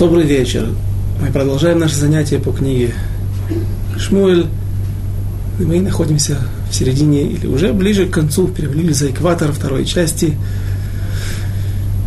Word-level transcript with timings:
Добрый 0.00 0.24
вечер. 0.24 0.66
Мы 1.20 1.30
продолжаем 1.30 1.78
наше 1.78 1.96
занятие 1.96 2.38
по 2.38 2.52
книге 2.52 2.94
Шмуэль. 3.98 4.46
Мы 5.58 5.78
находимся 5.80 6.38
в 6.70 6.74
середине 6.74 7.24
или 7.24 7.46
уже 7.46 7.74
ближе 7.74 8.06
к 8.06 8.10
концу, 8.10 8.48
перевалили 8.48 8.94
за 8.94 9.10
экватор 9.10 9.52
второй 9.52 9.84
части 9.84 10.38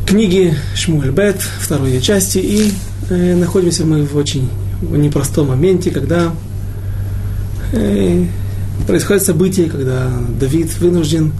книги 0.08 0.56
Шмуэль 0.74 1.12
Бет, 1.12 1.40
второй 1.60 2.02
части. 2.02 2.40
И 2.40 2.74
э, 3.12 3.36
находимся 3.36 3.86
мы 3.86 4.04
в 4.08 4.18
очень 4.18 4.50
непростом 4.82 5.50
моменте, 5.50 5.92
когда 5.92 6.34
э, 7.74 8.26
происходит 8.88 9.22
событие, 9.22 9.70
когда 9.70 10.12
Давид 10.40 10.76
вынужден 10.80 11.32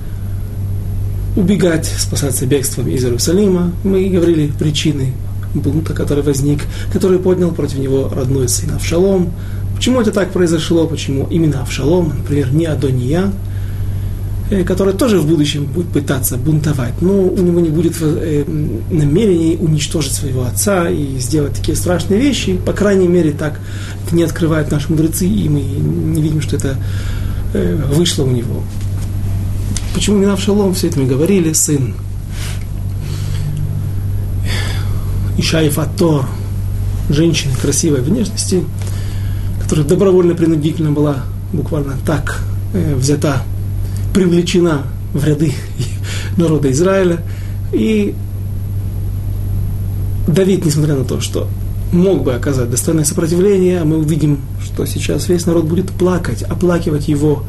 убегать, 1.36 1.88
спасаться 1.98 2.46
бегством 2.46 2.90
из 2.90 3.04
Иерусалима. 3.04 3.74
Мы 3.84 4.08
говорили 4.08 4.52
причины 4.60 5.14
бунта, 5.54 5.94
который 5.94 6.24
возник, 6.24 6.62
который 6.92 7.20
поднял 7.20 7.52
против 7.52 7.78
него 7.78 8.10
родной 8.14 8.50
сын 8.50 8.72
Авшалом. 8.72 9.32
Почему 9.76 10.02
это 10.02 10.12
так 10.12 10.32
произошло, 10.32 10.88
почему 10.88 11.28
именно 11.30 11.62
Авшалом, 11.62 12.14
например, 12.18 12.54
не 12.54 12.66
Адония, 12.66 13.32
э, 14.50 14.64
который 14.64 14.94
тоже 14.94 15.20
в 15.20 15.28
будущем 15.28 15.66
будет 15.66 15.88
пытаться 15.88 16.38
бунтовать, 16.38 17.02
но 17.02 17.14
у 17.14 17.38
него 17.38 17.60
не 17.60 17.70
будет 17.70 17.96
э, 18.02 18.44
намерений 18.92 19.58
уничтожить 19.60 20.14
своего 20.14 20.44
отца 20.44 20.90
и 20.90 21.18
сделать 21.20 21.54
такие 21.54 21.76
страшные 21.76 22.20
вещи, 22.20 22.58
по 22.58 22.74
крайней 22.74 23.08
мере, 23.08 23.32
так 23.32 23.60
не 24.12 24.24
открывают 24.24 24.72
наши 24.72 24.90
мудрецы, 24.90 25.26
и 25.26 25.50
мы 25.50 25.62
не 25.62 26.22
видим, 26.22 26.42
что 26.42 26.56
это 26.56 26.78
э, 27.54 27.76
вышло 27.94 28.24
у 28.24 28.32
него. 28.32 28.64
Почему 29.94 30.18
именно 30.18 30.34
Авшалом, 30.34 30.74
все 30.74 30.88
это 30.88 31.00
мы 31.00 31.06
говорили, 31.06 31.54
сын 31.54 31.94
Ишаев 35.38 35.80
Атор, 35.80 36.26
женщины 37.10 37.54
красивой 37.62 38.02
внешности, 38.02 38.64
которая 39.62 39.86
добровольно-принудительно 39.86 40.92
была 40.92 41.24
буквально 41.52 41.96
так 42.06 42.42
э, 42.74 42.96
взята, 42.96 43.44
привлечена 44.14 44.84
в 45.14 45.24
ряды 45.26 45.54
народа 46.38 46.72
Израиля. 46.72 47.22
И 47.72 48.14
Давид, 50.28 50.66
несмотря 50.66 50.96
на 50.96 51.04
то, 51.04 51.20
что 51.22 51.48
мог 51.92 52.24
бы 52.24 52.34
оказать 52.34 52.70
достойное 52.70 53.06
сопротивление, 53.06 53.82
а 53.82 53.86
мы 53.86 53.98
увидим, 53.98 54.40
что 54.64 54.86
сейчас 54.86 55.30
весь 55.30 55.46
народ 55.46 55.66
будет 55.66 55.92
плакать, 55.92 56.42
оплакивать 56.44 57.08
его 57.08 57.44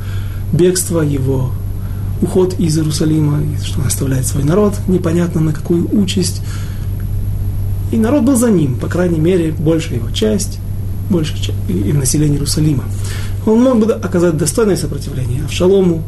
бегство, 0.52 1.00
его 1.00 1.50
уход 2.20 2.58
из 2.58 2.76
Иерусалима, 2.76 3.40
что 3.62 3.80
он 3.80 3.86
оставляет 3.86 4.26
свой 4.26 4.44
народ, 4.44 4.74
непонятно 4.86 5.40
на 5.40 5.52
какую 5.52 5.88
участь, 5.98 6.42
и 7.94 7.96
народ 7.96 8.24
был 8.24 8.36
за 8.36 8.50
ним, 8.50 8.76
по 8.76 8.88
крайней 8.88 9.20
мере, 9.20 9.52
большая 9.52 9.98
его 9.98 10.10
часть, 10.10 10.58
большая 11.10 11.38
часть 11.38 11.58
и 11.68 11.92
население 11.92 12.34
Иерусалима. 12.34 12.82
Он 13.46 13.62
мог 13.62 13.78
бы 13.78 13.92
оказать 13.92 14.36
достойное 14.36 14.76
сопротивление. 14.76 15.42
А 15.44 15.48
в 15.48 15.52
Шалому, 15.52 16.02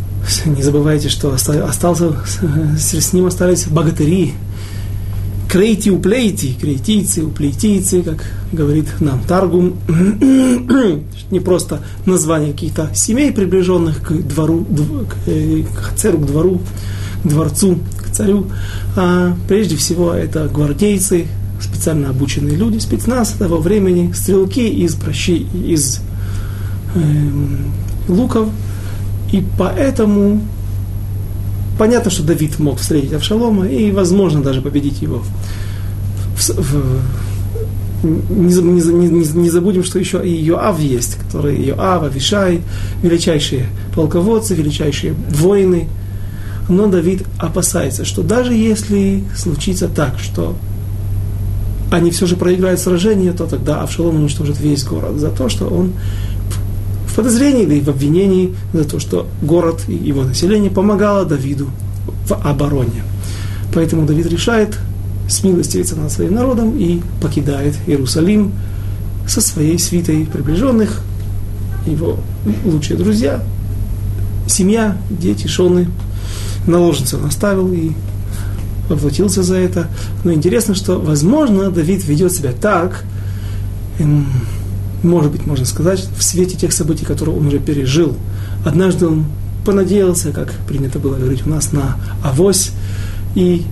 не 0.46 0.62
забывайте, 0.62 1.08
что 1.08 1.32
остался, 1.32 2.12
с 2.78 3.12
ним 3.12 3.26
остались 3.26 3.68
богатыри, 3.68 4.34
крейти 5.48 5.92
уплейти, 5.92 6.56
крейтийцы, 6.60 7.22
уплейтийцы, 7.22 8.02
как 8.02 8.24
говорит 8.50 8.88
нам 8.98 9.22
Таргум, 9.22 9.76
не 11.30 11.38
просто 11.38 11.82
название 12.04 12.52
каких-то 12.52 12.90
семей, 12.96 13.30
приближенных 13.30 14.02
к 14.02 14.12
двору, 14.12 14.64
к, 14.64 15.28
э, 15.28 15.62
к 15.62 15.96
церу, 15.96 16.18
к 16.18 16.26
двору, 16.26 16.60
к 17.22 17.28
дворцу 17.28 17.78
царю. 18.16 18.46
А 18.96 19.36
прежде 19.48 19.76
всего 19.76 20.12
это 20.12 20.48
гвардейцы, 20.48 21.26
специально 21.60 22.10
обученные 22.10 22.56
люди, 22.56 22.78
спецназ 22.78 23.30
того 23.32 23.58
времени, 23.58 24.12
стрелки 24.12 24.68
из 24.68 24.94
прощи, 24.94 25.46
из 25.54 26.00
э, 26.94 27.00
луков. 28.08 28.48
И 29.32 29.42
поэтому 29.58 30.40
понятно, 31.78 32.10
что 32.10 32.22
Давид 32.22 32.58
мог 32.58 32.78
встретить 32.78 33.12
Авшалома 33.12 33.66
и, 33.66 33.90
возможно, 33.90 34.42
даже 34.42 34.60
победить 34.60 35.02
его. 35.02 35.22
В, 36.36 36.48
в, 36.50 37.00
не, 38.02 38.54
не, 38.54 39.08
не, 39.08 39.26
не 39.26 39.50
забудем, 39.50 39.82
что 39.82 39.98
еще 39.98 40.24
и 40.24 40.30
Йоав 40.30 40.78
есть, 40.78 41.16
который 41.16 41.60
Йоав, 41.60 42.02
Авишай, 42.04 42.60
величайшие 43.02 43.66
полководцы, 43.94 44.54
величайшие 44.54 45.14
воины– 45.30 45.88
но 46.68 46.86
Давид 46.86 47.24
опасается, 47.38 48.04
что 48.04 48.22
даже 48.22 48.52
если 48.52 49.24
случится 49.36 49.88
так, 49.88 50.18
что 50.18 50.56
они 51.90 52.10
все 52.10 52.26
же 52.26 52.36
проиграют 52.36 52.80
сражение, 52.80 53.32
то 53.32 53.46
тогда 53.46 53.82
Авшалом 53.82 54.16
уничтожит 54.16 54.58
весь 54.60 54.84
город 54.84 55.18
за 55.18 55.30
то, 55.30 55.48
что 55.48 55.66
он 55.66 55.92
в 57.06 57.14
подозрении, 57.14 57.64
да 57.64 57.74
и 57.74 57.80
в 57.80 57.88
обвинении 57.88 58.54
за 58.72 58.84
то, 58.84 58.98
что 58.98 59.26
город 59.40 59.82
и 59.88 59.94
его 59.94 60.24
население 60.24 60.70
помогало 60.70 61.24
Давиду 61.24 61.68
в 62.26 62.32
обороне. 62.32 63.04
Поэтому 63.72 64.06
Давид 64.06 64.26
решает 64.26 64.76
смилостивиться 65.28 65.96
над 65.96 66.10
своим 66.10 66.34
народом 66.34 66.76
и 66.76 67.00
покидает 67.20 67.74
Иерусалим 67.86 68.52
со 69.28 69.40
своей 69.40 69.78
свитой 69.78 70.26
приближенных, 70.30 71.02
его 71.86 72.18
лучшие 72.64 72.96
друзья, 72.96 73.42
семья, 74.46 74.96
дети, 75.10 75.46
шоны, 75.46 75.88
наложницу 76.66 77.18
наставил 77.18 77.72
и 77.72 77.92
поплатился 78.88 79.42
за 79.42 79.56
это. 79.56 79.88
Но 80.24 80.32
интересно, 80.32 80.74
что, 80.74 80.98
возможно, 80.98 81.70
Давид 81.70 82.04
ведет 82.06 82.32
себя 82.32 82.52
так, 82.52 83.04
эм, 83.98 84.26
может 85.02 85.32
быть, 85.32 85.46
можно 85.46 85.64
сказать, 85.64 86.06
в 86.16 86.22
свете 86.22 86.56
тех 86.56 86.72
событий, 86.72 87.04
которые 87.04 87.36
он 87.36 87.46
уже 87.46 87.58
пережил. 87.58 88.16
Однажды 88.64 89.06
он 89.06 89.26
понадеялся, 89.64 90.32
как 90.32 90.52
принято 90.68 90.98
было 90.98 91.16
говорить 91.16 91.46
у 91.46 91.50
нас, 91.50 91.72
на 91.72 91.96
авось. 92.22 92.72
И 93.34 93.64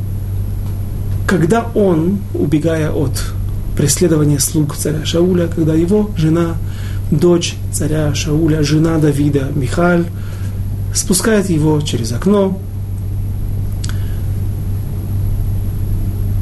когда 1.27 1.67
он, 1.75 2.19
убегая 2.35 2.91
от 2.91 3.33
преследования 3.77 4.39
слуг 4.39 4.77
царя 4.77 5.05
Шауля, 5.05 5.49
когда 5.49 5.75
его 5.75 6.11
жена, 6.17 6.57
дочь 7.11 7.55
царя 7.73 8.15
Шауля, 8.15 8.63
жена 8.63 8.99
Давида, 8.99 9.51
Михаль, 9.55 10.07
спускает 10.95 11.51
его 11.51 11.81
через 11.81 12.13
окно, 12.13 12.59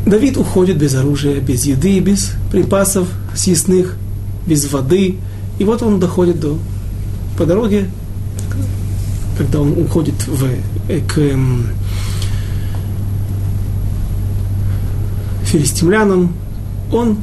Давид 0.07 0.37
уходит 0.37 0.79
без 0.79 0.95
оружия, 0.95 1.41
без 1.41 1.65
еды, 1.65 2.01
без 2.01 2.33
припасов 2.51 3.09
съестных, 3.35 3.97
без 4.47 4.71
воды. 4.71 5.17
И 5.59 5.65
вот 5.65 5.83
он 5.83 6.01
доходит 6.01 6.41
до, 6.41 6.59
по 7.39 7.47
дороге, 7.47 7.89
когда 9.39 9.61
он 9.61 9.79
уходит 9.79 10.27
в, 10.27 10.45
э, 10.89 11.01
к 11.01 11.19
эм, 11.19 11.67
филистимлянам, 15.45 16.33
он 16.91 17.19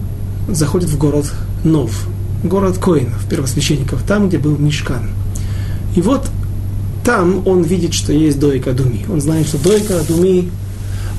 заходит 0.47 0.89
в 0.89 0.97
город 0.97 1.31
Нов, 1.63 2.07
город 2.43 2.77
Коинов, 2.77 3.27
первосвященников, 3.29 4.03
там, 4.03 4.29
где 4.29 4.37
был 4.37 4.57
Мишкан. 4.57 5.09
И 5.95 6.01
вот 6.01 6.29
там 7.03 7.45
он 7.47 7.63
видит, 7.63 7.93
что 7.93 8.13
есть 8.13 8.39
Дойка 8.39 8.71
Думи. 8.71 9.05
Он 9.11 9.19
знает, 9.19 9.47
что 9.47 9.57
Дойка 9.57 10.01
Думи 10.07 10.49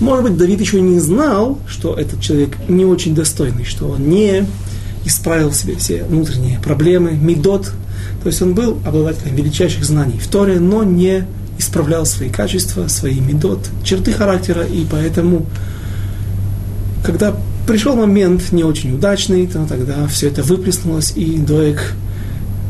может 0.00 0.24
быть, 0.24 0.36
Давид 0.36 0.60
еще 0.60 0.80
не 0.80 0.98
знал, 0.98 1.58
что 1.68 1.94
этот 1.94 2.20
человек 2.20 2.56
не 2.68 2.84
очень 2.84 3.14
достойный, 3.14 3.64
что 3.64 3.88
он 3.88 4.08
не 4.08 4.46
исправил 5.04 5.50
в 5.50 5.56
себе 5.56 5.76
все 5.76 6.04
внутренние 6.04 6.58
проблемы, 6.58 7.12
медот. 7.12 7.70
То 8.22 8.26
есть 8.28 8.40
он 8.42 8.54
был 8.54 8.78
обладателем 8.84 9.36
величайших 9.36 9.84
знаний 9.84 10.18
в 10.18 10.26
Торе, 10.28 10.58
но 10.58 10.84
не 10.84 11.26
исправлял 11.58 12.06
свои 12.06 12.30
качества, 12.30 12.88
свои 12.88 13.20
медот, 13.20 13.68
черты 13.84 14.12
характера, 14.12 14.64
и 14.64 14.86
поэтому, 14.90 15.46
когда 17.04 17.36
пришел 17.66 17.94
момент 17.94 18.53
не 18.53 18.64
очень 18.64 18.94
удачный, 18.94 19.46
то 19.46 19.66
тогда 19.66 20.06
все 20.06 20.28
это 20.28 20.42
выплеснулось, 20.42 21.12
и 21.14 21.38
Доек 21.38 21.92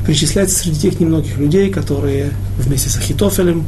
причисляется 0.05 0.59
среди 0.59 0.81
тех 0.81 1.01
немногих 1.01 1.39
людей, 1.39 1.71
которые 1.71 2.31
вместе 2.59 2.89
с 2.89 2.97
Ахитофелем 2.97 3.65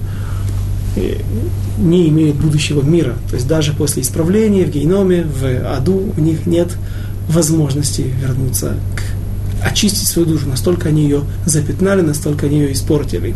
не 1.78 2.08
имеют 2.08 2.36
будущего 2.36 2.82
мира. 2.82 3.14
То 3.28 3.36
есть 3.36 3.48
даже 3.48 3.72
после 3.72 4.02
исправления 4.02 4.64
в 4.64 4.70
геноме, 4.70 5.24
в 5.24 5.74
аду 5.74 6.12
у 6.16 6.20
них 6.20 6.46
нет 6.46 6.68
возможности 7.28 8.06
вернуться 8.20 8.76
к 8.96 9.02
очистить 9.64 10.08
свою 10.08 10.26
душу. 10.28 10.48
Настолько 10.48 10.88
они 10.88 11.04
ее 11.04 11.22
запятнали, 11.46 12.00
настолько 12.00 12.46
они 12.46 12.60
ее 12.60 12.72
испортили 12.72 13.34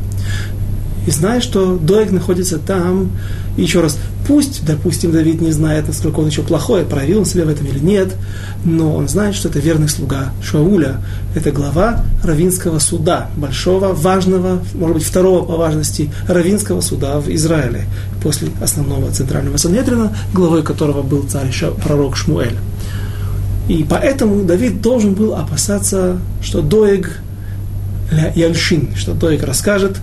и 1.07 1.11
знает, 1.11 1.43
что 1.43 1.77
Доeg 1.77 2.13
находится 2.13 2.59
там. 2.59 3.11
И 3.57 3.63
еще 3.63 3.81
раз, 3.81 3.97
пусть, 4.27 4.65
допустим, 4.67 5.13
Давид 5.13 5.41
не 5.41 5.53
знает, 5.53 5.87
насколько 5.87 6.21
он 6.21 6.27
еще 6.27 6.43
плохой, 6.43 6.85
проявил 6.85 7.21
он 7.21 7.25
себя 7.25 7.45
в 7.45 7.49
этом 7.49 7.67
или 7.67 7.79
нет, 7.79 8.15
но 8.65 8.95
он 8.95 9.09
знает, 9.09 9.35
что 9.35 9.49
это 9.49 9.61
верный 9.61 9.89
слуга 9.89 10.33
Шауля, 10.43 11.01
это 11.35 11.53
глава 11.53 12.05
Равинского 12.23 12.81
суда, 12.81 13.31
большого, 13.37 13.95
важного, 13.95 14.61
может 14.75 14.97
быть, 14.97 15.07
второго 15.07 15.45
по 15.45 15.57
важности 15.57 16.11
Равинского 16.29 16.81
суда 16.81 17.19
в 17.21 17.31
Израиле, 17.31 17.87
после 18.23 18.49
основного 18.61 19.11
центрального 19.11 19.57
Санедрина, 19.57 20.15
главой 20.35 20.63
которого 20.63 21.03
был 21.03 21.23
царь 21.23 21.51
пророк 21.83 22.17
Шмуэль. 22.17 22.57
И 23.69 23.87
поэтому 23.89 24.45
Давид 24.45 24.83
должен 24.83 25.15
был 25.15 25.35
опасаться, 25.35 26.19
что 26.43 26.63
Доег 26.63 27.21
Яльшин, 28.35 28.95
что 28.97 29.15
Доег 29.15 29.43
расскажет 29.43 29.97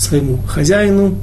своему 0.00 0.38
хозяину 0.46 1.14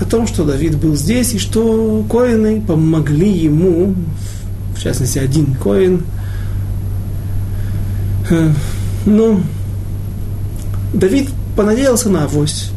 о 0.00 0.04
том, 0.04 0.26
что 0.26 0.44
Давид 0.44 0.78
был 0.78 0.96
здесь, 0.96 1.34
и 1.34 1.38
что 1.38 2.04
коины 2.08 2.62
помогли 2.62 3.30
ему, 3.30 3.94
в 4.74 4.80
частности, 4.80 5.18
один 5.18 5.54
коин. 5.54 6.02
Э, 8.30 8.50
Но 9.04 9.12
ну, 9.12 9.42
Давид 10.94 11.28
понадеялся 11.54 12.08
на 12.08 12.24
авось, 12.24 12.70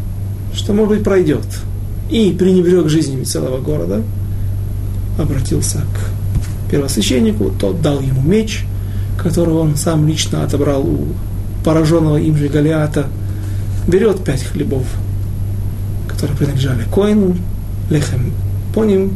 что, 0.53 0.73
может 0.73 0.95
быть, 0.95 1.03
пройдет. 1.03 1.45
И 2.09 2.31
пренебрег 2.37 2.89
жизнями 2.89 3.23
целого 3.23 3.59
города, 3.61 4.03
обратился 5.17 5.77
к 5.79 6.71
первосвященнику, 6.71 7.51
тот 7.59 7.81
дал 7.81 8.01
ему 8.01 8.21
меч, 8.21 8.65
которого 9.17 9.59
он 9.59 9.77
сам 9.77 10.07
лично 10.07 10.43
отобрал 10.43 10.81
у 10.81 11.07
пораженного 11.63 12.17
им 12.17 12.35
же 12.35 12.49
Голиата, 12.49 13.07
берет 13.87 14.23
пять 14.23 14.43
хлебов, 14.43 14.85
которые 16.07 16.37
принадлежали 16.37 16.83
коину, 16.93 17.35
лехем 17.89 18.33
по 18.73 18.83
ним, 18.83 19.13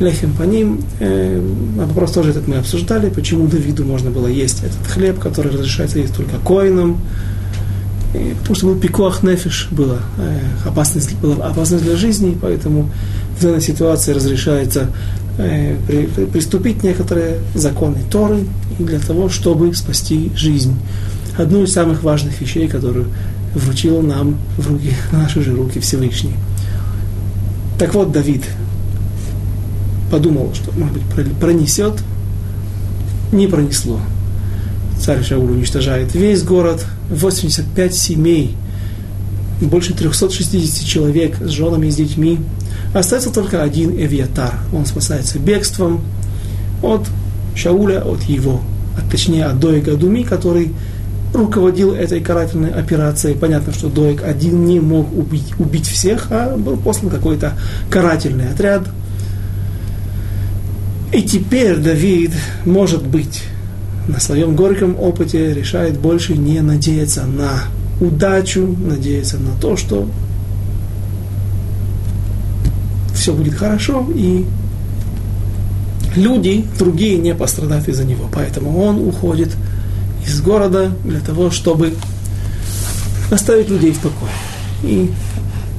лехем 0.00 0.32
по 0.34 0.42
ним. 0.42 0.80
Э, 1.00 1.40
а 1.78 1.86
вопрос 1.86 2.12
тоже 2.12 2.30
этот 2.30 2.48
мы 2.48 2.56
обсуждали, 2.56 3.10
почему 3.10 3.46
Давиду 3.46 3.84
можно 3.84 4.10
было 4.10 4.26
есть 4.26 4.62
этот 4.62 4.86
хлеб, 4.86 5.18
который 5.18 5.52
разрешается 5.52 5.98
есть 5.98 6.14
только 6.16 6.36
коинам, 6.38 7.00
и 8.14 8.34
потому 8.38 8.54
что 8.56 8.66
был 8.66 8.76
пикуах 8.78 9.22
нефиш, 9.22 9.68
была 9.70 9.98
э, 10.18 10.38
опасность, 10.66 11.16
была 11.16 11.46
опасность 11.46 11.84
для 11.84 11.96
жизни, 11.96 12.36
поэтому 12.40 12.90
в 13.38 13.42
данной 13.42 13.62
ситуации 13.62 14.12
разрешается 14.12 14.88
э, 15.38 15.76
при, 15.86 16.06
при, 16.06 16.26
приступить 16.26 16.82
некоторые 16.82 17.38
законы 17.54 17.98
Торы 18.10 18.40
для 18.78 18.98
того, 18.98 19.30
чтобы 19.30 19.74
спасти 19.74 20.30
жизнь. 20.36 20.76
Одну 21.38 21.62
из 21.62 21.72
самых 21.72 22.02
важных 22.02 22.38
вещей, 22.42 22.68
которую 22.68 23.06
вручил 23.54 24.02
нам 24.02 24.38
в 24.56 24.68
руки, 24.68 24.92
в 25.10 25.12
наши 25.12 25.42
же 25.42 25.54
руки 25.54 25.80
Всевышний. 25.80 26.34
Так 27.78 27.94
вот, 27.94 28.12
Давид 28.12 28.44
подумал, 30.10 30.52
что, 30.54 30.72
может 30.72 30.94
быть, 30.94 31.32
пронесет, 31.38 31.94
не 33.32 33.46
пронесло. 33.46 34.00
Царь 35.00 35.24
Шауль 35.24 35.50
уничтожает 35.50 36.14
весь 36.14 36.42
город, 36.42 36.84
85 37.10 37.94
семей, 37.94 38.56
больше 39.60 39.94
360 39.94 40.86
человек 40.86 41.36
с 41.40 41.50
женами 41.50 41.86
и 41.86 41.90
с 41.90 41.96
детьми. 41.96 42.38
Остается 42.94 43.30
только 43.30 43.62
один 43.62 43.90
Эвиатар. 43.90 44.54
Он 44.72 44.86
спасается 44.86 45.38
бегством 45.38 46.02
от 46.82 47.08
Шауля, 47.54 48.02
от 48.02 48.22
его, 48.24 48.60
а 48.96 49.10
точнее 49.10 49.46
от 49.46 49.60
Доига 49.60 49.96
Думи, 49.96 50.22
который 50.22 50.72
руководил 51.32 51.94
этой 51.94 52.20
карательной 52.20 52.70
операцией. 52.70 53.36
Понятно, 53.36 53.72
что 53.72 53.88
Доик 53.88 54.22
один 54.22 54.64
не 54.66 54.80
мог 54.80 55.12
убить, 55.16 55.52
убить 55.58 55.86
всех, 55.86 56.28
а 56.30 56.56
был 56.56 56.76
послан 56.76 57.10
какой-то 57.10 57.54
карательный 57.90 58.50
отряд. 58.50 58.82
И 61.12 61.22
теперь 61.22 61.76
Давид, 61.76 62.32
может 62.64 63.06
быть, 63.06 63.42
на 64.08 64.18
своем 64.18 64.56
горьком 64.56 64.96
опыте 64.98 65.52
решает 65.54 65.98
больше 65.98 66.36
не 66.36 66.60
надеяться 66.60 67.24
на 67.24 67.64
удачу, 68.00 68.76
надеяться 68.78 69.38
на 69.38 69.52
то, 69.60 69.76
что 69.76 70.08
все 73.14 73.32
будет 73.32 73.54
хорошо, 73.54 74.06
и 74.14 74.44
люди, 76.16 76.64
другие 76.78 77.18
не 77.18 77.34
пострадают 77.34 77.88
из-за 77.88 78.04
него. 78.04 78.28
Поэтому 78.32 78.82
он 78.82 79.06
уходит 79.06 79.50
из 80.26 80.40
города 80.40 80.92
для 81.04 81.20
того, 81.20 81.50
чтобы 81.50 81.94
оставить 83.30 83.68
людей 83.68 83.92
в 83.92 83.98
покое. 83.98 84.32
И 84.82 85.10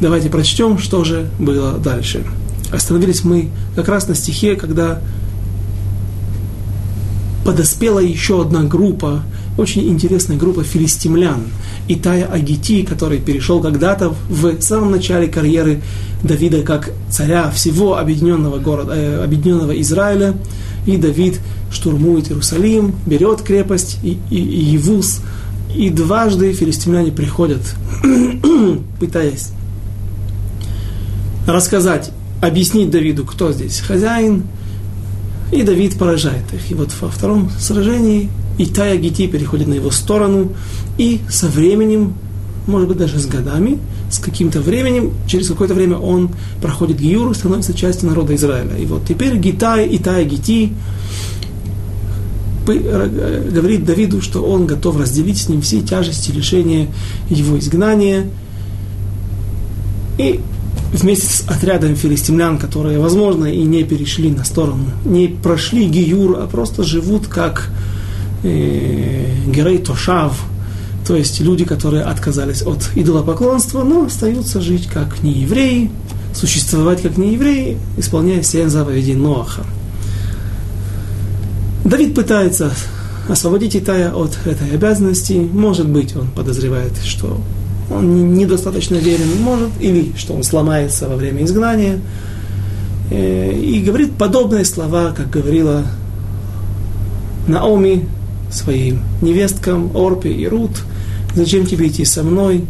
давайте 0.02 0.30
прочтем, 0.30 0.78
что 0.78 1.04
же 1.04 1.30
было 1.40 1.74
дальше. 1.78 2.26
Остановились 2.72 3.24
мы 3.24 3.50
как 3.76 3.88
раз 3.88 4.08
на 4.08 4.16
стихе, 4.16 4.56
когда 4.56 5.00
подоспела 7.46 8.00
еще 8.00 8.42
одна 8.42 8.64
группа, 8.64 9.24
очень 9.58 9.88
интересная 9.88 10.38
группа 10.38 10.64
филистимлян. 10.64 11.44
Итая 11.88 12.26
Агити, 12.26 12.84
который 12.84 13.20
перешел 13.20 13.62
когда-то 13.62 14.16
в 14.30 14.62
самом 14.62 14.92
начале 14.92 15.28
карьеры 15.28 15.82
Давида 16.24 16.64
как 16.64 16.92
царя 17.10 17.52
всего 17.52 17.98
объединенного, 17.98 18.58
города, 18.58 18.94
э, 18.96 19.24
объединенного 19.24 19.80
Израиля. 19.82 20.34
И 20.86 20.98
Давид 20.98 21.40
штурмует 21.72 22.30
Иерусалим, 22.30 22.96
берет 23.06 23.42
крепость 23.42 24.00
и, 24.04 24.18
и, 24.30 24.38
и 24.38 24.64
Евус. 24.74 25.22
И 25.76 25.90
дважды 25.90 26.54
филистимляне 26.54 27.12
приходят, 27.12 27.62
пытаясь 29.00 29.50
рассказать, 31.48 32.12
объяснить 32.42 32.92
Давиду, 32.92 33.26
кто 33.26 33.52
здесь 33.52 33.80
хозяин, 33.80 34.44
и 35.52 35.64
Давид 35.64 35.98
поражает 35.98 36.54
их. 36.54 36.72
И 36.72 36.74
вот 36.74 36.90
во 37.00 37.10
втором 37.10 37.50
сражении 37.60 38.30
Итая 38.58 38.98
Гити 38.98 39.28
переходит 39.28 39.68
на 39.68 39.74
его 39.74 39.92
сторону, 39.92 40.54
и 40.98 41.22
со 41.30 41.48
временем, 41.48 42.14
может 42.68 42.88
быть 42.88 42.98
даже 42.98 43.20
с 43.20 43.26
годами, 43.26 43.80
с 44.10 44.20
каким-то 44.20 44.62
временем, 44.62 45.14
через 45.28 45.48
какое-то 45.48 45.74
время 45.74 45.98
он 45.98 46.30
проходит 46.62 47.00
Гиюр 47.00 47.36
становится 47.36 47.74
частью 47.74 48.10
народа 48.10 48.36
Израиля. 48.36 48.78
И 48.78 48.86
вот 48.86 49.06
теперь 49.08 49.38
Гитай, 49.38 49.88
Итая 49.98 50.24
Гити 50.24 50.74
э, 52.68 53.50
говорит 53.52 53.86
Давиду, 53.86 54.22
что 54.22 54.44
он 54.44 54.66
готов 54.66 55.00
разделить 55.00 55.40
с 55.40 55.50
ним 55.50 55.62
все 55.62 55.82
тяжести 55.82 56.32
лишения 56.32 56.88
его 57.30 57.58
изгнания. 57.60 58.28
И 60.18 60.40
вместе 60.94 61.26
с 61.26 61.44
отрядом 61.48 61.96
филистимлян, 61.96 62.58
которые, 62.58 63.00
возможно, 63.00 63.46
и 63.46 63.64
не 63.64 63.84
перешли 63.84 64.30
на 64.30 64.46
сторону, 64.46 64.86
не 65.06 65.28
прошли 65.28 65.88
Гиюр, 65.88 66.38
а 66.40 66.48
просто 66.48 66.84
живут 66.84 67.28
как 67.28 67.70
э, 68.44 69.26
Герей 69.48 69.80
Тошав, 69.80 70.40
то 71.06 71.16
есть 71.16 71.42
люди, 71.42 71.66
которые 71.66 72.04
отказались 72.04 72.62
от 72.62 72.90
идолопоклонства, 72.96 73.84
но 73.84 74.06
остаются 74.06 74.62
жить 74.62 74.88
как 74.88 75.22
неевреи, 75.22 75.92
существовать 76.34 77.02
как 77.02 77.18
неевреи, 77.18 77.78
исполняя 77.98 78.42
все 78.42 78.70
заповеди 78.70 79.12
Ноаха. 79.12 79.64
Давид 81.84 82.16
пытается 82.16 82.72
освободить 83.28 83.76
Итая 83.76 84.14
от 84.14 84.38
этой 84.46 84.72
обязанности. 84.74 85.34
Может 85.34 85.90
быть, 85.90 86.16
он 86.16 86.28
подозревает, 86.30 86.94
что 87.04 87.42
он 87.92 88.34
недостаточно 88.34 88.96
верен, 88.96 89.42
может, 89.42 89.70
или 89.80 90.14
что 90.18 90.34
он 90.34 90.44
сломается 90.44 91.10
во 91.10 91.16
время 91.16 91.44
изгнания. 91.44 92.00
Э, 93.12 93.52
и 93.52 93.82
говорит 93.82 94.14
подобные 94.14 94.64
слова, 94.64 95.14
как 95.16 95.30
говорила 95.30 95.84
Наоми 97.48 98.08
своим 98.54 99.02
невесткам 99.22 99.96
Орпе 99.96 100.32
и 100.32 100.48
Рут, 100.48 100.84
зачем 101.36 101.66
тебе 101.66 101.88
идти 101.88 102.06
со 102.06 102.24
мной? 102.24 102.66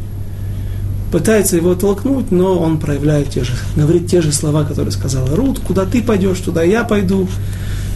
Пытается 1.11 1.57
его 1.57 1.75
толкнуть, 1.75 2.31
но 2.31 2.57
он 2.57 2.79
проявляет 2.79 3.29
те 3.29 3.43
же, 3.43 3.53
говорит 3.75 4.07
те 4.07 4.21
же 4.21 4.31
слова, 4.31 4.63
которые 4.63 4.91
сказала 4.91 5.35
Рут, 5.35 5.59
куда 5.59 5.85
ты 5.85 6.01
пойдешь, 6.01 6.39
туда 6.39 6.63
я 6.63 6.83
пойду. 6.83 7.27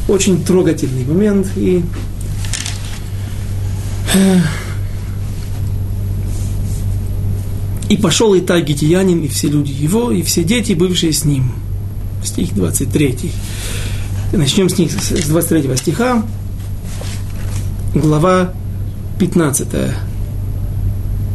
Очень 0.07 0.43
трогательный 0.43 1.03
момент. 1.03 1.47
И 1.57 1.83
э, 4.13 4.39
И 7.89 7.95
пошел 7.95 8.33
и 8.33 8.41
так 8.41 8.65
гитиянин, 8.65 9.23
и 9.23 9.27
все 9.27 9.47
люди 9.47 9.71
его, 9.71 10.11
и 10.11 10.21
все 10.21 10.43
дети, 10.43 10.73
бывшие 10.73 11.13
с 11.13 11.23
ним. 11.23 11.53
Стих 12.23 12.53
23. 12.53 13.31
Начнем 14.33 14.69
с 14.69 14.77
них, 14.77 14.91
с 14.91 15.27
23 15.27 15.77
стиха, 15.77 16.23
глава 17.96 18.44
15. 19.18 19.80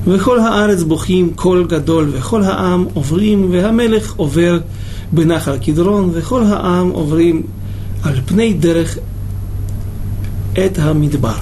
וכל 0.07 0.39
הארץ 0.39 0.83
בוכים 0.83 1.33
קול 1.35 1.67
גדול, 1.69 2.09
וכל 2.13 2.43
העם 2.43 2.85
עוברים, 2.93 3.47
והמלך 3.51 4.13
עובר 4.15 4.59
בנחל 5.11 5.57
קדרון, 5.57 6.09
וכל 6.13 6.43
העם 6.43 6.89
עוברים 6.89 7.43
על 8.03 8.15
פני 8.25 8.53
דרך 8.53 8.97
את 10.65 10.79
המדבר. 10.79 11.35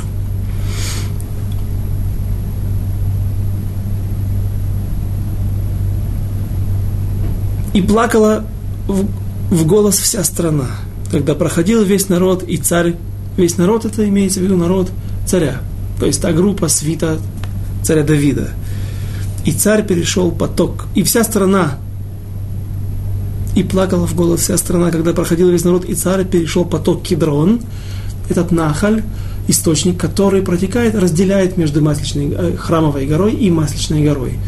И 7.73 7.81
плакала 7.81 8.45
в, 8.87 9.03
в 9.51 9.65
голос 9.65 9.99
вся 9.99 10.23
страна, 10.23 10.69
когда 11.11 11.35
проходил 11.35 11.83
весь 11.83 12.07
народ 12.07 12.43
и 12.43 12.55
царь, 12.55 12.95
весь 13.36 13.58
народ 13.58 13.84
это 13.84 14.08
имеется 14.08 14.40
в 14.40 14.42
виду 14.42 14.56
народ 14.56 14.90
царя, 15.26 15.60
то 15.98 16.06
есть 16.06 16.20
та 16.20 16.32
группа 16.32 16.68
свита 16.68 17.18
царя 17.82 18.02
Давида. 18.02 18.50
И 19.44 19.52
царь 19.52 19.86
перешел 19.86 20.30
поток, 20.30 20.86
и 20.94 21.02
вся 21.02 21.24
страна, 21.24 21.78
и 23.54 23.62
плакала 23.62 24.06
в 24.06 24.14
голос 24.14 24.40
вся 24.40 24.56
страна, 24.56 24.90
когда 24.90 25.12
проходил 25.12 25.50
весь 25.50 25.64
народ, 25.64 25.84
и 25.84 25.94
царь 25.94 26.24
перешел 26.24 26.64
поток 26.64 27.02
Кедрон, 27.02 27.60
этот 28.28 28.52
Нахаль, 28.52 29.02
источник, 29.48 29.98
который 29.98 30.42
протекает, 30.42 30.94
разделяет 30.94 31.56
между 31.56 31.82
масличной, 31.82 32.32
э, 32.32 32.56
храмовой 32.56 33.06
горой 33.06 33.34
и 33.34 33.50
масличной 33.50 34.04
горой. 34.04 34.38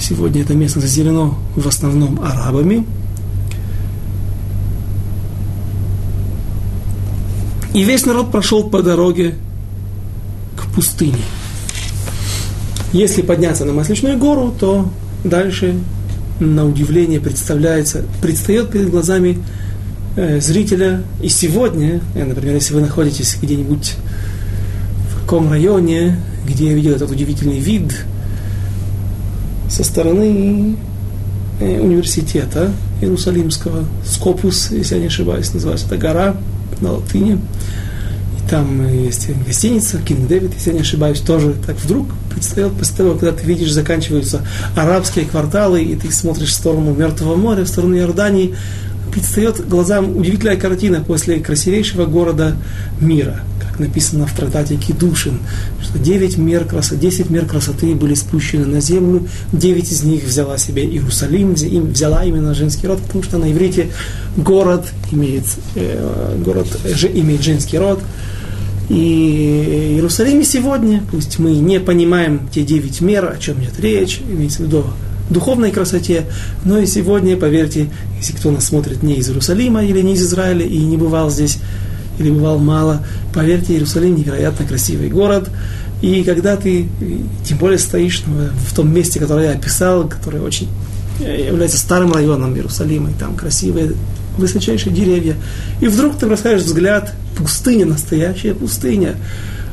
Сегодня 0.00 0.42
это 0.42 0.54
место 0.54 0.80
заселено 0.80 1.34
в 1.54 1.66
основном 1.66 2.20
арабами. 2.20 2.84
И 7.74 7.82
весь 7.84 8.04
народ 8.04 8.30
прошел 8.30 8.68
по 8.68 8.82
дороге 8.82 9.34
к 10.56 10.66
пустыне. 10.74 11.22
Если 12.92 13.22
подняться 13.22 13.64
на 13.64 13.72
Масличную 13.72 14.18
гору, 14.18 14.54
то 14.58 14.90
дальше, 15.24 15.78
на 16.38 16.66
удивление, 16.66 17.20
представляется, 17.20 18.04
предстает 18.20 18.70
перед 18.70 18.90
глазами 18.90 19.38
э, 20.16 20.40
зрителя. 20.40 21.02
И 21.22 21.28
сегодня, 21.28 22.02
э, 22.14 22.24
например, 22.24 22.54
если 22.54 22.74
вы 22.74 22.82
находитесь 22.82 23.38
где-нибудь 23.40 23.94
в 25.10 25.20
каком 25.22 25.50
районе, 25.50 26.18
где 26.46 26.66
я 26.66 26.74
видел 26.74 26.92
этот 26.92 27.10
удивительный 27.10 27.58
вид 27.58 28.04
со 29.70 29.82
стороны 29.82 30.76
э, 31.60 31.80
университета 31.80 32.70
Иерусалимского, 33.00 33.86
Скопус, 34.04 34.70
если 34.70 34.96
я 34.96 35.00
не 35.00 35.06
ошибаюсь, 35.06 35.54
называется 35.54 35.86
это 35.86 35.96
гора 35.96 36.36
на 36.82 36.92
латыни. 36.92 37.34
И 37.34 38.50
там 38.50 38.88
есть 38.88 39.28
гостиница, 39.46 39.98
Кинг 39.98 40.28
Дэвид, 40.28 40.52
если 40.54 40.70
я 40.70 40.74
не 40.74 40.82
ошибаюсь, 40.82 41.20
тоже 41.20 41.54
так 41.66 41.76
вдруг 41.76 42.08
предстает 42.30 42.72
после 42.72 42.96
того, 42.96 43.14
когда 43.14 43.32
ты 43.32 43.46
видишь, 43.46 43.72
заканчиваются 43.72 44.46
арабские 44.76 45.24
кварталы, 45.24 45.82
и 45.82 45.94
ты 45.96 46.10
смотришь 46.12 46.50
в 46.50 46.54
сторону 46.54 46.94
Мертвого 46.94 47.36
моря, 47.36 47.64
в 47.64 47.68
сторону 47.68 47.96
Иордании, 47.96 48.54
предстает 49.12 49.68
глазам 49.68 50.16
удивительная 50.16 50.56
картина 50.56 51.02
после 51.02 51.38
красивейшего 51.38 52.06
города 52.06 52.56
мира, 53.00 53.40
написано 53.78 54.26
в 54.26 54.34
трактате 54.34 54.76
Кидушин, 54.76 55.38
что 55.82 55.98
9 55.98 56.38
мер 56.38 56.64
красоты, 56.64 56.96
10 56.96 57.30
мер 57.30 57.46
красоты 57.46 57.94
были 57.94 58.14
спущены 58.14 58.66
на 58.66 58.80
землю, 58.80 59.28
9 59.52 59.92
из 59.92 60.02
них 60.02 60.24
взяла 60.24 60.58
себе 60.58 60.84
Иерусалим, 60.84 61.54
взяла 61.54 62.24
именно 62.24 62.54
женский 62.54 62.86
род, 62.86 63.00
потому 63.00 63.24
что 63.24 63.38
на 63.38 63.50
иврите 63.50 63.88
город 64.36 64.86
имеет, 65.10 65.44
э, 65.74 66.36
город 66.44 66.68
имеет 67.14 67.42
женский 67.42 67.78
род, 67.78 68.00
и 68.88 69.94
Иерусалиме 69.94 70.44
сегодня, 70.44 71.02
пусть 71.10 71.38
мы 71.38 71.52
не 71.52 71.80
понимаем 71.80 72.48
те 72.52 72.62
девять 72.62 73.00
мер, 73.00 73.32
о 73.32 73.38
чем 73.38 73.62
идет 73.62 73.78
речь, 73.80 74.20
имеется 74.28 74.62
в 74.62 74.66
виду 74.66 74.84
духовной 75.30 75.70
красоте, 75.70 76.26
но 76.64 76.78
и 76.78 76.86
сегодня, 76.86 77.36
поверьте, 77.36 77.88
если 78.18 78.34
кто 78.34 78.50
нас 78.50 78.66
смотрит 78.66 79.02
не 79.02 79.14
из 79.14 79.28
Иерусалима 79.28 79.84
или 79.84 80.02
не 80.02 80.14
из 80.14 80.22
Израиля 80.22 80.66
и 80.66 80.78
не 80.78 80.96
бывал 80.96 81.30
здесь, 81.30 81.58
или 82.22 82.30
бывал 82.30 82.58
мало, 82.58 83.04
поверьте, 83.34 83.74
Иерусалим 83.74 84.14
невероятно 84.14 84.66
красивый 84.66 85.08
город, 85.08 85.50
и 86.00 86.24
когда 86.24 86.56
ты, 86.56 86.88
тем 87.44 87.58
более 87.58 87.78
стоишь 87.78 88.22
в 88.24 88.74
том 88.74 88.92
месте, 88.92 89.20
которое 89.20 89.50
я 89.50 89.52
описал, 89.52 90.08
которое 90.08 90.40
очень 90.40 90.68
э, 91.20 91.46
является 91.48 91.78
старым 91.78 92.12
районом 92.12 92.54
Иерусалима, 92.54 93.10
и 93.10 93.14
там 93.14 93.36
красивые 93.36 93.92
высочайшие 94.36 94.94
деревья, 94.94 95.36
и 95.80 95.86
вдруг 95.86 96.16
ты 96.16 96.26
бросаешь 96.26 96.62
взгляд, 96.62 97.12
пустыня, 97.36 97.86
настоящая 97.86 98.54
пустыня, 98.54 99.16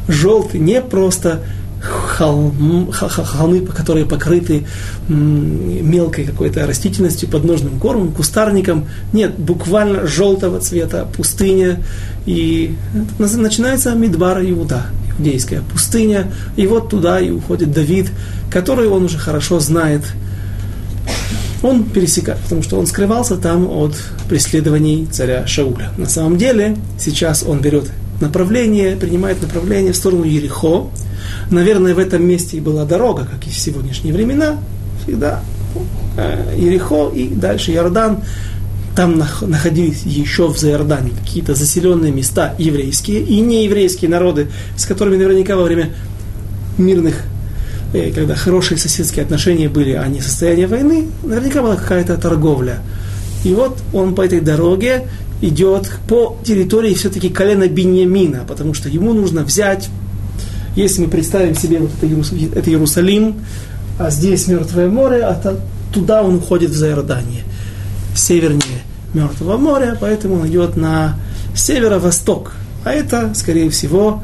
желтый, 0.07 0.59
не 0.59 0.81
просто 0.81 1.43
холм, 1.81 2.91
холмы, 2.91 3.62
которые 3.62 4.05
покрыты 4.05 4.65
мелкой 5.07 6.25
какой-то 6.25 6.67
растительностью, 6.67 7.29
подножным 7.29 7.79
кормом, 7.79 8.12
кустарником. 8.12 8.88
Нет, 9.13 9.38
буквально 9.38 10.05
желтого 10.07 10.59
цвета 10.59 11.07
пустыня. 11.15 11.81
И 12.25 12.75
начинается 13.17 13.95
Мидбара 13.95 14.48
Иуда, 14.50 14.88
иудейская 15.17 15.62
пустыня. 15.62 16.31
И 16.55 16.67
вот 16.67 16.89
туда 16.89 17.19
и 17.19 17.31
уходит 17.31 17.71
Давид, 17.71 18.12
который 18.51 18.88
он 18.88 19.05
уже 19.05 19.17
хорошо 19.17 19.59
знает. 19.59 20.01
Он 21.62 21.83
пересекает, 21.83 22.39
потому 22.39 22.63
что 22.63 22.79
он 22.79 22.88
скрывался 22.88 23.36
там 23.36 23.67
от 23.69 23.93
преследований 24.29 25.07
царя 25.12 25.45
Шауля. 25.45 25.91
На 25.98 26.07
самом 26.07 26.38
деле, 26.38 26.77
сейчас 26.98 27.43
он 27.43 27.59
берет 27.59 27.91
направление, 28.19 28.95
принимает 28.95 29.41
направление 29.41 29.93
в 29.93 29.95
сторону 29.95 30.23
Ерехо, 30.23 30.89
Наверное, 31.51 31.95
в 31.95 31.99
этом 31.99 32.25
месте 32.25 32.57
и 32.57 32.59
была 32.59 32.85
дорога, 32.85 33.25
как 33.25 33.45
и 33.47 33.49
в 33.49 33.57
сегодняшние 33.57 34.13
времена, 34.13 34.57
всегда 35.03 35.41
э, 36.17 36.55
Ерехо 36.57 37.09
и 37.09 37.27
дальше 37.27 37.71
Иордан. 37.71 38.19
Там 38.95 39.23
находились 39.41 40.03
еще 40.03 40.47
в 40.47 40.57
Заордане 40.57 41.11
какие-то 41.11 41.55
заселенные 41.55 42.11
места 42.11 42.55
еврейские 42.57 43.21
и 43.21 43.39
нееврейские 43.39 44.09
народы, 44.09 44.49
с 44.75 44.85
которыми 44.85 45.15
наверняка 45.15 45.55
во 45.55 45.63
время 45.63 45.91
мирных, 46.77 47.15
э, 47.93 48.11
когда 48.11 48.35
хорошие 48.35 48.77
соседские 48.77 49.23
отношения 49.23 49.69
были, 49.69 49.93
а 49.93 50.05
не 50.07 50.21
состояние 50.21 50.67
войны, 50.67 51.07
наверняка 51.23 51.61
была 51.61 51.75
какая-то 51.75 52.17
торговля. 52.17 52.79
И 53.43 53.53
вот 53.53 53.77
он 53.93 54.15
по 54.15 54.21
этой 54.21 54.41
дороге 54.41 55.07
идет 55.41 55.91
по 56.08 56.38
территории 56.43 56.93
все-таки 56.93 57.29
колена 57.29 57.67
Беньямина, 57.67 58.46
потому 58.48 58.74
что 58.74 58.89
ему 58.89 59.13
нужно 59.13 59.43
взять 59.43 59.89
если 60.75 61.01
мы 61.01 61.08
представим 61.10 61.55
себе 61.55 61.79
вот 61.79 61.91
это, 62.01 62.60
это 62.60 62.69
Иерусалим, 62.69 63.36
а 63.98 64.10
здесь 64.10 64.48
Мертвое 64.48 64.88
море, 64.88 65.24
а 65.24 65.34
то, 65.34 65.60
туда 65.91 66.24
он 66.24 66.36
уходит 66.36 66.72
в 66.72 66.75
Заордание, 66.75 67.43
севернее 68.15 68.81
Мертвого 69.13 69.58
моря, 69.58 69.98
поэтому 70.00 70.36
он 70.36 70.48
идет 70.48 70.77
на 70.77 71.17
северо-восток. 71.55 72.53
А 72.86 72.91
это, 72.91 73.34
скорее 73.36 73.69
всего, 73.69 74.24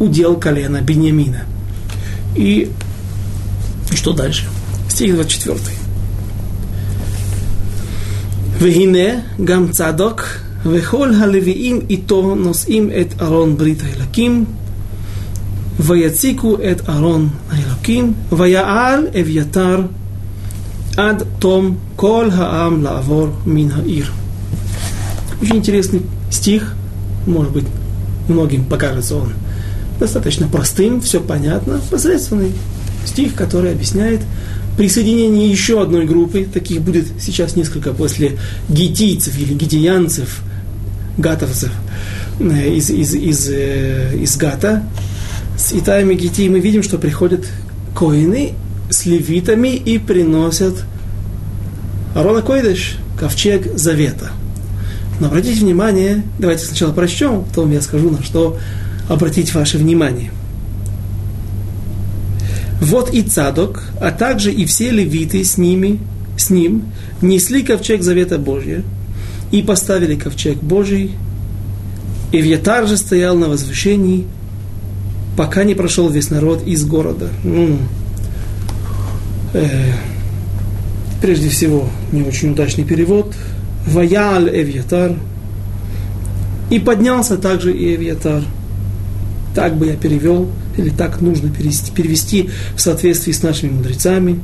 удел 0.00 0.36
колена 0.36 0.80
Беньямина. 0.80 1.42
И, 2.34 2.70
и 3.90 3.96
что 3.96 4.12
дальше? 4.12 4.46
Стих 4.88 5.14
24. 5.16 5.58
והנה 8.61 9.19
גם 9.45 9.67
צדוק 9.71 10.23
וכל 10.65 11.13
הלוויים 11.13 11.79
איתו 11.89 12.35
נושאים 12.35 12.89
את 13.01 13.21
ארון 13.21 13.57
ברית 13.57 13.81
האלקים 13.83 14.45
ויציקו 15.79 16.57
את 16.71 16.89
ארון 16.89 17.29
האלוקים, 17.49 18.13
ויעל 18.31 19.07
אביתר 19.21 19.81
עד 20.97 21.23
том 21.39 21.75
кол 21.95 22.31
хаам 22.31 22.83
лавор 22.83 23.29
мин 23.45 23.69
хаир. 23.69 24.11
Очень 25.41 25.57
интересный 25.57 26.01
стих, 26.31 26.73
может 27.27 27.51
быть, 27.51 27.67
многим 28.27 28.65
покажется 28.65 29.15
он 29.15 29.33
достаточно 29.99 30.47
простым, 30.47 31.01
все 31.01 31.19
понятно, 31.21 31.79
посредственный 31.91 32.51
стих, 33.05 33.35
который 33.35 33.71
объясняет 33.71 34.21
присоединение 34.76 35.50
еще 35.50 35.82
одной 35.82 36.06
группы, 36.06 36.44
таких 36.44 36.82
будет 36.82 37.06
сейчас 37.20 37.56
несколько 37.56 37.92
после 37.92 38.38
гетийцев 38.68 39.38
или 39.38 39.54
гетиянцев, 39.54 40.42
гатовцев 41.18 41.70
э, 42.40 42.74
из, 42.74 42.90
из, 42.90 43.14
из, 43.14 43.48
э, 43.50 44.16
из 44.18 44.36
Гата, 44.36 44.84
с 45.56 45.72
Итаями 45.72 46.14
Гити 46.14 46.48
мы 46.48 46.60
видим, 46.60 46.82
что 46.82 46.98
приходят 46.98 47.46
коины 47.94 48.54
с 48.90 49.06
левитами 49.06 49.68
и 49.68 49.98
приносят 49.98 50.74
Арона 52.14 52.42
Койдыш, 52.42 52.96
ковчег 53.18 53.78
завета. 53.78 54.30
Но 55.20 55.28
обратите 55.28 55.60
внимание, 55.60 56.22
давайте 56.38 56.64
сначала 56.64 56.92
прочтем, 56.92 57.44
потом 57.44 57.70
я 57.70 57.80
скажу, 57.80 58.10
на 58.10 58.22
что 58.22 58.58
обратить 59.08 59.54
ваше 59.54 59.78
внимание. 59.78 60.30
Вот 62.82 63.14
и 63.14 63.22
Цадок, 63.22 63.84
а 64.00 64.10
также 64.10 64.52
и 64.52 64.64
все 64.64 64.90
левиты 64.90 65.44
с 65.44 65.56
ними, 65.56 66.00
с 66.36 66.50
ним, 66.50 66.86
несли 67.22 67.62
ковчег 67.62 68.02
завета 68.02 68.38
Божия 68.38 68.82
и 69.52 69.62
поставили 69.62 70.16
ковчег 70.16 70.58
Божий, 70.58 71.12
и 72.32 72.40
Вьятар 72.40 72.88
же 72.88 72.96
стоял 72.96 73.36
на 73.36 73.48
возвышении 73.48 74.26
пока 75.36 75.62
не 75.62 75.74
прошел 75.74 76.08
весь 76.08 76.30
народ 76.30 76.66
из 76.66 76.84
города. 76.84 77.28
Ну, 77.44 77.78
э, 79.54 79.92
прежде 81.20 81.50
всего, 81.50 81.88
не 82.10 82.22
очень 82.22 82.50
удачный 82.50 82.84
перевод. 82.84 83.32
Ваяль 83.86 84.48
Эвьятар. 84.48 85.12
И 86.68 86.80
поднялся 86.80 87.36
также 87.36 87.72
и 87.72 87.94
Эвьятар. 87.94 88.42
Так 89.54 89.76
бы 89.76 89.86
я 89.86 89.94
перевел, 89.94 90.50
или 90.76 90.90
так 90.90 91.20
нужно 91.20 91.50
перевести, 91.50 91.92
перевести 91.92 92.50
в 92.74 92.80
соответствии 92.80 93.32
с 93.32 93.42
нашими 93.42 93.70
мудрецами. 93.70 94.40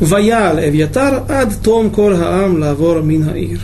Ваяль 0.00 0.68
Эвьятар 0.68 1.24
ад 1.28 1.62
том 1.62 1.90
кор 1.90 2.16
хаам 2.16 2.60
лавор 2.60 3.02
мин 3.02 3.24
хаир. 3.24 3.60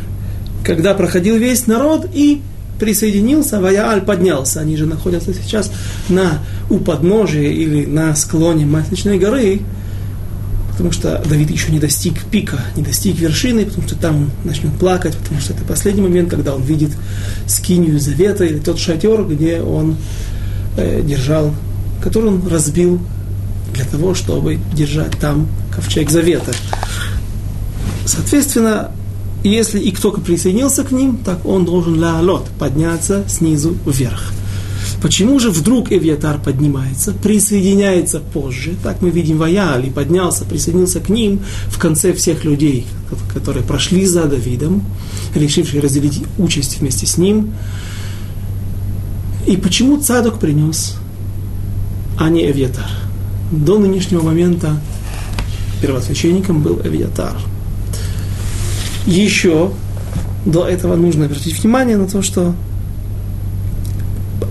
Когда 0.64 0.94
проходил 0.94 1.36
весь 1.36 1.66
народ 1.66 2.08
и 2.14 2.42
присоединился, 2.78 3.60
Ваяаль 3.60 4.02
поднялся. 4.02 4.60
Они 4.60 4.76
же 4.76 4.86
находятся 4.86 5.34
сейчас 5.34 5.70
на, 6.08 6.40
у 6.70 6.78
подножия 6.78 7.50
или 7.50 7.86
на 7.86 8.14
склоне 8.14 8.66
Масличной 8.66 9.18
горы. 9.18 9.60
Потому 10.78 10.92
что 10.92 11.20
Давид 11.28 11.50
еще 11.50 11.72
не 11.72 11.80
достиг 11.80 12.22
пика, 12.26 12.60
не 12.76 12.84
достиг 12.84 13.16
вершины, 13.16 13.66
потому 13.66 13.88
что 13.88 13.96
там 13.96 14.30
начнет 14.44 14.72
плакать, 14.78 15.16
потому 15.16 15.40
что 15.40 15.52
это 15.52 15.64
последний 15.64 16.02
момент, 16.02 16.30
когда 16.30 16.54
он 16.54 16.62
видит 16.62 16.92
скинию 17.48 17.98
завета 17.98 18.44
или 18.44 18.60
тот 18.60 18.78
шатер, 18.78 19.24
где 19.24 19.60
он 19.60 19.96
э, 20.76 21.02
держал, 21.02 21.52
который 22.00 22.28
он 22.28 22.46
разбил 22.46 23.00
для 23.74 23.86
того, 23.86 24.14
чтобы 24.14 24.60
держать 24.72 25.18
там 25.18 25.48
ковчег 25.74 26.10
завета. 26.10 26.52
Соответственно, 28.06 28.92
если 29.42 29.80
и 29.80 29.90
кто-то 29.90 30.20
присоединился 30.20 30.84
к 30.84 30.92
ним, 30.92 31.16
так 31.24 31.44
он 31.44 31.64
должен 31.64 31.98
лаалот, 31.98 32.46
подняться 32.56 33.24
снизу 33.26 33.76
вверх. 33.84 34.32
Почему 35.00 35.38
же 35.38 35.50
вдруг 35.50 35.92
Эвиатар 35.92 36.40
поднимается, 36.40 37.12
присоединяется 37.12 38.18
позже? 38.18 38.74
Так 38.82 39.00
мы 39.00 39.10
видим 39.10 39.38
Ваяли, 39.38 39.90
поднялся, 39.90 40.44
присоединился 40.44 40.98
к 40.98 41.08
ним 41.08 41.40
в 41.68 41.78
конце 41.78 42.12
всех 42.12 42.44
людей, 42.44 42.84
которые 43.32 43.64
прошли 43.64 44.04
за 44.06 44.24
Давидом, 44.24 44.84
решившие 45.36 45.80
разделить 45.80 46.24
участь 46.36 46.80
вместе 46.80 47.06
с 47.06 47.16
ним. 47.16 47.52
И 49.46 49.56
почему 49.56 49.98
Цадок 49.98 50.40
принес, 50.40 50.96
а 52.18 52.28
не 52.28 52.50
Эвиатар? 52.50 52.90
До 53.52 53.78
нынешнего 53.78 54.22
момента 54.22 54.80
первосвященником 55.80 56.60
был 56.60 56.80
Эвиатар. 56.82 57.36
Еще 59.06 59.70
до 60.44 60.66
этого 60.66 60.96
нужно 60.96 61.26
обратить 61.26 61.62
внимание 61.62 61.96
на 61.96 62.08
то, 62.08 62.20
что 62.20 62.54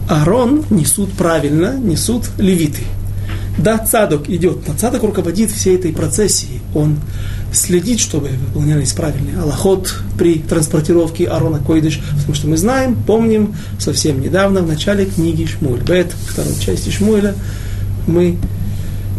Аарон 0.08 0.64
несут 0.70 1.12
правильно, 1.14 1.78
несут 1.78 2.26
левиты. 2.38 2.84
Да, 3.58 3.80
цадок 3.80 4.30
идет, 4.30 4.68
но 4.68 4.76
цадок 4.76 5.04
руководит 5.04 5.52
всей 5.52 5.76
этой 5.76 5.92
процессией. 5.92 6.62
Он 6.76 6.98
следит, 7.52 8.00
чтобы 8.00 8.30
выполнялись 8.30 8.94
правильные. 8.94 9.38
Аллахот 9.40 9.96
при 10.18 10.36
транспортировке 10.36 11.26
Аарона 11.26 11.60
Койдыш, 11.60 12.00
потому 12.18 12.36
что 12.36 12.48
мы 12.48 12.58
знаем, 12.58 12.96
помним, 12.96 13.56
совсем 13.80 14.22
недавно, 14.22 14.62
в 14.62 14.68
начале 14.68 15.06
книги 15.06 15.46
Шмуэль, 15.46 15.82
Бет, 15.82 16.14
второй 16.28 16.54
части 16.60 16.90
Шмуэля, 16.90 17.34
мы 18.06 18.38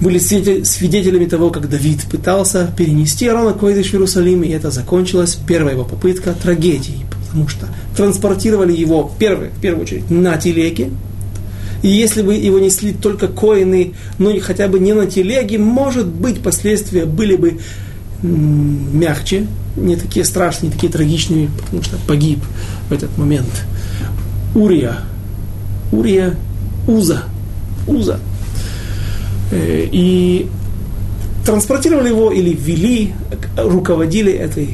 были 0.01 0.19
свидетелями 0.19 1.27
того, 1.27 1.51
как 1.51 1.69
Давид 1.69 2.05
пытался 2.05 2.73
перенести 2.77 3.27
Аарона 3.27 3.53
Койдыш 3.53 3.89
в 3.89 3.95
Иерусалим, 3.95 4.45
и 4.45 4.51
это 4.51 4.71
закончилось, 4.71 5.37
первая 5.47 5.75
его 5.75 5.85
попытка, 5.85 6.33
трагедией, 6.33 7.05
потому 7.45 7.49
что 7.49 7.69
транспортировали 7.97 8.73
его 8.73 9.11
первый, 9.19 9.51
в 9.51 9.61
первую 9.61 9.85
очередь 9.85 10.11
на 10.11 10.37
телеге, 10.37 10.91
и 11.83 11.89
если 11.89 12.23
бы 12.23 12.35
его 12.35 12.59
несли 12.59 12.93
только 12.93 13.29
коины, 13.29 13.95
ну 14.19 14.31
и 14.31 14.41
хотя 14.41 14.69
бы 14.69 14.81
не 14.81 14.93
на 14.95 15.07
телеге, 15.07 15.59
может 15.59 16.07
быть, 16.07 16.43
последствия 16.43 17.05
были 17.05 17.37
бы 17.37 17.59
мягче, 18.23 19.47
не 19.77 19.95
такие 19.95 20.25
страшные, 20.25 20.71
не 20.71 20.75
такие 20.75 20.93
трагичные, 20.93 21.51
потому 21.65 21.83
что 21.85 21.97
погиб 22.07 22.41
в 22.89 22.93
этот 22.93 23.17
момент. 23.17 23.65
Урия, 24.57 24.97
Урия, 25.93 26.35
Уза, 26.89 27.25
Уза. 27.87 28.19
Э, 29.53 29.87
и 29.93 30.49
транспортировали 31.47 32.09
его 32.09 32.33
или 32.33 32.53
вели, 32.53 33.15
руководили 33.57 34.33
этой 34.33 34.71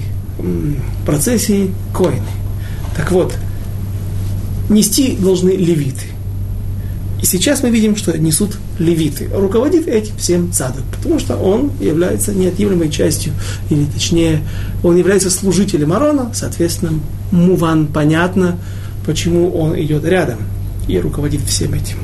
процессией 1.06 1.70
коины. 1.92 2.22
Так 2.96 3.10
вот, 3.10 3.34
нести 4.68 5.16
должны 5.16 5.50
левиты. 5.50 6.06
И 7.20 7.26
сейчас 7.26 7.62
мы 7.62 7.70
видим, 7.70 7.96
что 7.96 8.16
несут 8.18 8.58
левиты. 8.78 9.30
Руководит 9.32 9.88
этим 9.88 10.16
всем 10.16 10.52
цадок, 10.52 10.82
потому 10.92 11.18
что 11.18 11.36
он 11.36 11.70
является 11.80 12.34
неотъемлемой 12.34 12.90
частью, 12.90 13.32
или 13.70 13.86
точнее, 13.86 14.42
он 14.82 14.96
является 14.96 15.30
служителем 15.30 15.92
Арона, 15.92 16.30
соответственно, 16.34 17.00
Муван 17.30 17.86
понятно, 17.86 18.58
почему 19.06 19.50
он 19.56 19.78
идет 19.80 20.04
рядом 20.04 20.38
и 20.86 20.98
руководит 20.98 21.40
всем 21.46 21.72
этим. 21.72 21.96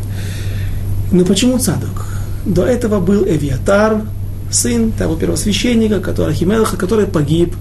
Но 1.13 1.25
почему 1.25 1.59
цадок? 1.59 2.07
До 2.47 2.65
этого 2.65 2.99
был 2.99 3.25
Эвиатар, 3.25 4.03
сын 4.51 4.91
того 4.93 5.17
первосвященника, 5.17 6.01
который 6.01 6.35
Химелха, 6.35 6.77
который 6.77 7.07
погиб 7.07 7.55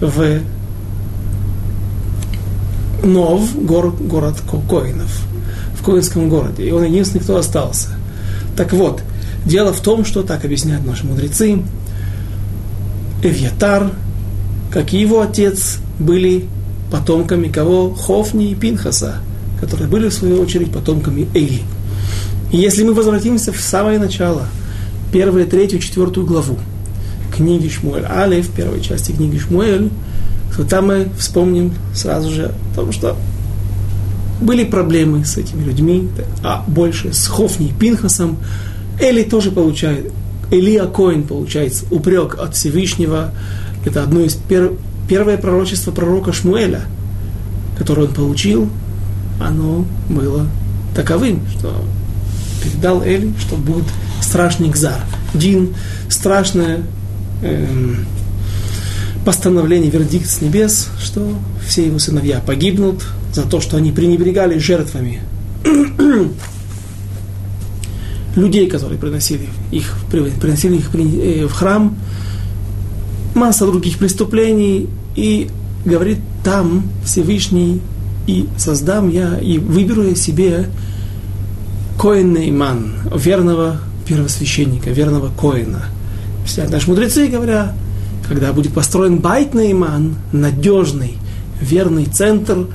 в 0.00 0.40
Нов, 3.02 3.54
город, 3.64 3.94
город 4.00 4.36
Коинов, 4.68 5.22
в 5.78 5.84
Коинском 5.84 6.28
городе. 6.28 6.66
И 6.66 6.70
он 6.70 6.84
единственный, 6.84 7.20
кто 7.20 7.36
остался. 7.36 7.88
Так 8.56 8.72
вот, 8.72 9.02
дело 9.44 9.72
в 9.72 9.80
том, 9.80 10.04
что 10.04 10.22
так 10.22 10.44
объясняют 10.44 10.86
наши 10.86 11.06
мудрецы. 11.06 11.62
Эвьятар, 13.22 13.90
как 14.72 14.92
и 14.92 15.00
его 15.00 15.20
отец, 15.20 15.78
были 15.98 16.46
потомками 16.90 17.48
кого? 17.48 17.94
Хофни 17.94 18.50
и 18.50 18.54
Пинхаса, 18.54 19.16
которые 19.60 19.88
были, 19.88 20.08
в 20.08 20.14
свою 20.14 20.40
очередь, 20.40 20.72
потомками 20.72 21.28
Эйли. 21.34 21.62
И 22.52 22.56
если 22.56 22.82
мы 22.82 22.94
возвратимся 22.94 23.52
в 23.52 23.60
самое 23.60 23.98
начало, 23.98 24.46
первую, 25.12 25.46
третью, 25.46 25.78
четвертую 25.78 26.26
главу 26.26 26.58
книги 27.34 27.68
Шмуэль 27.68 28.04
Алиф, 28.04 28.50
первой 28.50 28.80
части 28.80 29.12
книги 29.12 29.38
Шмуэль, 29.38 29.90
то 30.56 30.64
там 30.64 30.88
мы 30.88 31.08
вспомним 31.18 31.72
сразу 31.94 32.30
же 32.30 32.52
о 32.72 32.76
том, 32.76 32.92
что 32.92 33.16
были 34.40 34.64
проблемы 34.64 35.24
с 35.24 35.36
этими 35.36 35.62
людьми, 35.62 36.08
а 36.42 36.64
больше 36.66 37.12
с 37.12 37.26
Хофни 37.26 37.68
и 37.68 37.72
Пинхасом. 37.72 38.38
Эли 38.98 39.22
тоже 39.22 39.50
получает, 39.50 40.12
Элия 40.50 40.86
Коин 40.86 41.24
получается 41.24 41.84
упрек 41.90 42.38
от 42.38 42.54
Всевышнего. 42.54 43.32
Это 43.84 44.02
одно 44.02 44.20
из 44.20 44.34
пер, 44.34 44.72
первое 45.08 45.36
пророчество 45.36 45.90
пророка 45.90 46.32
Шмуэля, 46.32 46.82
которое 47.78 48.08
он 48.08 48.14
получил, 48.14 48.68
оно 49.40 49.84
было 50.08 50.46
таковым, 50.94 51.40
что 51.56 51.74
передал 52.62 53.02
Эли, 53.02 53.32
что 53.38 53.56
будет 53.56 53.86
страшный 54.20 54.68
гзар. 54.68 55.00
Дин, 55.34 55.74
страшное 56.08 56.82
эм, 57.42 58.06
постановление, 59.24 59.90
вердикт 59.90 60.28
с 60.28 60.40
небес, 60.40 60.88
что 61.00 61.34
все 61.66 61.86
его 61.86 61.98
сыновья 61.98 62.40
погибнут 62.40 63.04
за 63.32 63.42
то, 63.42 63.60
что 63.60 63.76
они 63.76 63.92
пренебрегали 63.92 64.58
жертвами 64.58 65.20
людей, 68.36 68.68
которые 68.68 68.98
приносили 68.98 69.48
их, 69.70 69.94
приносили 70.10 70.76
их 70.76 70.94
э, 70.94 71.46
в 71.46 71.52
храм, 71.52 71.96
масса 73.34 73.66
других 73.66 73.98
преступлений, 73.98 74.88
и 75.16 75.48
говорит 75.84 76.18
там 76.44 76.84
Всевышний, 77.04 77.80
и 78.26 78.48
создам 78.58 79.10
я, 79.10 79.38
и 79.38 79.58
выберу 79.58 80.02
я 80.04 80.14
себе 80.14 80.68
Коэн 81.98 82.34
верного 83.14 83.80
первосвященника, 84.06 84.90
верного 84.90 85.30
Коина. 85.38 85.84
Все 86.44 86.66
наши 86.68 86.88
мудрецы 86.88 87.26
говорят, 87.26 87.74
когда 88.30 88.52
будет 88.52 88.72
построен 88.72 89.18
байт 89.18 89.54
Нейман, 89.54 90.14
надежный, 90.30 91.18
верный 91.60 92.04
центр, 92.04 92.68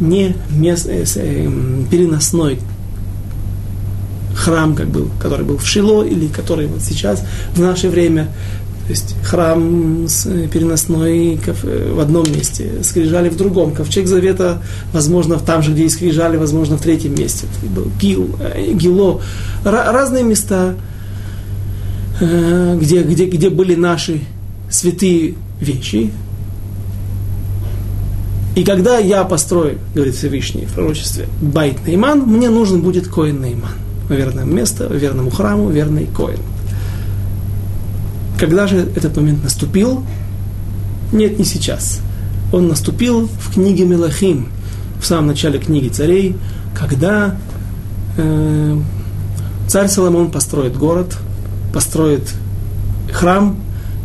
не 0.00 0.36
мест, 0.50 0.86
э, 0.86 1.06
э, 1.16 1.50
переносной 1.90 2.58
храм, 4.36 4.74
как 4.74 4.88
был, 4.88 5.08
который 5.18 5.46
был 5.46 5.56
в 5.56 5.66
Шило, 5.66 6.02
или 6.02 6.28
который 6.28 6.66
вот 6.66 6.82
сейчас, 6.82 7.24
в 7.54 7.58
наше 7.58 7.88
время, 7.88 8.24
то 8.84 8.90
есть 8.90 9.16
храм 9.24 10.04
с 10.06 10.26
э, 10.26 10.46
переносной 10.46 11.40
э, 11.42 11.92
в 11.94 12.00
одном 12.00 12.30
месте, 12.30 12.70
скрижали 12.82 13.30
в 13.30 13.36
другом. 13.38 13.72
Ковчег 13.72 14.06
Завета, 14.08 14.62
возможно, 14.92 15.38
там 15.38 15.62
же, 15.62 15.72
где 15.72 15.84
и 15.84 15.88
скрижали, 15.88 16.36
возможно, 16.36 16.76
в 16.76 16.82
третьем 16.82 17.14
месте. 17.14 17.46
Был 17.74 17.90
Гил, 17.98 18.36
э, 18.40 18.72
Гило. 18.74 19.22
Разные 19.64 20.22
места, 20.22 20.74
где, 22.20 23.04
где, 23.04 23.24
где 23.24 23.48
были 23.48 23.74
наши 23.74 24.20
святые 24.70 25.34
вещи. 25.60 26.10
И 28.54 28.64
когда 28.64 28.98
я 28.98 29.24
построю, 29.24 29.78
говорит 29.94 30.16
Всевышний 30.16 30.66
в 30.66 30.72
пророчестве, 30.72 31.28
Байт 31.40 31.86
Нейман, 31.86 32.20
мне 32.20 32.50
нужен 32.50 32.82
будет 32.82 33.08
Коин 33.08 33.40
Нейман. 33.40 33.70
Верное 34.08 34.44
место, 34.44 34.86
верному 34.86 35.30
храму, 35.30 35.70
верный 35.70 36.06
Коин. 36.06 36.40
Когда 38.38 38.66
же 38.66 38.78
этот 38.78 39.16
момент 39.16 39.44
наступил? 39.44 40.04
Нет, 41.12 41.38
не 41.38 41.44
сейчас. 41.44 42.00
Он 42.52 42.68
наступил 42.68 43.26
в 43.26 43.54
книге 43.54 43.84
Мелахим, 43.84 44.48
в 45.00 45.06
самом 45.06 45.28
начале 45.28 45.58
книги 45.58 45.88
царей, 45.88 46.36
когда 46.76 47.36
э, 48.16 48.80
царь 49.68 49.88
Соломон 49.88 50.30
построит 50.30 50.76
город, 50.76 51.16
построит 51.72 52.22
храм, 53.12 53.56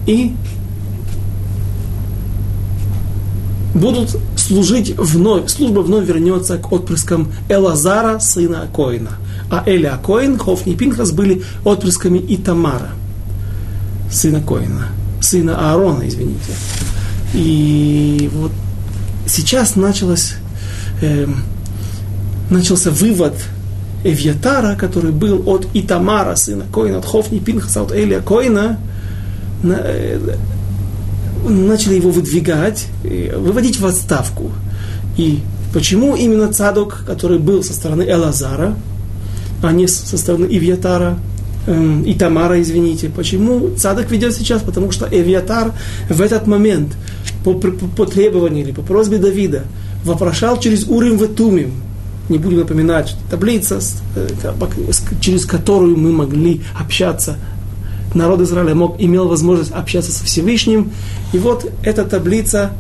и 0.06 0.36
будут 3.74 4.18
служить 4.38 4.96
вновь, 4.98 5.50
служба 5.50 5.80
вновь 5.80 6.06
вернется 6.06 6.58
к 6.58 6.72
отпрыскам 6.72 7.32
Элазара, 7.50 8.20
сына 8.20 8.64
Акоина. 8.64 9.12
А 9.50 9.64
Эли 9.66 9.86
Акоин, 9.86 10.38
Хофни 10.38 10.74
и 10.74 10.76
Пинхас 10.76 11.12
были 11.12 11.44
отпрысками 11.64 12.24
Итамара. 12.28 12.90
сына 14.12 14.42
Коина, 14.42 14.88
сына 15.22 15.72
Аарона, 15.72 16.08
извините. 16.08 16.54
И 17.34 18.30
вот 18.34 18.52
сейчас 19.26 19.76
началось, 19.76 20.36
э, 21.02 21.28
начался 22.50 22.92
вывод 22.92 23.34
Эвьятара, 24.04 24.76
который 24.76 25.12
был 25.12 25.44
от 25.48 25.68
Итамара, 25.74 26.36
сына 26.36 26.66
Коина, 26.72 27.00
от 27.00 27.06
Хофни 27.06 27.40
Пинхаса, 27.40 27.82
от 27.82 27.92
Элия 27.92 28.22
Коина, 28.22 28.62
на, 28.62 28.80
начали 31.48 31.96
его 31.96 32.12
выдвигать, 32.12 32.88
выводить 33.04 33.80
в 33.80 33.86
отставку. 33.86 34.52
И 35.18 35.40
почему 35.74 36.16
именно 36.16 36.52
Цадок, 36.52 37.04
который 37.06 37.40
был 37.40 37.64
со 37.64 37.74
стороны 37.74 38.04
Элазара, 38.04 38.76
а 39.62 39.72
не 39.72 39.88
со 39.88 40.18
стороны 40.18 40.46
Ивьятара, 40.46 41.18
эм, 41.68 42.04
и 42.04 42.14
Тамара, 42.14 42.62
извините. 42.62 43.10
Почему 43.10 43.72
Цадок 43.76 44.12
ведет 44.12 44.36
сейчас? 44.36 44.62
Потому 44.62 44.92
что 44.92 45.08
Эвиатар 45.10 45.74
в 46.10 46.22
этот 46.22 46.48
момент 46.48 46.94
по, 47.44 47.54
по, 47.54 47.72
по 47.72 48.06
требованию 48.06 48.66
или 48.66 48.72
по 48.72 48.82
просьбе 48.82 49.18
Давида 49.18 49.64
вопрошал 50.04 50.60
через 50.60 50.86
Урим 50.88 51.18
Ветумим. 51.18 51.74
Не 52.30 52.38
будем 52.38 52.60
напоминать, 52.60 53.16
таблица, 53.30 53.80
э, 54.16 54.28
через 55.20 55.46
которую 55.46 55.98
мы 55.98 56.12
могли 56.12 56.62
общаться 56.80 57.38
народ 58.14 58.42
Израиля 58.42 58.76
мог, 58.76 59.00
имел 59.00 59.28
возможность 59.28 59.72
общаться 59.72 60.12
со 60.12 60.24
Всевышним. 60.26 60.92
И 61.34 61.38
вот 61.38 61.70
эта 61.84 62.04
таблица, 62.04 62.72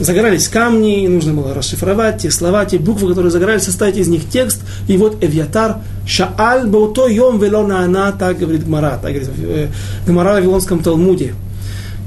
загорались 0.00 0.48
камни, 0.48 1.04
и 1.04 1.08
нужно 1.08 1.34
было 1.34 1.54
расшифровать 1.54 2.22
те 2.22 2.30
слова, 2.30 2.64
те 2.64 2.78
буквы, 2.78 3.08
которые 3.08 3.30
загорались, 3.30 3.64
составить 3.64 3.96
из 3.96 4.08
них 4.08 4.28
текст. 4.28 4.62
И 4.88 4.96
вот 4.96 5.22
Эвьятар 5.22 5.78
Шааль 6.06 6.66
Бауто 6.66 7.06
Йом 7.06 7.38
Велона 7.38 7.84
Ана, 7.84 8.12
так 8.12 8.38
говорит 8.38 8.64
Гмара, 8.64 8.98
так 9.00 9.12
говорит 9.12 9.30
э, 9.38 9.68
Гмара 10.06 10.30
в 10.30 10.34
Вавилонском 10.34 10.82
Талмуде. 10.82 11.34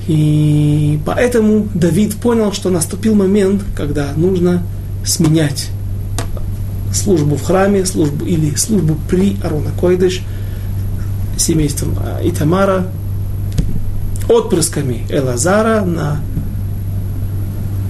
И 0.08 1.00
поэтому 1.06 1.68
Давид 1.74 2.16
понял, 2.16 2.52
что 2.52 2.70
наступил 2.70 3.16
момент, 3.16 3.64
когда 3.76 4.10
нужно 4.18 4.64
сменять 5.06 5.70
службу 6.94 7.36
в 7.36 7.44
храме, 7.44 7.86
службу 7.86 8.26
или 8.26 8.56
службу 8.56 8.98
при 9.10 9.38
Арона 9.44 9.70
Койдыш– 9.80 10.22
семейством 11.38 11.98
а, 12.00 12.20
Итамара, 12.24 12.88
отпрысками 14.30 15.06
Элазара 15.10 15.84
на, 15.84 16.22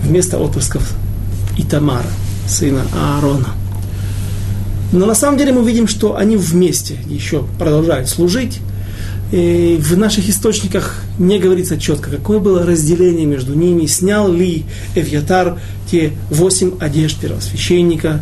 вместо 0.04 0.38
отпрысков 0.40 0.94
Итамара, 1.58 2.10
сына 2.48 2.82
Аарона. 2.94 3.50
Но 4.92 5.06
на 5.08 5.16
самом 5.16 5.38
деле 5.38 5.52
мы 5.52 5.66
видим, 5.66 5.88
что 5.88 6.16
они 6.16 6.38
вместе 6.38 6.98
еще 7.08 7.44
продолжают 7.58 8.10
служить. 8.10 8.60
И 9.32 9.80
в 9.82 9.98
наших 9.98 10.30
источниках 10.30 11.02
не 11.18 11.40
говорится 11.40 11.80
четко, 11.80 12.12
какое 12.12 12.38
было 12.38 12.64
разделение 12.64 13.26
между 13.26 13.56
ними, 13.56 13.88
снял 13.88 14.32
ли 14.32 14.66
Эвьятар 14.94 15.58
те 15.90 16.14
восемь 16.30 16.74
одежд 16.80 17.18
первосвященника, 17.20 18.22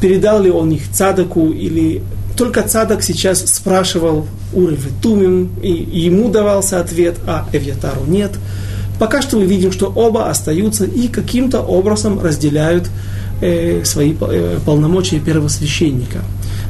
передал 0.00 0.42
ли 0.42 0.50
он 0.50 0.70
их 0.70 0.90
Цадаку 0.90 1.50
или 1.50 2.02
только 2.40 2.62
Цадок 2.62 3.02
сейчас 3.02 3.44
спрашивал 3.54 4.26
и 4.54 4.78
Тумим, 5.02 5.50
и 5.62 5.70
ему 5.72 6.30
давался 6.30 6.80
ответ, 6.80 7.18
а 7.26 7.46
Эвьятару 7.52 8.06
нет. 8.06 8.30
Пока 8.98 9.20
что 9.20 9.36
мы 9.36 9.44
видим, 9.44 9.70
что 9.72 9.92
оба 9.94 10.30
остаются 10.30 10.86
и 10.86 11.08
каким-то 11.08 11.60
образом 11.60 12.18
разделяют 12.18 12.88
э, 13.42 13.84
свои 13.84 14.14
э, 14.18 14.58
полномочия 14.64 15.20
первосвященника. 15.20 16.20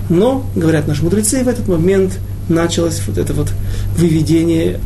Но, 0.09 0.45
говорят 0.57 0.89
наши 0.89 1.05
мудрецы, 1.05 1.45
в 1.45 1.49
этот 1.49 1.69
момент 1.69 2.19
началось 2.49 3.01
вот 3.07 3.17
это 3.17 3.33
вот 3.33 3.53
выведение 3.97 4.81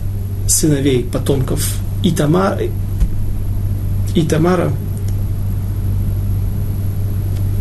сыновей, 0.47 1.03
потомков 1.03 1.66
Итамара, 2.03 2.61
Итамара 4.14 4.70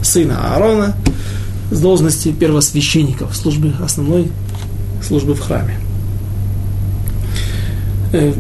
сына 0.01 0.55
Аарона, 0.55 0.93
с 1.73 1.79
должности 1.79 2.31
первосвященников 2.31 3.35
службы, 3.35 3.73
основной 3.83 4.31
службы 5.01 5.33
в 5.33 5.39
храме. 5.39 5.79
Э, 8.13 8.31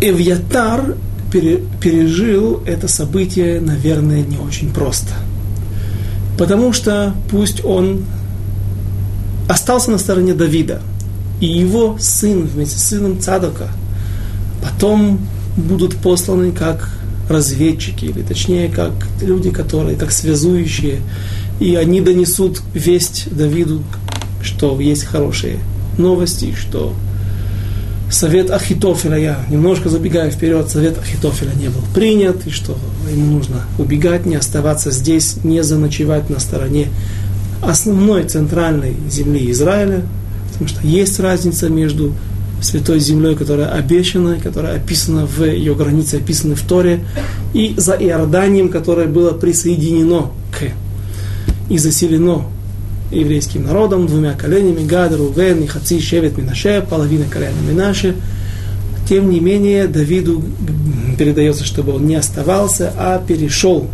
Эвьятар 0.00 0.96
пережил 1.30 2.62
это 2.64 2.88
событие, 2.88 3.60
наверное, 3.60 4.22
не 4.22 4.38
очень 4.38 4.72
просто. 4.72 5.12
Потому 6.38 6.72
что 6.72 7.14
пусть 7.30 7.64
он 7.64 8.04
остался 9.48 9.90
на 9.90 9.98
стороне 9.98 10.32
Давида, 10.34 10.80
и 11.40 11.46
его 11.46 11.96
сын 12.00 12.46
вместе 12.46 12.78
с 12.78 12.84
сыном 12.84 13.20
Цадока 13.20 13.68
потом 14.62 15.20
будут 15.56 15.96
посланы 15.96 16.52
как 16.52 16.90
разведчики, 17.28 18.06
или 18.06 18.22
точнее, 18.22 18.68
как 18.68 18.92
люди, 19.20 19.50
которые, 19.50 19.96
как 19.96 20.12
связующие 20.12 21.00
и 21.60 21.74
они 21.76 22.00
донесут 22.00 22.62
весть 22.72 23.28
Давиду, 23.30 23.82
что 24.42 24.78
есть 24.80 25.04
хорошие 25.04 25.58
новости, 25.98 26.54
что 26.54 26.94
совет 28.10 28.50
Ахитофеля, 28.50 29.16
я 29.16 29.38
немножко 29.48 29.88
забегаю 29.88 30.30
вперед, 30.30 30.68
совет 30.68 30.98
Ахитофеля 30.98 31.52
не 31.54 31.68
был 31.68 31.80
принят, 31.94 32.46
и 32.46 32.50
что 32.50 32.76
ему 33.10 33.38
нужно 33.38 33.62
убегать, 33.78 34.26
не 34.26 34.36
оставаться 34.36 34.90
здесь, 34.90 35.38
не 35.44 35.62
заночевать 35.62 36.30
на 36.30 36.40
стороне 36.40 36.88
основной 37.62 38.24
центральной 38.24 38.96
земли 39.10 39.50
Израиля, 39.50 40.02
потому 40.52 40.68
что 40.68 40.86
есть 40.86 41.18
разница 41.20 41.68
между 41.68 42.14
святой 42.60 42.98
землей, 42.98 43.34
которая 43.34 43.68
обещана, 43.68 44.38
которая 44.40 44.76
описана 44.76 45.26
в 45.26 45.44
ее 45.44 45.74
границе, 45.74 46.16
описана 46.16 46.56
в 46.56 46.62
Торе, 46.62 47.04
и 47.52 47.74
за 47.76 47.92
Иорданием, 47.92 48.68
которое 48.68 49.06
было 49.06 49.32
присоединено 49.32 50.30
к 50.50 50.70
и 51.68 51.78
заселено 51.78 52.46
еврейским 53.10 53.64
народом, 53.64 54.06
двумя 54.06 54.34
коленями, 54.34 54.84
Гад, 54.84 55.14
Рувен 55.14 55.62
и 55.62 55.66
Хаци, 55.66 56.00
Шевет, 56.00 56.36
Минаше, 56.36 56.84
половина 56.88 57.24
колена 57.30 57.56
Минаше. 57.68 58.16
Тем 59.08 59.30
не 59.30 59.40
менее, 59.40 59.86
Давиду 59.86 60.42
передается, 61.18 61.64
чтобы 61.64 61.94
он 61.94 62.06
не 62.06 62.14
оставался, 62.14 62.92
а 62.96 63.18
перешел 63.18 63.88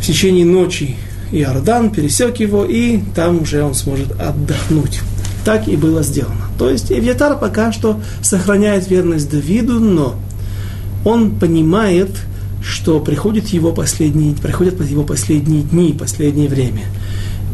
в 0.00 0.04
течение 0.06 0.44
ночи 0.44 0.96
Иордан, 1.32 1.90
пересек 1.90 2.38
его, 2.38 2.64
и 2.64 3.00
там 3.14 3.42
уже 3.42 3.62
он 3.62 3.74
сможет 3.74 4.12
отдохнуть. 4.20 5.00
Так 5.44 5.68
и 5.68 5.76
было 5.76 6.02
сделано. 6.02 6.46
То 6.58 6.70
есть 6.70 6.92
Эвьятар 6.92 7.38
пока 7.38 7.72
что 7.72 8.00
сохраняет 8.20 8.90
верность 8.90 9.30
Давиду, 9.30 9.80
но 9.80 10.16
он 11.04 11.36
понимает, 11.36 12.10
что 12.66 12.98
приходят 12.98 13.46
его 13.48 13.72
последние, 13.72 14.34
приходят 14.34 14.80
его 14.84 15.04
последние 15.04 15.62
дни, 15.62 15.94
последнее 15.98 16.48
время. 16.48 16.82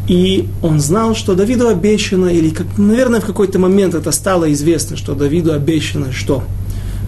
И 0.07 0.49
он 0.61 0.79
знал, 0.79 1.15
что 1.15 1.35
Давиду 1.35 1.67
обещано, 1.67 2.25
или, 2.25 2.49
как, 2.49 2.65
наверное, 2.77 3.21
в 3.21 3.25
какой-то 3.25 3.59
момент 3.59 3.93
это 3.93 4.11
стало 4.11 4.51
известно, 4.51 4.97
что 4.97 5.13
Давиду 5.13 5.53
обещано, 5.53 6.11
что 6.11 6.43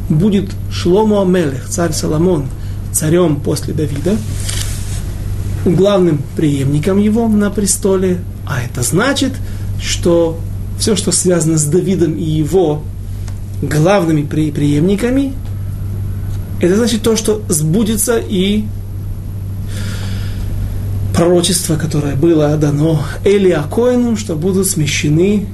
будет 0.07 0.51
Шлому 0.71 1.19
Амелех, 1.19 1.67
царь 1.67 1.93
Соломон, 1.93 2.45
царем 2.93 3.37
после 3.37 3.73
Давида, 3.73 4.17
главным 5.65 6.21
преемником 6.37 6.99
его 6.99 7.27
на 7.27 7.49
престоле. 7.49 8.19
А 8.45 8.61
это 8.61 8.83
значит, 8.83 9.33
что 9.81 10.39
все, 10.79 10.95
что 10.95 11.11
связано 11.11 11.57
с 11.57 11.65
Давидом 11.65 12.15
и 12.15 12.23
его 12.23 12.83
главными 13.61 14.21
преемниками, 14.21 15.33
это 16.59 16.75
значит 16.75 17.01
то, 17.01 17.15
что 17.15 17.41
сбудется 17.49 18.17
и 18.17 18.65
пророчество, 21.15 21.75
которое 21.75 22.15
было 22.15 22.55
дано 22.57 23.01
Элиакоину, 23.23 24.17
что 24.17 24.35
будут 24.35 24.67
смещены 24.67 25.47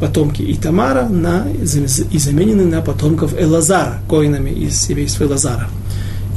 потомки 0.00 0.42
Итамара 0.46 1.08
на, 1.08 1.46
и 1.50 2.18
заменены 2.18 2.64
на 2.64 2.80
потомков 2.80 3.34
Элазара, 3.38 4.00
коинами 4.08 4.50
из 4.50 4.80
семейства 4.80 5.24
Элазара. 5.24 5.68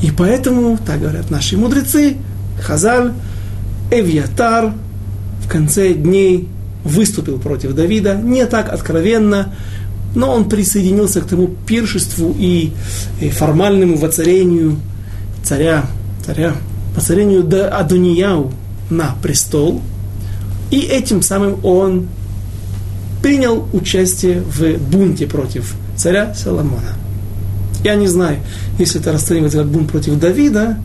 И 0.02 0.12
поэтому, 0.12 0.78
так 0.86 1.00
говорят 1.00 1.30
наши 1.32 1.58
мудрецы, 1.58 2.18
Хазаль, 2.62 3.14
Эвьятар 3.90 4.74
в 5.46 5.48
конце 5.48 5.94
дней 5.94 6.50
выступил 6.84 7.40
против 7.40 7.74
Давида, 7.74 8.16
не 8.16 8.46
так 8.46 8.72
откровенно, 8.72 9.54
но 10.16 10.32
он 10.32 10.48
присоединился 10.50 11.22
к 11.22 11.26
тому 11.26 11.50
пиршеству 11.66 12.36
и, 12.38 12.72
формальному 13.32 13.98
воцарению 13.98 14.78
царя, 15.44 15.86
царя, 16.26 16.54
воцарению 16.96 17.44
Адонияу 17.76 18.52
на 18.90 19.16
престол, 19.22 19.82
и 20.72 20.80
этим 20.80 21.22
самым 21.22 21.64
он 21.64 22.08
принял 23.22 23.68
участие 23.74 24.42
в 24.42 24.78
бунте 24.78 25.28
против 25.28 25.76
царя 25.96 26.34
Соломона. 26.36 26.96
Я 27.84 27.96
не 27.96 28.08
знаю, 28.08 28.40
если 28.80 29.02
это 29.02 29.12
расценивается 29.12 29.60
как 29.60 29.68
бунт 29.68 29.92
против 29.92 30.20
Давида, 30.20 30.78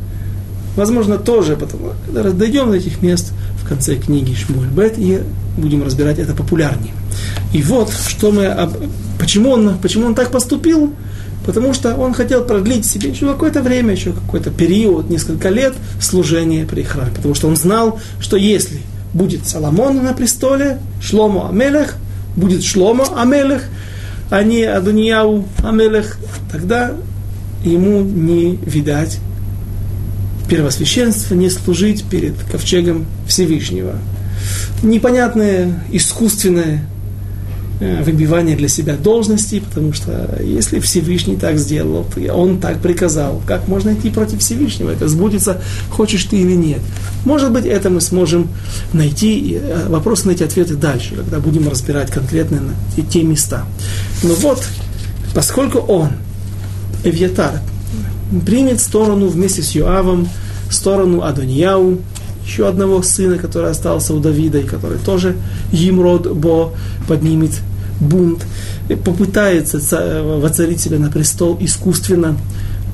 Возможно, 0.79 1.19
тоже, 1.19 1.57
потому 1.57 1.91
дойдем 2.13 2.71
до 2.71 2.77
этих 2.77 3.03
мест 3.03 3.33
в 3.61 3.69
конце 3.69 3.97
книги 3.97 4.33
Шмуль 4.35 4.69
Бет 4.69 4.97
и 4.97 5.19
будем 5.57 5.83
разбирать 5.83 6.21
это 6.21 6.35
популярнее. 6.35 6.93
И 7.53 7.63
вот, 7.63 7.91
что 7.91 8.31
мы, 8.31 8.55
почему 9.19 9.51
он, 9.51 9.79
почему 9.79 10.07
он 10.07 10.15
так 10.15 10.31
поступил, 10.31 10.93
потому 11.47 11.73
что 11.73 11.95
он 11.97 12.13
хотел 12.13 12.45
продлить 12.45 12.85
себе 12.85 13.11
еще 13.11 13.27
какое-то 13.27 13.63
время, 13.63 13.93
еще 13.93 14.13
какой-то 14.13 14.51
период, 14.51 15.09
несколько 15.09 15.49
лет 15.49 15.75
служения 16.01 16.67
при 16.67 16.83
храме, 16.83 17.13
потому 17.15 17.35
что 17.35 17.49
он 17.49 17.57
знал, 17.57 18.01
что 18.21 18.37
если 18.37 18.81
будет 19.15 19.47
Соломон 19.47 20.05
на 20.05 20.13
престоле, 20.13 20.79
Шломо 21.01 21.49
Амелех, 21.49 21.97
будет 22.37 22.63
Шломо 22.63 23.07
Амелех, 23.17 23.63
а 24.31 24.43
не 24.43 24.65
Адунияу 24.65 25.47
Амелех, 25.65 26.19
тогда 26.53 26.93
ему 27.65 28.03
не 28.03 28.57
видать 28.57 29.19
первосвященства, 30.51 31.35
не 31.35 31.49
служить 31.51 32.05
перед 32.05 32.35
ковчегом 32.51 33.07
Всевышнего. 33.27 33.95
Непонятное, 34.83 35.83
искусственное 35.91 36.87
выбивание 37.81 38.57
для 38.57 38.69
себя 38.69 38.97
должности, 38.97 39.61
потому 39.61 39.93
что 39.93 40.41
если 40.43 40.81
Всевышний 40.81 41.37
так 41.37 41.59
сделал, 41.59 42.07
он 42.33 42.59
так 42.59 42.81
приказал, 42.81 43.41
как 43.47 43.69
можно 43.69 43.95
идти 43.95 44.11
против 44.11 44.41
Всевышнего? 44.41 44.91
Это 44.91 45.09
сбудется, 45.09 45.63
хочешь 45.91 46.25
ты 46.25 46.41
или 46.41 46.55
нет. 46.55 46.81
Может 47.25 47.53
быть, 47.53 47.67
это 47.67 47.91
мы 47.91 48.01
сможем 48.01 48.49
найти, 48.93 49.59
э, 49.61 49.87
вопрос 49.89 50.25
найти 50.25 50.45
ответы 50.45 50.75
дальше, 50.75 51.15
когда 51.15 51.39
будем 51.39 51.69
разбирать 51.69 52.11
конкретно 52.11 52.61
те, 52.97 53.03
те 53.03 53.23
места. 53.23 53.65
Но 54.23 54.35
вот, 54.35 54.67
поскольку 55.35 55.79
он, 55.79 56.11
Эвьятар, 57.05 57.61
примет 58.45 58.81
сторону 58.81 59.29
вместе 59.29 59.63
с 59.63 59.71
Юавом, 59.73 60.29
сторону 60.71 61.23
Адоньяу, 61.23 62.01
еще 62.49 62.67
одного 62.67 63.03
сына, 63.03 63.37
который 63.37 63.71
остался 63.71 64.15
у 64.15 64.21
Давида, 64.21 64.61
и 64.61 64.65
который 64.65 64.99
тоже 64.99 65.37
Емрод 65.71 66.33
Бо 66.33 66.73
поднимет 67.07 67.53
бунт, 68.01 68.47
попытается 69.05 69.79
воцарить 70.23 70.81
себя 70.81 70.99
на 70.99 71.11
престол 71.11 71.59
искусственно. 71.61 72.37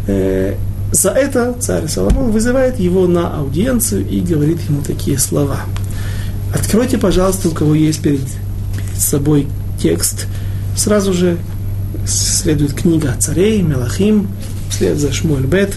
Э, 0.09 0.57
за 0.91 1.11
это 1.11 1.55
царь 1.61 1.89
Соломон 1.89 2.31
вызывает 2.31 2.79
его 2.79 3.07
на 3.07 3.37
аудиенцию 3.37 4.09
и 4.09 4.21
говорит 4.21 4.61
ему 4.69 4.83
такие 4.83 5.19
слова. 5.19 5.61
Откройте, 6.53 6.99
пожалуйста, 6.99 7.49
у 7.49 7.53
кого 7.53 7.75
есть 7.75 8.01
перед, 8.01 8.21
перед 8.21 9.01
собой 9.01 9.47
текст. 9.81 10.27
Сразу 10.77 11.13
же 11.13 11.39
следует 12.07 12.75
книга 12.75 13.15
царей, 13.19 13.63
Мелахим, 13.63 14.29
вслед 14.71 14.99
за 14.99 15.13
Шмуэль 15.13 15.47
Бет. 15.47 15.75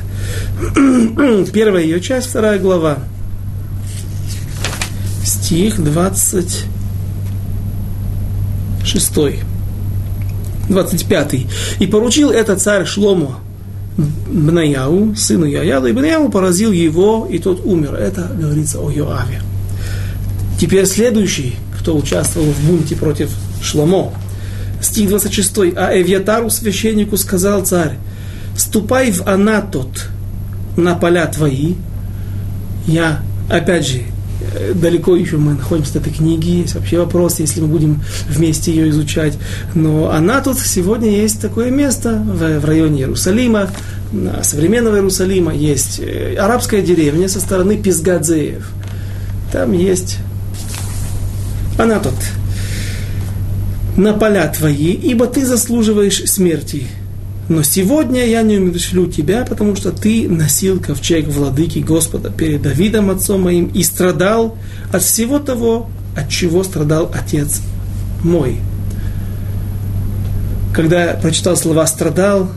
Первая 1.54 1.84
ее 1.84 2.02
часть, 2.02 2.28
вторая 2.28 2.60
глава. 2.60 3.00
Стих 5.48 5.82
20 5.82 6.66
6, 8.84 9.14
25. 10.68 11.36
«И 11.80 11.88
поручил 11.88 12.32
это 12.32 12.58
царь 12.58 12.86
Шлому 12.86 13.36
Бнаяу, 14.28 15.16
сыну 15.16 15.46
Яяду, 15.46 15.88
и 15.88 15.94
Бнаяу 15.94 16.28
поразил 16.28 16.74
его, 16.74 17.30
и 17.32 17.40
тот 17.40 17.66
умер». 17.66 17.94
Это 17.94 18.30
говорится 18.38 18.80
о 18.80 18.92
Йоаве. 18.92 19.42
Теперь 20.60 20.86
следующий, 20.86 21.56
кто 21.80 21.96
участвовал 21.96 22.52
в 22.52 22.68
бунте 22.68 22.98
против 22.98 23.30
Шломо. 23.62 24.14
Стих 24.82 25.08
26. 25.08 25.60
«А 25.78 25.98
Эвьятару, 25.98 26.50
священнику, 26.50 27.16
сказал 27.16 27.64
царь, 27.66 27.98
ступай 28.58 29.12
в 29.12 29.26
Анатот 29.26 30.08
на 30.76 30.96
поля 30.96 31.26
твои». 31.28 31.76
Я, 32.86 33.22
опять 33.50 33.88
же, 33.88 34.02
далеко 34.76 35.16
еще 35.16 35.38
мы 35.38 35.54
находимся 35.54 36.00
от 36.00 36.08
этой 36.08 36.14
книги, 36.14 36.62
есть 36.62 36.76
вообще 36.76 37.00
вопрос, 37.00 37.40
если 37.40 37.62
мы 37.62 37.68
будем 37.68 38.02
вместе 38.28 38.72
ее 38.72 38.90
изучать. 38.90 39.38
Но 39.74 40.12
она 40.12 40.42
тут 40.42 40.60
сегодня 40.60 41.10
есть 41.10 41.42
такое 41.42 41.72
место 41.72 42.24
в, 42.26 42.60
в 42.60 42.66
районе 42.66 43.02
Иерусалима, 43.02 43.70
современного 44.42 44.96
Иерусалима, 44.96 45.54
есть 45.54 46.00
э, 46.00 46.36
арабская 46.36 46.82
деревня 46.82 47.28
со 47.28 47.40
стороны 47.40 47.78
Пизгадзеев. 47.78 48.70
Там 49.52 49.74
есть 49.74 50.18
она 51.78 52.00
тут 52.00 52.14
на 53.98 54.14
поля 54.14 54.48
твои, 54.48 54.94
ибо 54.94 55.28
ты 55.28 55.46
заслуживаешь 55.46 56.24
смерти. 56.26 56.88
Но 57.50 57.64
сегодня 57.64 58.26
я 58.26 58.42
не 58.42 58.58
умершлю 58.58 59.08
тебя, 59.08 59.46
потому 59.46 59.76
что 59.78 59.92
ты 59.92 60.28
носил 60.28 60.82
ковчег 60.82 61.28
владыки 61.28 61.80
Господа 61.80 62.30
перед 62.30 62.62
Давидом, 62.62 63.10
отцом 63.10 63.44
моим, 63.44 63.68
и 63.68 63.84
страдал 63.84 64.58
от 64.92 65.02
всего 65.02 65.40
того, 65.40 65.90
от 66.16 66.30
чего 66.30 66.64
страдал 66.64 67.10
отец 67.14 67.62
мой. 68.22 68.58
Когда 70.74 71.06
я 71.06 71.14
прочитал 71.14 71.56
слова 71.56 71.88
«страдал», 71.88 72.50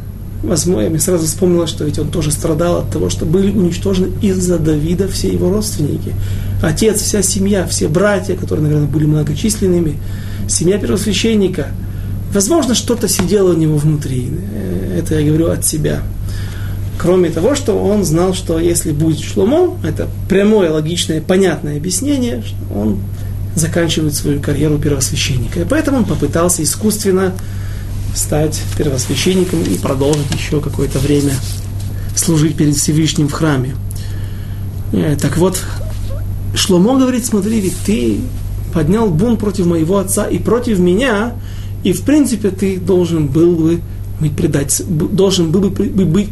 возможно, 0.42 0.82
я 0.82 0.90
мне 0.90 0.98
сразу 0.98 1.26
вспомнила, 1.26 1.68
что 1.68 1.84
ведь 1.84 1.98
он 2.00 2.10
тоже 2.10 2.32
страдал 2.32 2.78
от 2.78 2.90
того, 2.90 3.10
что 3.10 3.24
были 3.26 3.52
уничтожены 3.52 4.10
из-за 4.20 4.58
Давида 4.58 5.06
все 5.06 5.32
его 5.32 5.50
родственники. 5.50 6.14
Отец, 6.62 7.00
вся 7.00 7.22
семья, 7.22 7.64
все 7.66 7.86
братья, 7.86 8.34
которые, 8.34 8.64
наверное, 8.64 8.88
были 8.88 9.04
многочисленными, 9.06 9.98
семья 10.48 10.78
первосвященника– 10.78 11.68
Возможно, 12.32 12.74
что-то 12.74 13.08
сидело 13.08 13.52
у 13.52 13.56
него 13.56 13.76
внутри. 13.76 14.30
Э, 14.52 14.98
это 15.00 15.18
я 15.18 15.26
говорю 15.26 15.50
от 15.50 15.64
себя. 15.64 16.02
Кроме 16.98 17.30
того, 17.30 17.54
что 17.54 17.72
он 17.72 18.04
знал, 18.04 18.34
что 18.34 18.58
если 18.58 18.92
будет 18.92 19.20
шломо, 19.20 19.78
это 19.82 20.08
прямое, 20.28 20.70
логичное, 20.70 21.20
понятное 21.20 21.78
объяснение, 21.78 22.42
что 22.42 22.78
он 22.78 22.98
заканчивает 23.56 24.14
свою 24.14 24.40
карьеру 24.40 24.78
первосвященника. 24.78 25.60
И 25.60 25.64
поэтому 25.64 25.98
он 25.98 26.04
попытался 26.04 26.62
искусственно 26.62 27.32
стать 28.14 28.60
первосвященником 28.76 29.62
и 29.62 29.76
продолжить 29.78 30.30
еще 30.34 30.60
какое-то 30.60 30.98
время 30.98 31.32
служить 32.14 32.56
перед 32.56 32.76
Всевышним 32.76 33.28
в 33.28 33.32
храме. 33.32 33.74
Э, 34.92 35.16
так 35.20 35.36
вот, 35.36 35.60
Шломо 36.54 36.98
говорит, 36.98 37.24
смотри, 37.24 37.60
ведь 37.60 37.76
ты 37.84 38.20
поднял 38.72 39.08
бунт 39.08 39.40
против 39.40 39.66
моего 39.66 39.98
отца 39.98 40.26
и 40.26 40.38
против 40.38 40.78
меня, 40.78 41.34
и 41.82 41.92
в 41.92 42.02
принципе 42.02 42.50
ты 42.50 42.78
должен 42.78 43.26
был 43.26 43.56
бы 43.56 43.80
быть 44.20 44.36
предать, 44.36 44.82
должен 44.88 45.50
был 45.50 45.70
бы 45.70 45.70
быть, 45.70 46.28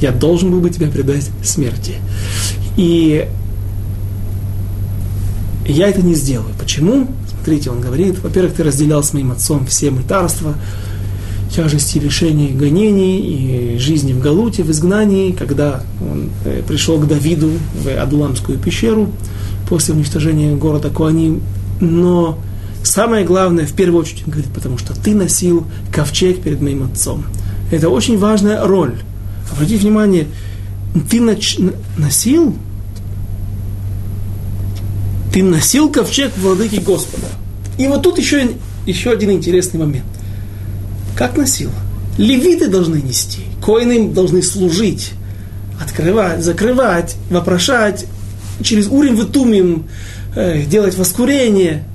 я 0.00 0.10
должен 0.10 0.50
был 0.50 0.60
бы 0.60 0.70
тебя 0.70 0.88
предать 0.88 1.30
смерти. 1.42 1.94
И 2.76 3.26
я 5.66 5.88
это 5.88 6.02
не 6.02 6.14
сделаю. 6.14 6.52
Почему? 6.58 7.08
Смотрите, 7.28 7.70
он 7.70 7.80
говорит, 7.80 8.18
во-первых, 8.22 8.54
ты 8.54 8.64
разделял 8.64 9.02
с 9.02 9.12
моим 9.12 9.30
отцом 9.30 9.66
все 9.66 9.90
мытарства, 9.90 10.54
тяжести 11.54 11.98
лишений, 11.98 12.48
гонений 12.48 13.74
и 13.74 13.78
жизни 13.78 14.12
в 14.12 14.20
Галуте, 14.20 14.64
в 14.64 14.70
изгнании, 14.70 15.30
когда 15.30 15.84
он 16.00 16.30
э, 16.44 16.62
пришел 16.66 16.98
к 16.98 17.06
Давиду 17.06 17.50
в 17.74 17.88
Адуламскую 17.88 18.58
пещеру 18.58 19.10
после 19.68 19.94
уничтожения 19.94 20.54
города 20.56 20.90
Куани. 20.90 21.40
Но 21.80 22.38
Самое 22.84 23.24
главное, 23.24 23.64
в 23.64 23.72
первую 23.72 24.02
очередь, 24.02 24.24
он 24.26 24.32
говорит, 24.32 24.52
потому 24.52 24.76
что 24.76 24.94
ты 24.94 25.14
носил 25.14 25.66
ковчег 25.90 26.42
перед 26.42 26.60
моим 26.60 26.84
отцом. 26.84 27.24
Это 27.72 27.88
очень 27.88 28.18
важная 28.18 28.62
роль. 28.62 28.94
Обратите 29.50 29.80
внимание, 29.80 30.26
ты 31.10 31.18
нач... 31.18 31.56
носил, 31.96 32.54
ты 35.32 35.42
носил 35.42 35.90
ковчег 35.90 36.36
владыки 36.36 36.76
Господа. 36.76 37.26
И 37.78 37.86
вот 37.86 38.02
тут 38.02 38.18
еще, 38.18 38.50
еще 38.84 39.12
один 39.12 39.30
интересный 39.30 39.80
момент. 39.80 40.04
Как 41.16 41.38
носил? 41.38 41.70
Левиты 42.18 42.68
должны 42.68 42.96
нести, 42.96 43.40
коины 43.62 44.10
должны 44.10 44.42
служить, 44.42 45.12
открывать, 45.80 46.44
закрывать, 46.44 47.16
вопрошать, 47.30 48.04
через 48.62 48.88
урим 48.88 49.16
вытумим, 49.16 49.86
э, 50.36 50.66
делать 50.66 50.98
воскурение– 50.98 51.84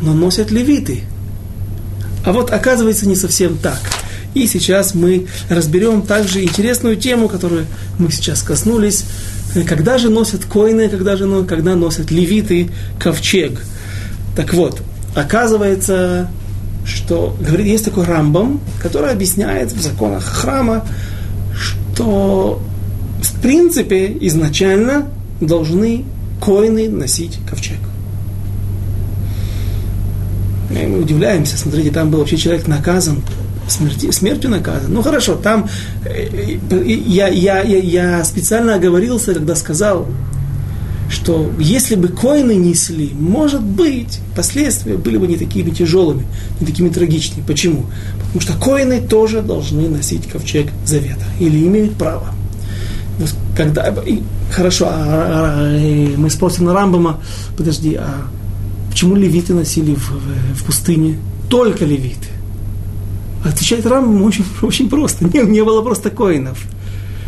но 0.00 0.12
носят 0.12 0.50
левиты. 0.50 1.02
А 2.24 2.32
вот 2.32 2.50
оказывается 2.50 3.06
не 3.06 3.16
совсем 3.16 3.56
так. 3.58 3.80
И 4.34 4.46
сейчас 4.46 4.94
мы 4.94 5.26
разберем 5.48 6.02
также 6.02 6.42
интересную 6.42 6.96
тему, 6.96 7.28
которую 7.28 7.66
мы 7.98 8.10
сейчас 8.10 8.42
коснулись. 8.42 9.04
Когда 9.66 9.98
же 9.98 10.10
носят 10.10 10.44
коины, 10.44 10.88
когда 10.88 11.16
же 11.16 11.44
когда 11.44 11.76
носят 11.76 12.10
левиты 12.10 12.70
ковчег. 12.98 13.60
Так 14.34 14.52
вот, 14.54 14.82
оказывается, 15.14 16.28
что 16.84 17.36
говорит, 17.40 17.66
есть 17.66 17.84
такой 17.84 18.04
рамбам, 18.04 18.60
который 18.80 19.12
объясняет 19.12 19.70
в 19.70 19.80
законах 19.80 20.24
храма, 20.24 20.84
что 21.56 22.60
в 23.22 23.40
принципе 23.40 24.16
изначально 24.22 25.08
должны 25.40 26.04
коины 26.40 26.88
носить 26.88 27.38
ковчег. 27.48 27.78
И 30.80 30.86
мы 30.86 31.00
удивляемся, 31.00 31.56
смотрите, 31.56 31.90
там 31.90 32.10
был 32.10 32.20
вообще 32.20 32.36
человек 32.36 32.66
наказан 32.66 33.22
смерти, 33.68 34.10
смертью 34.10 34.50
наказан. 34.50 34.92
Ну 34.92 35.02
хорошо, 35.02 35.36
там 35.36 35.68
э, 36.04 36.58
я, 36.70 37.28
я, 37.28 37.62
я, 37.62 37.78
я 37.78 38.24
специально 38.24 38.74
оговорился, 38.74 39.34
когда 39.34 39.54
сказал, 39.54 40.06
что 41.10 41.50
если 41.58 41.94
бы 41.94 42.08
коины 42.08 42.54
несли, 42.54 43.10
может 43.14 43.62
быть, 43.62 44.20
последствия 44.34 44.96
были 44.96 45.16
бы 45.16 45.26
не 45.26 45.36
такими 45.36 45.70
тяжелыми, 45.70 46.26
не 46.60 46.66
такими 46.66 46.88
трагичными. 46.88 47.44
Почему? 47.46 47.86
Потому 48.18 48.40
что 48.40 48.52
коины 48.54 49.00
тоже 49.00 49.42
должны 49.42 49.88
носить 49.88 50.28
ковчег 50.28 50.68
завета 50.84 51.24
или 51.38 51.58
имеют 51.66 51.96
право. 51.96 52.28
Когда, 53.56 53.88
и, 54.04 54.22
хорошо, 54.50 54.86
а, 54.88 54.92
а, 54.92 55.54
а, 55.60 56.16
мы 56.16 56.28
спросим 56.30 56.64
на 56.64 56.74
Рамбама, 56.74 57.20
подожди, 57.56 57.94
а 57.94 58.26
почему 58.94 59.16
левиты 59.16 59.54
носили 59.54 59.96
в, 59.96 60.08
в, 60.54 60.64
пустыне? 60.64 61.18
Только 61.50 61.84
левиты. 61.84 62.28
Отвечает 63.44 63.86
Рамбам 63.86 64.22
очень, 64.22 64.44
очень 64.62 64.88
просто. 64.88 65.24
Не, 65.24 65.40
не 65.40 65.64
было 65.64 65.82
просто 65.82 66.10
коинов. 66.10 66.64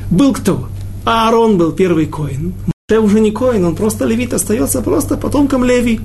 Был 0.09 0.33
кто? 0.33 0.68
Аарон 1.05 1.59
был 1.59 1.72
первый 1.72 2.07
коин. 2.07 2.55
Моше 2.88 3.00
уже 3.00 3.18
не 3.18 3.33
коин, 3.33 3.64
он 3.64 3.74
просто 3.74 4.05
левит, 4.05 4.33
остается 4.33 4.81
просто 4.81 5.16
потомком 5.16 5.64
Леви, 5.64 6.00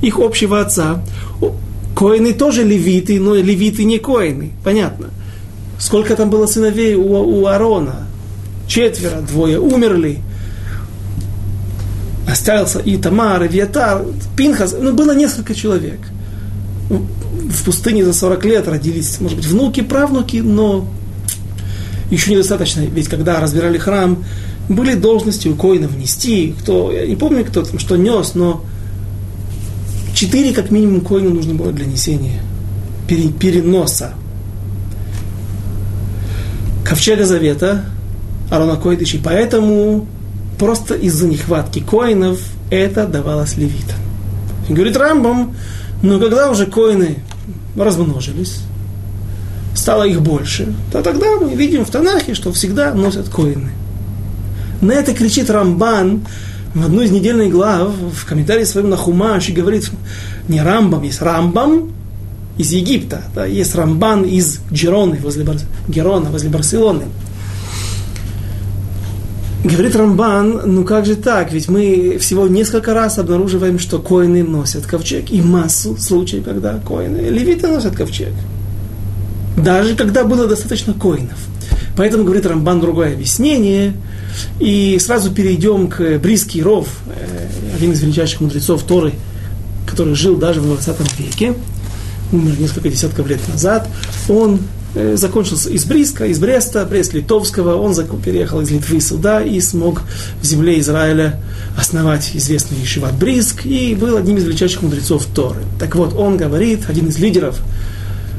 их 0.00 0.20
общего 0.20 0.60
отца. 0.60 1.02
Коины 1.96 2.32
тоже 2.32 2.62
левиты, 2.62 3.18
но 3.18 3.34
левиты 3.34 3.82
не 3.82 3.98
коины. 3.98 4.52
Понятно. 4.62 5.08
Сколько 5.80 6.14
там 6.14 6.30
было 6.30 6.46
сыновей 6.46 6.94
у, 6.94 7.40
у 7.40 7.46
Аарона? 7.46 8.06
Четверо, 8.68 9.22
двое 9.22 9.58
умерли. 9.58 10.20
Остался 12.30 12.78
и 12.78 12.96
Тамар, 12.96 13.42
и 13.44 13.48
Виатар, 13.48 14.04
Пинхас. 14.36 14.74
Ну, 14.78 14.92
было 14.92 15.14
несколько 15.14 15.54
человек. 15.54 15.98
В 16.88 17.64
пустыне 17.64 18.04
за 18.04 18.12
40 18.12 18.44
лет 18.44 18.68
родились, 18.68 19.20
может 19.20 19.36
быть, 19.36 19.46
внуки, 19.46 19.80
правнуки, 19.80 20.36
но 20.36 20.86
еще 22.10 22.32
недостаточно. 22.32 22.80
Ведь 22.80 23.08
когда 23.08 23.40
разбирали 23.40 23.78
храм, 23.78 24.24
были 24.68 24.94
должности 24.94 25.48
у 25.48 25.56
коинов 25.56 25.96
нести, 25.96 26.54
кто, 26.60 26.92
я 26.92 27.06
не 27.06 27.16
помню, 27.16 27.44
кто 27.44 27.62
там 27.62 27.78
что 27.78 27.96
нес, 27.96 28.34
но 28.34 28.64
четыре 30.14 30.52
как 30.52 30.70
минимум 30.70 31.00
коина 31.00 31.30
нужно 31.30 31.54
было 31.54 31.72
для 31.72 31.86
несения, 31.86 32.40
переноса. 33.08 34.14
Ковчега 36.84 37.24
Завета, 37.24 37.84
Арона 38.50 38.76
Койдыч, 38.76 39.14
и 39.14 39.18
поэтому 39.18 40.06
просто 40.60 40.94
из-за 40.94 41.26
нехватки 41.26 41.80
коинов 41.80 42.38
это 42.68 43.06
давалось 43.06 43.56
левитам. 43.56 43.96
И 44.68 44.74
говорит 44.74 44.94
Рамбам, 44.94 45.56
но 46.02 46.20
когда 46.20 46.50
уже 46.50 46.66
коины 46.66 47.16
размножились, 47.74 48.60
стало 49.74 50.06
их 50.06 50.20
больше, 50.20 50.74
то 50.92 51.02
тогда 51.02 51.36
мы 51.40 51.54
видим 51.54 51.86
в 51.86 51.90
Танахе, 51.90 52.34
что 52.34 52.52
всегда 52.52 52.92
носят 52.92 53.30
коины. 53.30 53.70
На 54.82 54.92
это 54.92 55.14
кричит 55.14 55.48
Рамбан 55.48 56.26
в 56.74 56.84
одной 56.84 57.06
из 57.06 57.10
недельных 57.10 57.50
глав, 57.50 57.92
в 57.94 58.26
комментарии 58.26 58.64
своем 58.64 58.90
на 58.90 58.98
Хумаш, 58.98 59.48
и 59.48 59.52
говорит, 59.52 59.90
не 60.46 60.60
Рамбам, 60.60 61.02
есть 61.04 61.22
Рамбам 61.22 61.90
из 62.58 62.70
Египта, 62.70 63.22
да, 63.34 63.46
есть 63.46 63.74
Рамбан 63.74 64.24
из 64.24 64.60
Джероны, 64.70 65.20
возле 65.22 65.42
Бар... 65.42 65.56
Герона, 65.88 66.28
возле 66.28 66.50
Барселоны. 66.50 67.04
Говорит 69.62 69.94
Рамбан, 69.94 70.62
ну 70.64 70.84
как 70.84 71.04
же 71.04 71.16
так, 71.16 71.52
ведь 71.52 71.68
мы 71.68 72.16
всего 72.18 72.48
несколько 72.48 72.94
раз 72.94 73.18
обнаруживаем, 73.18 73.78
что 73.78 73.98
коины 73.98 74.42
носят 74.42 74.86
ковчег, 74.86 75.30
и 75.30 75.42
массу 75.42 75.96
случаев, 75.98 76.44
когда 76.44 76.78
коины, 76.78 77.18
левиты 77.28 77.66
носят 77.68 77.94
ковчег. 77.94 78.32
Даже 79.56 79.94
когда 79.96 80.24
было 80.24 80.48
достаточно 80.48 80.94
коинов. 80.94 81.38
Поэтому, 81.96 82.24
говорит 82.24 82.46
Рамбан, 82.46 82.80
другое 82.80 83.12
объяснение– 83.12 83.94
и 84.58 84.98
сразу 85.00 85.30
перейдем 85.30 85.88
к 85.88 86.18
Бриский 86.18 86.62
Ров, 86.62 86.88
э, 87.06 87.48
один 87.74 87.92
из 87.92 88.00
величайших 88.02 88.40
мудрецов 88.40 88.82
Торы, 88.82 89.14
который 89.86 90.14
жил 90.14 90.36
даже 90.36 90.60
в 90.60 90.66
20 90.66 91.18
веке, 91.18 91.54
умер 92.32 92.60
несколько 92.60 92.88
десятков 92.88 93.26
лет 93.28 93.40
назад. 93.48 93.88
Он 94.28 94.60
закончился 94.94 95.70
из 95.70 95.84
Бриска, 95.84 96.26
из 96.26 96.38
Бреста, 96.38 96.84
Брест-Литовского, 96.84 97.76
он 97.76 97.94
переехал 98.20 98.60
из 98.60 98.70
Литвы 98.70 99.00
сюда 99.00 99.40
и 99.42 99.60
смог 99.60 100.02
в 100.40 100.44
земле 100.44 100.80
Израиля 100.80 101.40
основать 101.76 102.30
известный 102.34 102.78
Ешиват 102.78 103.14
Бриск 103.14 103.66
и 103.66 103.94
был 103.94 104.16
одним 104.16 104.38
из 104.38 104.44
величайших 104.44 104.82
мудрецов 104.82 105.26
Торы. 105.26 105.60
Так 105.78 105.94
вот, 105.94 106.14
он 106.14 106.36
говорит, 106.36 106.80
один 106.88 107.08
из 107.08 107.18
лидеров, 107.18 107.60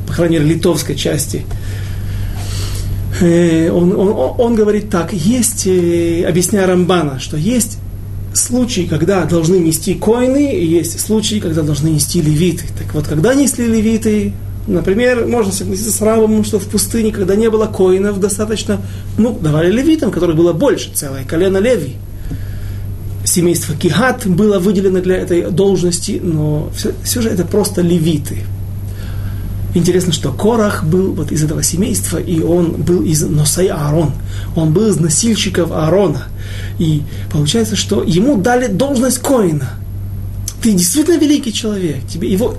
по 0.08 0.26
литовской 0.26 0.96
части 0.96 1.46
Э, 3.22 3.70
он, 3.72 3.94
он, 3.94 4.34
он 4.38 4.56
говорит 4.56 4.90
так, 4.90 5.14
есть, 5.14 5.68
э, 5.68 6.26
объясняя 6.28 6.66
Рамбана, 6.66 7.20
что 7.20 7.38
есть 7.38 7.78
случаи, 8.34 8.88
когда 8.90 9.26
должны 9.26 9.56
нести 9.56 9.94
коины, 9.94 10.56
и 10.56 10.66
есть 10.66 11.00
случаи, 11.00 11.40
когда 11.40 11.62
должны 11.62 11.90
нести 11.90 12.22
левиты. 12.22 12.66
Так 12.78 12.94
вот, 12.94 13.08
когда 13.08 13.34
несли 13.34 13.68
левиты, 13.68 14.34
например, 14.68 15.26
можно 15.26 15.52
согласиться 15.52 15.92
с 15.92 16.02
Рамбом, 16.02 16.44
что 16.44 16.60
в 16.60 16.68
пустыне, 16.68 17.12
когда 17.12 17.36
не 17.36 17.50
было 17.50 17.68
коинов 17.68 18.20
достаточно, 18.20 18.82
ну, 19.18 19.38
давали 19.40 19.72
левитам, 19.72 20.12
которых 20.12 20.36
было 20.36 20.54
больше, 20.54 20.92
целое 20.94 21.24
колено 21.24 21.58
леви. 21.58 21.96
Семейство 23.24 23.76
Кихат 23.76 24.26
было 24.26 24.60
выделено 24.60 25.00
для 25.00 25.18
этой 25.18 25.52
должности, 25.52 26.20
но 26.22 26.70
все, 26.76 26.94
все 27.04 27.22
же 27.22 27.30
это 27.30 27.46
просто 27.46 27.82
левиты. 27.82 28.44
Интересно, 29.74 30.12
что 30.12 30.34
Корах 30.34 30.84
был 30.84 31.14
вот 31.14 31.32
из 31.32 31.44
этого 31.44 31.64
семейства, 31.64 32.18
и 32.18 32.42
он 32.42 32.72
был 32.72 33.04
из 33.04 33.22
Носай 33.22 33.68
Аарон. 33.68 34.12
Он 34.56 34.74
был 34.74 34.90
из 34.90 34.98
носильщиков 34.98 35.72
Аарона. 35.72 36.24
И 36.78 37.04
получается, 37.32 37.78
что 37.78 38.04
ему 38.04 38.36
дали 38.36 38.68
должность 38.68 39.20
Коина. 39.20 39.70
Ты 40.62 40.74
действительно 40.74 41.18
великий 41.18 41.54
человек. 41.54 42.06
Тебе 42.08 42.30
его 42.30 42.56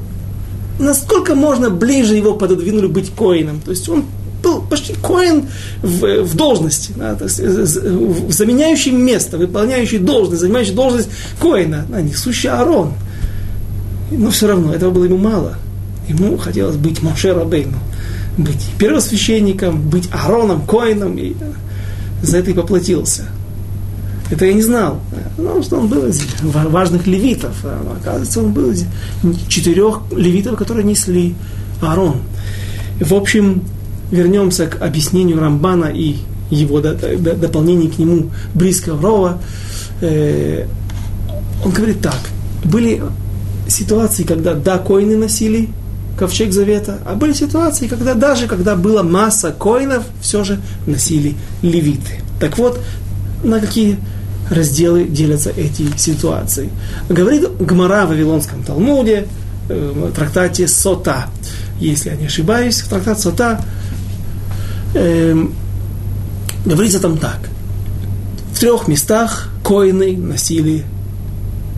насколько 0.79 1.35
можно 1.35 1.71
ближе 1.71 2.15
его 2.15 2.35
пододвинули 2.35 2.87
быть 2.87 3.11
коином. 3.11 3.61
То 3.61 3.71
есть 3.71 3.89
он 3.89 4.05
был 4.43 4.63
почти 4.63 4.95
коин 4.95 5.49
в, 5.83 6.23
в 6.23 6.35
должности, 6.35 6.93
да, 6.97 7.15
то 7.15 7.25
есть, 7.25 7.37
заменяющий 7.37 8.91
место, 8.91 9.39
выполняющий 9.39 9.99
должность, 9.99 10.41
занимающий 10.41 10.75
должность 10.75 11.09
коина, 11.41 11.87
а 11.93 12.01
несущий 12.01 12.51
Аарон. 12.51 12.95
Но 14.11 14.31
все 14.31 14.49
равно 14.49 14.75
этого 14.75 14.91
было 14.91 15.05
ему 15.05 15.19
мало. 15.19 15.57
Ему 16.09 16.37
хотелось 16.37 16.77
быть 16.77 17.01
Моше 17.03 17.33
Рабейну, 17.33 17.79
быть 18.37 18.67
первосвященником, 18.79 19.89
быть 19.89 20.09
Аароном, 20.13 20.67
Коином, 20.67 21.17
и 21.17 21.35
за 22.23 22.39
это 22.39 22.51
и 22.51 22.55
поплатился. 22.55 23.25
Это 24.33 24.47
я 24.47 24.55
не 24.55 24.63
знал. 24.63 24.99
Ну, 25.37 25.63
что 25.63 25.77
он 25.77 25.89
был 25.89 26.07
из 26.07 26.23
важных 26.43 27.07
левитов. 27.07 27.55
А, 27.65 27.99
оказывается, 28.01 28.41
он 28.41 28.55
был 28.55 28.71
из 28.71 28.87
четырех 29.47 30.01
левитов, 30.11 30.57
которые 30.57 30.87
несли 30.87 31.35
Аарон. 31.83 32.23
В 32.99 33.13
общем, 33.13 33.63
вернемся 34.11 34.69
к 34.69 34.81
объяснению 34.81 35.39
Рамбана 35.39 35.91
и 35.93 36.17
его 36.49 36.81
дополнение 36.81 37.91
к 37.91 37.99
нему 37.99 38.31
близкого 38.55 39.03
Рова. 39.03 39.39
Э, 40.01 40.67
он 41.63 41.71
говорит 41.71 42.01
так. 42.01 42.19
Были 42.65 43.03
ситуации, 43.69 44.23
когда 44.23 44.55
да, 44.55 44.79
коины 44.79 45.15
носили 45.15 45.69
ковчег 46.19 46.55
завета, 46.55 47.01
а 47.05 47.17
были 47.17 47.35
ситуации, 47.35 47.87
когда 47.87 48.15
даже 48.15 48.47
когда 48.47 48.77
была 48.77 49.03
масса 49.03 49.53
коинов, 49.53 50.05
все 50.23 50.43
же 50.43 50.59
носили 50.87 51.35
левиты. 51.61 52.21
Так 52.41 52.57
вот, 52.57 52.81
на 53.45 53.61
какие 53.61 53.99
разделы 54.53 55.05
делятся 55.05 55.51
эти 55.51 55.87
ситуации. 55.97 56.71
Говорит 57.09 57.49
Гмара 57.59 58.07
в 58.07 58.11
Вавилонском 58.11 58.63
Талмуде, 58.63 59.27
э, 59.69 59.93
в 59.95 60.13
трактате 60.13 60.69
Сота, 60.69 61.27
если 61.81 62.11
я 62.11 62.17
не 62.17 62.27
ошибаюсь, 62.27 62.81
в 62.81 62.89
трактат 62.89 63.21
Сота 63.21 63.65
э, 64.95 65.47
говорится 66.65 67.01
там 67.01 67.19
так. 67.19 67.41
В 68.55 68.61
трех 68.61 68.89
местах 68.89 69.49
коины 69.65 70.17
носили 70.17 70.85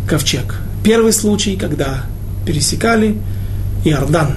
ковчег. 0.08 0.60
Первый 0.82 1.12
случай, 1.12 1.56
когда 1.56 2.04
пересекали 2.44 3.18
Иордан, 3.85 4.35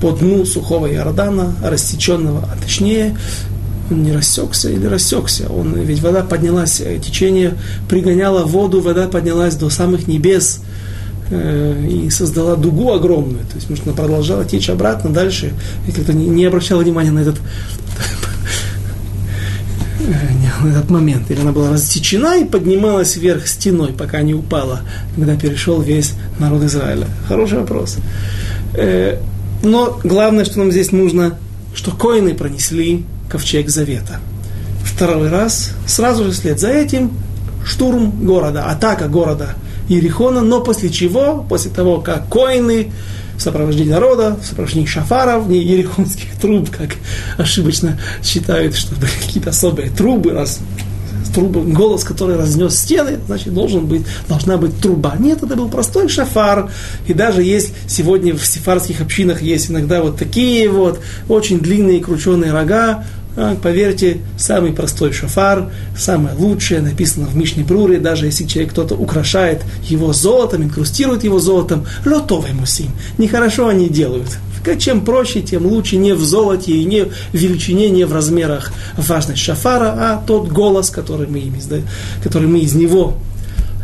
по 0.00 0.12
дну 0.12 0.44
сухого 0.44 0.90
Иордана, 0.92 1.54
рассеченного, 1.62 2.48
а 2.50 2.56
точнее, 2.62 3.16
он 3.90 4.02
не 4.02 4.12
рассекся 4.12 4.70
или 4.70 4.86
рассекся. 4.86 5.48
Он, 5.48 5.74
ведь 5.74 6.00
вода 6.00 6.22
поднялась, 6.22 6.80
э, 6.80 6.98
течение 6.98 7.54
пригоняло 7.88 8.44
воду, 8.44 8.80
вода 8.80 9.08
поднялась 9.08 9.56
до 9.56 9.70
самых 9.70 10.06
небес 10.08 10.60
э, 11.30 11.86
и 11.88 12.10
создала 12.10 12.56
дугу 12.56 12.92
огромную. 12.92 13.44
То 13.46 13.56
есть, 13.56 13.68
может, 13.68 13.86
она 13.86 13.94
продолжала 13.94 14.44
течь 14.44 14.70
обратно 14.70 15.10
дальше. 15.10 15.52
И 15.86 15.92
как-то 15.92 16.12
не, 16.12 16.26
не 16.26 16.44
обращала 16.44 16.82
внимания 16.82 17.10
на 17.10 17.20
этот, 17.20 17.36
на 20.62 20.70
этот 20.70 20.90
момент. 20.90 21.30
Или 21.30 21.40
она 21.40 21.52
была 21.52 21.70
рассечена 21.70 22.38
и 22.38 22.44
поднималась 22.44 23.16
вверх 23.16 23.46
стеной, 23.46 23.92
пока 23.92 24.22
не 24.22 24.34
упала, 24.34 24.80
когда 25.16 25.36
перешел 25.36 25.80
весь 25.80 26.14
народ 26.38 26.62
Израиля. 26.64 27.06
Хороший 27.28 27.58
вопрос. 27.58 27.96
Э, 28.74 29.18
но 29.62 29.98
главное, 30.04 30.44
что 30.44 30.58
нам 30.58 30.70
здесь 30.70 30.92
нужно 30.92 31.38
что 31.74 31.90
коины 31.90 32.34
пронесли 32.34 33.04
ковчег 33.34 33.68
завета. 33.68 34.20
Второй 34.84 35.28
раз, 35.28 35.72
сразу 35.88 36.22
же 36.22 36.30
вслед 36.30 36.60
за 36.60 36.68
этим, 36.68 37.10
штурм 37.66 38.24
города, 38.24 38.66
атака 38.66 39.08
города 39.08 39.56
Иерихона, 39.88 40.40
но 40.40 40.60
после 40.60 40.88
чего, 40.88 41.44
после 41.48 41.72
того, 41.72 42.00
как 42.00 42.28
коины 42.28 42.92
в 43.36 43.42
сопровождении 43.42 43.90
народа, 43.90 44.38
в 44.40 44.46
сопровождении 44.46 44.86
шафаров, 44.86 45.48
не 45.48 45.58
ерихонских 45.58 46.36
труб, 46.40 46.70
как 46.70 46.94
ошибочно 47.36 47.98
считают, 48.22 48.76
что 48.76 48.94
какие-то 48.94 49.50
особые 49.50 49.90
трубы, 49.90 50.30
раз 50.30 50.60
трубы, 51.34 51.62
голос, 51.62 52.04
который 52.04 52.36
разнес 52.36 52.78
стены, 52.78 53.18
значит, 53.26 53.52
должен 53.52 53.86
быть, 53.86 54.02
должна 54.28 54.56
быть 54.56 54.78
труба. 54.78 55.16
Нет, 55.18 55.42
это 55.42 55.56
был 55.56 55.68
простой 55.68 56.08
шафар. 56.08 56.70
И 57.08 57.14
даже 57.14 57.42
есть 57.42 57.72
сегодня 57.88 58.34
в 58.34 58.46
сефарских 58.46 59.00
общинах 59.00 59.42
есть 59.42 59.70
иногда 59.70 60.00
вот 60.02 60.16
такие 60.16 60.70
вот 60.70 61.00
очень 61.28 61.58
длинные 61.58 62.00
крученые 62.00 62.52
рога, 62.52 63.04
а, 63.36 63.56
поверьте, 63.56 64.18
самый 64.36 64.72
простой 64.72 65.12
шафар, 65.12 65.70
самое 65.96 66.36
лучшее, 66.36 66.80
написано 66.80 67.26
в 67.26 67.36
Мишне 67.36 67.64
Бруре, 67.64 67.98
даже 67.98 68.26
если 68.26 68.44
человек 68.44 68.72
кто-то 68.72 68.94
украшает 68.94 69.62
его 69.82 70.12
золотом, 70.12 70.62
инкрустирует 70.62 71.24
его 71.24 71.40
золотом, 71.40 71.86
лотовый 72.04 72.52
мусим. 72.52 72.90
Нехорошо 73.18 73.66
они 73.66 73.88
делают. 73.88 74.38
Чем 74.78 75.04
проще, 75.04 75.42
тем 75.42 75.66
лучше 75.66 75.96
не 75.96 76.14
в 76.14 76.20
золоте 76.20 76.72
и 76.72 76.84
не 76.84 77.04
в 77.04 77.34
величине, 77.34 77.90
не 77.90 78.04
в 78.04 78.12
размерах 78.12 78.72
важность 78.96 79.42
шафара, 79.42 79.94
а 79.98 80.24
тот 80.26 80.48
голос, 80.48 80.90
который 80.90 81.26
мы, 81.26 81.40
изда... 81.40 81.80
который 82.22 82.48
мы 82.48 82.60
из 82.60 82.74
него 82.74 83.18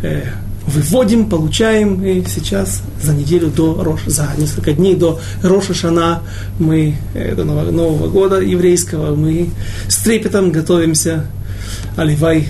э, 0.02 0.22
выводим, 0.70 1.28
получаем, 1.28 2.02
и 2.04 2.24
сейчас 2.26 2.82
за 3.02 3.12
неделю 3.12 3.48
до 3.48 3.82
Рош, 3.82 4.00
за 4.06 4.28
несколько 4.38 4.72
дней 4.72 4.94
до 4.94 5.20
Роша 5.42 5.74
Шана, 5.74 6.22
мы, 6.58 6.96
э, 7.14 7.34
до 7.34 7.44
Нового, 7.44 7.70
Нового 7.70 8.08
года 8.08 8.40
еврейского, 8.40 9.14
мы 9.14 9.50
с 9.88 9.98
трепетом 9.98 10.52
готовимся, 10.52 11.26
оливай, 11.96 12.48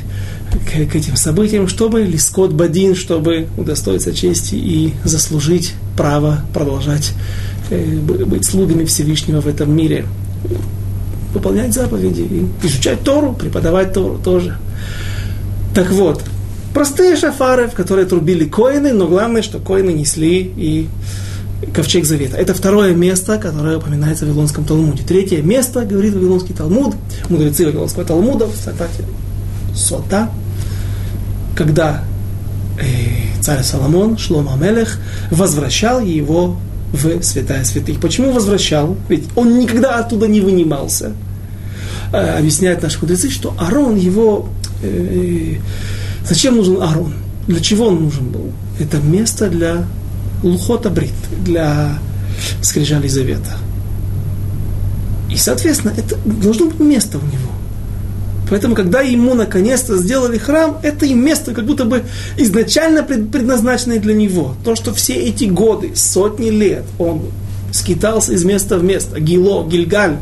к, 0.51 0.91
к 0.91 0.95
этим 0.95 1.17
событиям, 1.17 1.69
чтобы 1.69 2.03
Лискот 2.03 2.53
Бадин, 2.53 2.95
чтобы 2.95 3.47
удостоиться 3.57 4.13
чести 4.13 4.57
и 4.57 4.95
заслужить 5.05 5.75
право 5.97 6.41
продолжать 6.53 7.13
э, 7.71 7.97
быть 7.99 8.45
слугами 8.45 8.85
Всевышнего 8.85 9.41
в 9.41 9.47
этом 9.47 9.75
мире, 9.75 10.07
выполнять 11.33 11.73
заповеди, 11.73 12.47
изучать 12.63 13.03
Тору, 13.03 13.33
преподавать 13.33 13.93
Тору 13.93 14.19
тоже. 14.19 14.57
Так 15.75 15.91
вот, 15.93 16.23
Простые 16.75 17.17
шафары, 17.17 17.67
в 17.69 17.73
которые 17.73 18.07
трубили 18.07 18.45
коины, 18.45 18.93
но 18.93 19.09
главное, 19.09 19.43
что 19.43 19.59
коины 19.59 19.91
несли 19.91 20.41
и 20.41 20.89
ковчег 21.75 22.05
завета. 22.05 22.37
Это 22.37 22.55
второе 22.55 22.95
место, 22.95 23.39
которое 23.39 23.79
упоминается 23.79 24.25
в 24.25 24.29
Вавилонском 24.29 24.65
Талмуде. 24.65 25.03
Третье 25.03 25.43
место, 25.43 25.85
говорит 25.85 26.15
Вавилонский 26.15 26.55
Талмуд, 26.55 26.95
мудрецы 27.29 27.67
Вавилонского 27.67 28.05
Талмуда, 28.05 28.47
в 28.47 28.55
цитате 28.55 29.05
Сота, 29.75 30.31
когда 31.55 32.05
э, 32.79 33.43
царь 33.43 33.63
Соломон, 33.63 34.17
Шлома 34.17 34.55
Амелех, 34.55 34.99
возвращал 35.31 36.01
его 36.01 36.57
в 36.93 37.23
святая 37.23 37.65
святых. 37.65 38.01
Почему 38.01 38.33
возвращал? 38.33 38.97
Ведь 39.09 39.29
он 39.37 39.59
никогда 39.59 39.99
оттуда 39.99 40.27
не 40.27 40.41
вынимался. 40.41 41.13
Э, 42.13 42.39
объясняет 42.39 42.83
наши 42.83 42.99
мудрецы, 43.01 43.31
что 43.31 43.55
Арон 43.59 43.97
его 43.97 44.49
э, 44.83 45.57
Зачем 46.25 46.57
нужен 46.57 46.83
Аарон? 46.83 47.15
Для 47.47 47.61
чего 47.61 47.87
он 47.87 48.05
нужен 48.05 48.29
был? 48.29 48.53
Это 48.79 48.99
место 48.99 49.49
для 49.49 49.87
лухота 50.43 50.91
брит, 50.91 51.13
для 51.45 51.99
скрижали 52.63 53.09
завета. 53.09 53.57
И, 55.31 55.37
соответственно, 55.37 55.93
это 55.97 56.17
должно 56.25 56.67
быть 56.67 56.81
место 56.81 57.19
у 57.19 57.23
него. 57.23 57.53
Поэтому, 58.49 58.75
когда 58.75 59.01
ему 59.01 59.35
наконец-то 59.35 59.97
сделали 59.97 60.37
храм, 60.37 60.79
это 60.83 61.07
и 61.07 61.15
место, 61.15 61.55
как 61.55 61.67
будто 61.67 61.85
бы 61.85 62.03
изначально 62.37 63.05
предназначенное 63.05 64.01
для 64.01 64.15
него. 64.15 64.57
То, 64.65 64.75
что 64.75 64.93
все 64.93 65.15
эти 65.15 65.45
годы, 65.45 65.93
сотни 65.95 66.51
лет, 66.51 66.85
он 66.99 67.23
скитался 67.73 68.33
из 68.33 68.45
места 68.45 68.77
в 68.77 68.83
место. 68.83 69.21
Гило, 69.21 69.65
Гильгаль, 69.69 70.17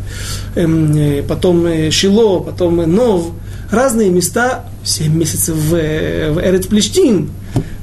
эм, 0.56 0.94
э, 0.94 1.22
потом 1.22 1.64
э, 1.66 1.90
Шило, 1.90 2.40
потом 2.40 2.80
э, 2.82 2.86
Нов– 2.86 3.30
разные 3.70 4.10
места, 4.10 4.64
7 4.88 5.14
месяцев 5.14 5.54
в, 5.54 5.70
в 5.70 6.40
Эрец 6.40 6.66
Плештин, 6.66 7.30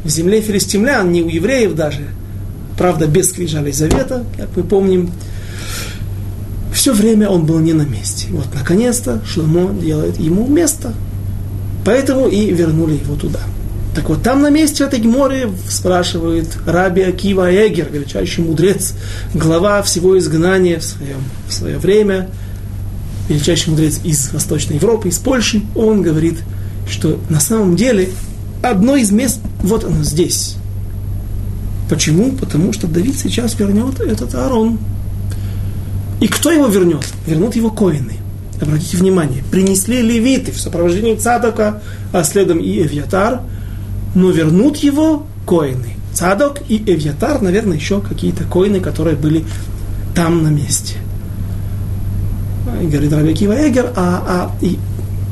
в 0.04 0.10
земле 0.10 0.42
филистимлян, 0.42 1.12
не 1.12 1.22
у 1.22 1.30
евреев 1.30 1.74
даже, 1.74 2.02
правда, 2.78 3.08
без 3.08 3.30
скрижалей 3.30 3.72
завета, 3.72 4.24
как 4.38 4.50
мы 4.56 4.64
помним, 4.64 5.12
все 6.74 6.94
время 6.94 7.30
он 7.30 7.46
был 7.46 7.60
не 7.60 7.74
на 7.74 7.84
месте. 7.84 8.28
Вот, 8.32 8.48
наконец-то, 8.54 9.22
Шломо 9.26 9.74
делает 9.80 10.20
ему 10.20 10.46
место. 10.48 10.94
Поэтому 11.86 12.28
и 12.28 12.52
вернули 12.52 12.96
его 12.96 13.16
туда. 13.16 13.40
Так 13.96 14.10
вот, 14.10 14.24
там 14.24 14.42
на 14.42 14.50
месте 14.50 14.84
этой 14.84 15.00
Геморе 15.00 15.50
спрашивает 15.70 16.50
Раби 16.66 17.02
Акива 17.02 17.50
Эгер, 17.50 17.88
величайший 17.92 18.44
мудрец, 18.44 18.94
глава 19.34 19.82
всего 19.84 20.18
изгнания 20.18 20.80
в, 20.80 20.84
своем, 20.84 21.24
в 21.48 21.54
свое 21.54 21.78
время– 21.78 22.30
величайший 23.30 23.70
мудрец 23.70 24.00
из 24.04 24.32
Восточной 24.32 24.76
Европы, 24.76 25.10
из 25.10 25.18
Польши, 25.18 25.62
он 25.76 26.02
говорит, 26.02 26.40
что 26.88 27.20
на 27.30 27.40
самом 27.40 27.76
деле 27.76 28.10
одно 28.62 28.96
из 28.96 29.12
мест, 29.12 29.40
вот 29.62 29.84
оно 29.84 30.04
здесь. 30.04 30.56
Почему? 31.90 32.32
Потому 32.32 32.74
что 32.74 32.88
Давид 32.88 33.18
сейчас 33.18 33.58
вернет 33.60 34.00
этот 34.00 34.34
Аарон. 34.36 34.80
И 36.20 36.28
кто 36.28 36.52
его 36.52 36.68
вернет? 36.68 37.06
Вернут 37.28 37.56
его 37.56 37.70
коины. 37.70 38.14
Обратите 38.62 38.98
внимание, 38.98 39.44
принесли 39.52 40.02
левиты 40.02 40.52
в 40.52 40.60
сопровождении 40.60 41.16
Цадока, 41.16 41.82
а 42.14 42.24
следом 42.24 42.60
и 42.60 42.82
Эвьятар, 42.82 43.42
но 44.16 44.32
вернут 44.32 44.78
его 44.78 45.28
коины. 45.46 45.96
Цадок 46.14 46.62
и 46.70 46.78
Эвьятар, 46.78 47.42
наверное, 47.42 47.76
еще 47.76 48.00
какие-то 48.00 48.46
коины, 48.46 48.80
которые 48.80 49.18
были 49.18 49.44
там 50.16 50.42
на 50.42 50.48
месте 50.48 50.96
и 52.82 52.88
говорит 52.88 53.14
Раби 53.14 53.34
Кива 53.34 53.54
Эгер, 53.54 53.92
а, 53.96 54.24
а 54.28 54.52
и 54.62 54.78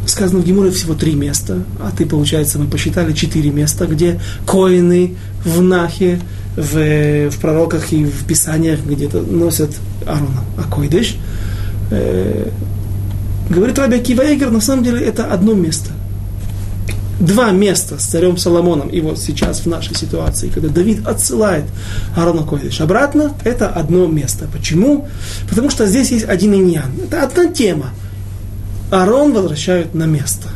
сказано 0.06 0.40
в 0.40 0.46
Гемуре 0.46 0.72
всего 0.72 0.94
три 0.94 1.14
места, 1.14 1.64
а 1.80 1.92
ты, 1.96 2.06
получается, 2.06 2.60
мы 2.60 2.68
посчитали 2.68 3.14
четыре 3.14 3.52
места, 3.52 3.86
где 3.86 4.20
коины 4.46 5.16
в 5.44 5.62
Нахе, 5.62 6.20
в, 6.56 7.30
в 7.30 7.38
пророках 7.40 7.92
и 7.94 8.06
в 8.06 8.26
писаниях 8.26 8.80
где-то 8.86 9.22
носят 9.22 9.72
Аарона 10.06 10.44
Акойдыш. 10.58 11.16
Э, 11.92 12.50
говорит 13.50 13.80
Раби 13.80 13.98
Акива 13.98 14.22
Эгер, 14.22 14.52
на 14.52 14.62
самом 14.62 14.84
деле 14.84 15.00
это 15.00 15.26
одно 15.26 15.54
место– 15.54 15.92
два 17.20 17.52
места 17.52 18.00
с 18.00 18.06
царем 18.06 18.38
Соломоном, 18.38 18.90
и 18.90 19.02
вот 19.02 19.20
сейчас 19.20 19.62
в 19.62 19.66
нашей 19.68 19.96
ситуации, 19.96 20.50
когда 20.50 20.70
Давид 20.70 21.06
отсылает 21.08 21.66
Аарона 22.16 22.44
Койдыш 22.44 22.82
обратно, 22.82 23.34
это 23.44 23.70
одно 23.70 24.08
место. 24.08 24.48
Почему? 24.52 25.08
Потому 25.50 25.70
что 25.70 25.86
здесь 25.86 26.12
есть 26.12 26.26
один 26.26 26.54
иньян. 26.54 26.92
Это 27.04 27.24
одна 27.24 27.48
тема. 27.48 27.92
Аарон 28.94 29.34
возвращают 29.34 29.96
на 29.96 30.04
место. 30.04 30.50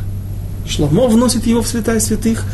Шломо 0.64 1.08
вносит 1.08 1.44
его 1.44 1.60
в 1.60 1.66
святая 1.66 1.98
святых. 1.98 2.44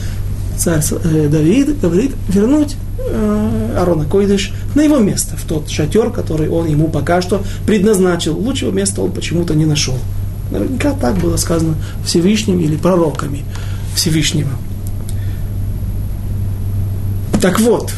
Царь 0.57 0.82
э, 1.05 1.28
Давид 1.28 1.78
говорит 1.78 2.12
вернуть 2.26 2.76
э, 2.99 3.74
Аарона 3.76 4.07
Койдыш 4.07 4.53
на 4.74 4.80
его 4.80 4.99
место, 4.99 5.37
в 5.37 5.43
тот 5.43 5.68
шатер, 5.68 6.11
который 6.11 6.49
он 6.49 6.66
ему 6.68 6.89
пока 6.89 7.20
что 7.20 7.43
предназначил. 7.66 8.35
Лучшего 8.35 8.70
места 8.70 9.03
он 9.03 9.12
почему-то 9.12 9.55
не 9.55 9.66
нашел. 9.66 9.99
Наверняка 10.51 10.93
так 10.93 11.16
было 11.18 11.37
сказано 11.37 11.74
Всевышним 12.07 12.61
или 12.61 12.76
пророками. 12.76 13.45
Всевышнего. 13.95 14.53
Так 17.43 17.61
вот, 17.61 17.93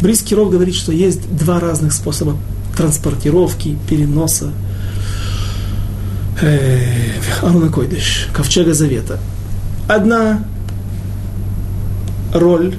Бриский 0.00 0.34
Ров 0.34 0.50
говорит, 0.50 0.74
что 0.74 0.90
есть 0.90 1.30
два 1.36 1.60
разных 1.60 1.92
способа 1.92 2.36
транспортировки, 2.76 3.78
переноса 3.88 4.50
Аруна 6.40 7.70
Койдыш, 7.70 8.28
Ковчега 8.32 8.74
Завета. 8.74 9.18
Одна 9.88 10.44
роль, 12.32 12.74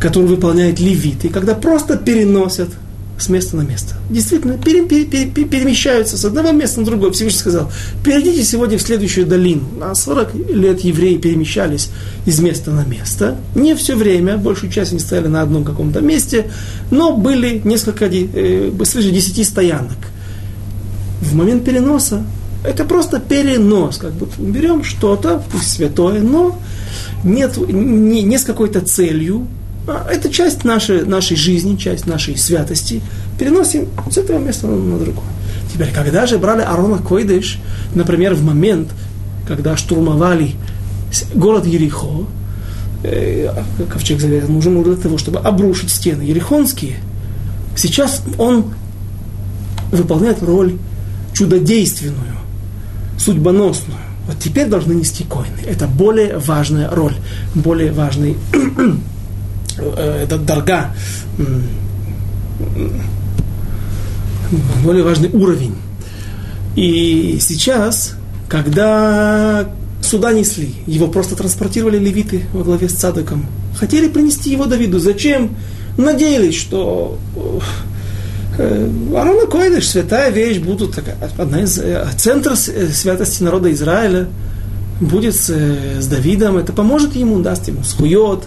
которую 0.00 0.30
выполняет 0.30 0.80
левиты, 0.80 1.28
когда 1.28 1.54
просто 1.54 1.96
переносят 1.96 2.70
с 3.18 3.28
места 3.28 3.56
на 3.56 3.62
место. 3.62 3.94
Действительно, 4.10 4.58
пере, 4.58 4.86
пере, 4.86 5.04
пере, 5.04 5.26
перемещаются 5.44 6.16
с 6.16 6.24
одного 6.24 6.52
места 6.52 6.80
на 6.80 6.86
другое. 6.86 7.10
Всевышний 7.10 7.40
сказал, 7.40 7.70
перейдите 8.04 8.44
сегодня 8.44 8.78
в 8.78 8.82
следующую 8.82 9.26
долину. 9.26 9.64
На 9.78 9.94
40 9.94 10.34
лет 10.50 10.80
евреи 10.80 11.16
перемещались 11.16 11.90
из 12.26 12.38
места 12.40 12.70
на 12.70 12.84
место. 12.84 13.36
Не 13.54 13.74
все 13.74 13.96
время, 13.96 14.36
большую 14.36 14.70
часть 14.70 14.92
они 14.92 15.00
стояли 15.00 15.26
на 15.26 15.42
одном 15.42 15.64
каком-то 15.64 16.00
месте, 16.00 16.50
но 16.90 17.16
были 17.16 17.60
несколько, 17.64 18.06
э, 18.06 18.70
свыше 18.84 19.10
10 19.10 19.44
стоянок. 19.44 19.98
В 21.20 21.34
момент 21.34 21.64
переноса 21.64 22.24
это 22.64 22.84
просто 22.84 23.20
перенос, 23.20 23.98
как 23.98 24.12
бы 24.12 24.28
берем 24.38 24.84
что-то, 24.84 25.42
пусть 25.50 25.70
святое, 25.70 26.20
но 26.20 26.58
нет, 27.24 27.56
не, 27.56 28.22
не 28.22 28.38
с 28.38 28.44
какой-то 28.44 28.80
целью, 28.80 29.46
а, 29.86 30.06
это 30.10 30.28
часть 30.28 30.64
нашей, 30.64 31.04
нашей 31.04 31.36
жизни, 31.36 31.76
часть 31.76 32.06
нашей 32.06 32.36
святости. 32.36 33.00
Переносим 33.38 33.88
с 34.10 34.18
этого 34.18 34.38
места 34.38 34.66
на, 34.66 34.98
другое. 34.98 35.24
Теперь, 35.72 35.92
когда 35.92 36.26
же 36.26 36.38
брали 36.38 36.62
Арона 36.62 36.98
Койдыш, 36.98 37.58
например, 37.94 38.34
в 38.34 38.42
момент, 38.42 38.90
когда 39.46 39.76
штурмовали 39.76 40.52
город 41.34 41.66
Ерихо, 41.66 42.26
э, 43.02 43.48
ковчег 43.90 44.20
завета 44.20 44.50
нужен 44.50 44.82
для 44.82 44.96
того, 44.96 45.16
чтобы 45.16 45.38
обрушить 45.38 45.90
стены 45.90 46.22
ерихонские, 46.22 46.96
сейчас 47.76 48.22
он 48.36 48.74
выполняет 49.90 50.42
роль 50.42 50.76
чудодейственную, 51.32 52.37
судьбоносную. 53.18 53.98
Вот 54.26 54.38
теперь 54.38 54.68
должны 54.68 54.92
нести 54.92 55.24
коины. 55.24 55.60
Это 55.66 55.86
более 55.86 56.38
важная 56.38 56.90
роль, 56.90 57.14
более 57.54 57.92
важный 57.92 58.36
э, 59.78 60.22
это 60.24 60.38
дорога, 60.38 60.94
более 64.82 65.02
важный 65.02 65.30
уровень. 65.30 65.74
И 66.76 67.38
сейчас, 67.40 68.14
когда 68.48 69.68
сюда 70.02 70.32
несли, 70.32 70.74
его 70.86 71.08
просто 71.08 71.34
транспортировали 71.34 71.98
левиты 71.98 72.44
во 72.52 72.62
главе 72.62 72.88
с 72.88 72.92
Цадоком, 72.92 73.46
хотели 73.76 74.08
принести 74.08 74.50
его 74.50 74.66
Давиду. 74.66 74.98
Зачем? 74.98 75.56
Надеялись, 75.96 76.54
что 76.54 77.18
э, 77.34 77.58
Арона 78.58 79.46
Койдыш, 79.46 79.88
святая 79.88 80.30
вещь, 80.30 80.58
будут 80.58 80.94
такая, 80.94 81.16
одна 81.36 81.62
из 81.62 81.78
э, 81.78 82.06
центра 82.16 82.54
э, 82.54 82.88
святости 82.88 83.42
народа 83.42 83.72
Израиля 83.72 84.28
будет 85.00 85.36
с, 85.36 85.48
с 85.48 86.06
Давидом, 86.06 86.56
это 86.56 86.72
поможет 86.72 87.14
ему, 87.14 87.38
даст 87.40 87.68
ему 87.68 87.84
схует. 87.84 88.40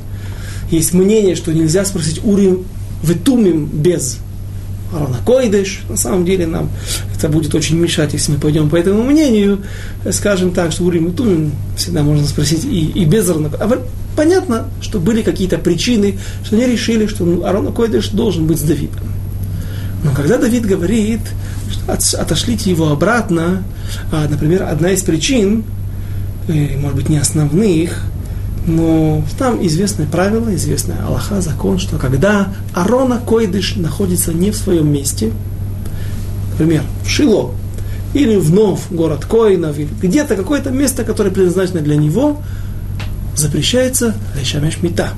Есть 0.70 0.93
мнение, 0.93 1.36
что 1.36 1.53
нельзя 1.53 1.86
спросить 1.86 2.22
Урим 2.24 2.66
Ветумим 3.03 3.66
без 3.66 4.20
Арона 4.93 5.18
Койдыш. 5.26 5.82
На 5.89 5.97
самом 5.97 6.26
деле 6.26 6.45
нам 6.45 6.70
это 7.16 7.30
будет 7.30 7.55
очень 7.55 7.78
мешать, 7.78 8.14
если 8.14 8.34
мы 8.34 8.38
пойдем 8.38 8.70
по 8.70 8.76
этому 8.76 9.03
мнению. 9.03 9.59
Скажем 10.12 10.51
так, 10.51 10.72
что 10.72 10.84
Урим 10.84 11.07
и 11.07 11.12
Тумим 11.12 11.51
всегда 11.78 12.03
можно 12.03 12.28
спросить 12.28 12.66
и, 12.66 12.88
и 12.89 13.05
без 13.05 13.30
Арона 13.30 13.49
а 13.59 13.82
Понятно, 14.16 14.66
что 14.82 14.99
были 14.99 15.22
какие-то 15.22 15.57
причины, 15.57 16.20
что 16.43 16.57
они 16.57 16.66
решили, 16.66 17.07
что 17.07 17.24
ну, 17.24 17.45
Арона 17.45 17.72
Койдыш 17.72 18.09
должен 18.09 18.45
быть 18.45 18.59
с 18.59 18.64
Давидом. 18.64 18.99
Но 20.04 20.12
когда 20.14 20.38
Давид 20.38 20.66
говорит, 20.66 21.22
отошлите 21.88 22.70
его 22.70 22.89
обратно, 22.89 23.64
а, 24.12 24.28
например, 24.28 24.64
одна 24.64 24.91
из 24.91 25.04
причин, 25.04 25.64
э, 26.47 26.78
может 26.78 26.97
быть, 26.97 27.10
не 27.10 27.18
основных, 27.18 28.04
но 28.66 29.24
там 29.38 29.66
известное 29.66 30.06
правило, 30.08 30.54
известная 30.56 31.04
Аллаха, 31.06 31.41
закон, 31.41 31.80
что 31.80 31.97
когда 31.97 32.49
Арона 32.74 33.20
Койдыш 33.20 33.76
находится 33.76 34.34
не 34.34 34.52
в 34.52 34.56
своем 34.56 34.91
месте, 34.91 35.32
например, 36.52 36.84
в 37.04 37.10
Шило, 37.10 37.54
или 38.14 38.36
вновь 38.36 38.82
город 38.89 39.26
Коинов, 39.26 39.78
или 39.78 39.89
где-то 40.02 40.36
какое-то 40.36 40.70
место, 40.70 41.04
которое 41.04 41.32
предназначено 41.32 41.82
для 41.82 41.95
него, 41.95 42.41
запрещается 43.36 44.16
лешамеш 44.39 44.82
мита. 44.82 45.12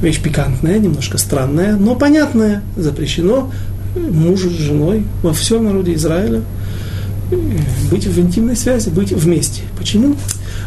Вещь 0.00 0.20
пикантная, 0.20 0.78
немножко 0.78 1.18
странная, 1.18 1.74
но 1.76 1.94
понятная. 1.96 2.62
Запрещено 2.76 3.50
мужу 3.96 4.50
с 4.50 4.54
женой 4.54 5.04
во 5.22 5.32
всем 5.32 5.64
народе 5.64 5.94
Израиля 5.94 6.42
быть 7.90 8.06
в 8.06 8.20
интимной 8.20 8.56
связи, 8.56 8.88
быть 8.88 9.12
вместе. 9.12 9.62
Почему? 9.76 10.16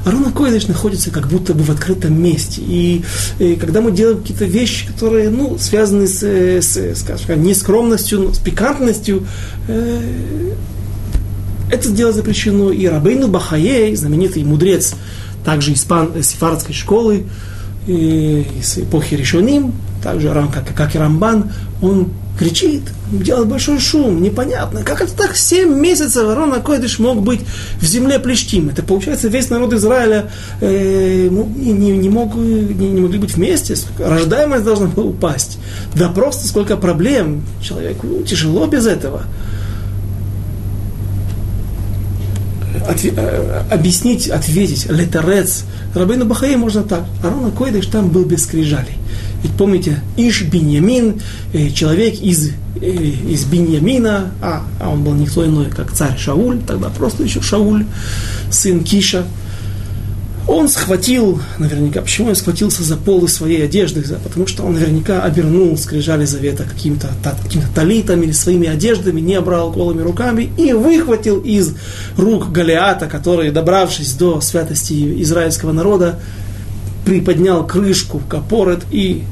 Арона 0.06 0.32
Койдыш 0.32 0.68
находится 0.68 1.12
как 1.12 1.28
будто 1.28 1.54
бы 1.54 1.64
в 1.64 1.70
открытом 1.70 2.22
месте. 2.22 2.62
И, 2.62 3.04
и 3.40 3.56
когда 3.56 3.82
мы 3.82 3.92
делаем 3.92 4.20
какие-то 4.20 4.46
вещи, 4.46 4.88
которые 4.88 5.30
ну, 5.30 5.58
связаны 5.58 6.08
с, 6.08 6.22
с 6.24 6.96
скажем, 6.96 7.44
нескромностью, 7.44 8.20
ну, 8.20 8.34
с 8.34 8.40
пикантностью, 8.40 9.26
э, 9.68 10.54
это 11.72 11.90
дело 11.92 12.12
запрещено. 12.12 12.72
И 12.72 12.86
Рабейну 12.88 13.28
Бахаей, 13.28 13.96
знаменитый 13.96 14.44
мудрец, 14.44 14.96
также 15.46 15.74
испан, 15.74 16.12
э, 16.16 16.24
сефардской 16.24 16.74
школы, 16.74 17.26
и, 17.88 18.46
из 18.60 18.78
эпохи 18.78 19.16
Решоним, 19.16 19.74
также 20.02 20.34
как, 20.54 20.76
как 20.76 20.96
и 20.96 20.98
Рамбан, 20.98 21.52
он 21.82 22.12
кричит, 22.40 22.84
делает 23.12 23.50
большой 23.50 23.80
шум, 23.80 24.22
непонятно. 24.22 24.84
Как 24.84 25.02
это 25.02 25.14
так? 25.14 25.36
Семь 25.36 25.74
месяцев 25.74 26.26
Арона 26.26 26.62
Койдыш 26.62 26.98
мог 26.98 27.22
быть 27.22 27.42
в 27.82 27.86
земле 27.86 28.18
Плештим. 28.18 28.70
Это 28.70 28.82
получается 28.82 29.28
весь 29.28 29.50
народ 29.50 29.74
Израиля 29.74 30.32
э, 30.62 31.28
не, 31.30 31.74
не, 31.74 32.10
мог, 32.10 32.36
не, 32.36 32.62
не 32.62 33.02
могли 33.02 33.20
быть 33.20 33.36
вместе. 33.36 33.76
Рождаемость 34.00 34.64
должна 34.64 34.88
была 34.88 35.08
упасть. 35.08 35.58
Да 35.96 36.08
просто 36.08 36.48
сколько 36.48 36.78
проблем. 36.78 37.44
Человеку 37.62 38.08
тяжело 38.26 38.68
без 38.68 38.88
этого. 38.88 39.24
Отве, 42.88 43.14
э, 43.18 43.64
объяснить, 43.70 44.30
ответить, 44.30 44.90
летерец. 44.90 45.66
Рабейну 45.94 46.24
Бахаи 46.24 46.56
можно 46.56 46.84
так. 46.84 47.04
Арона 47.22 47.52
Койдыш 47.52 47.88
там 47.88 48.08
был 48.10 48.24
без 48.24 48.44
скрижалей. 48.44 48.96
Ведь 49.44 49.54
помните, 49.54 50.02
Иш 50.18 50.44
Биньямин, 50.44 51.22
э, 51.54 51.70
человек 51.70 52.20
из, 52.22 52.52
э, 52.82 52.86
из 52.86 53.46
Биньямина, 53.46 54.32
а, 54.42 54.64
а 54.80 54.90
он 54.90 55.04
был 55.04 55.14
никто 55.14 55.46
иной, 55.46 55.68
как 55.68 55.94
царь 55.94 56.18
Шауль, 56.18 56.60
тогда 56.68 56.90
просто 56.90 57.24
еще 57.24 57.42
Шауль, 57.42 57.86
сын 58.52 58.84
Киша. 58.84 59.26
Он 60.48 60.68
схватил, 60.68 61.40
наверняка, 61.60 62.02
почему 62.02 62.30
он 62.30 62.36
схватился 62.36 62.82
за 62.82 62.98
полы 62.98 63.28
своей 63.28 63.64
одежды? 63.64 64.04
Потому 64.24 64.48
что 64.48 64.64
он 64.64 64.74
наверняка 64.74 65.22
обернул 65.22 65.78
скрижали 65.78 66.26
завета 66.26 66.64
каким-то 66.64 67.10
каким 67.44 67.62
талитом 67.76 68.24
или 68.24 68.32
своими 68.32 68.68
одеждами, 68.68 69.22
не 69.22 69.40
брал 69.42 69.72
голыми 69.72 70.02
руками 70.02 70.50
и 70.58 70.74
выхватил 70.74 71.40
из 71.40 71.76
рук 72.18 72.52
Галиата, 72.52 73.06
который, 73.06 73.52
добравшись 73.52 74.14
до 74.14 74.42
святости 74.42 75.22
израильского 75.22 75.72
народа, 75.72 76.18
приподнял 77.06 77.66
крышку 77.66 78.22
капорет 78.28 78.82
и 78.92 79.24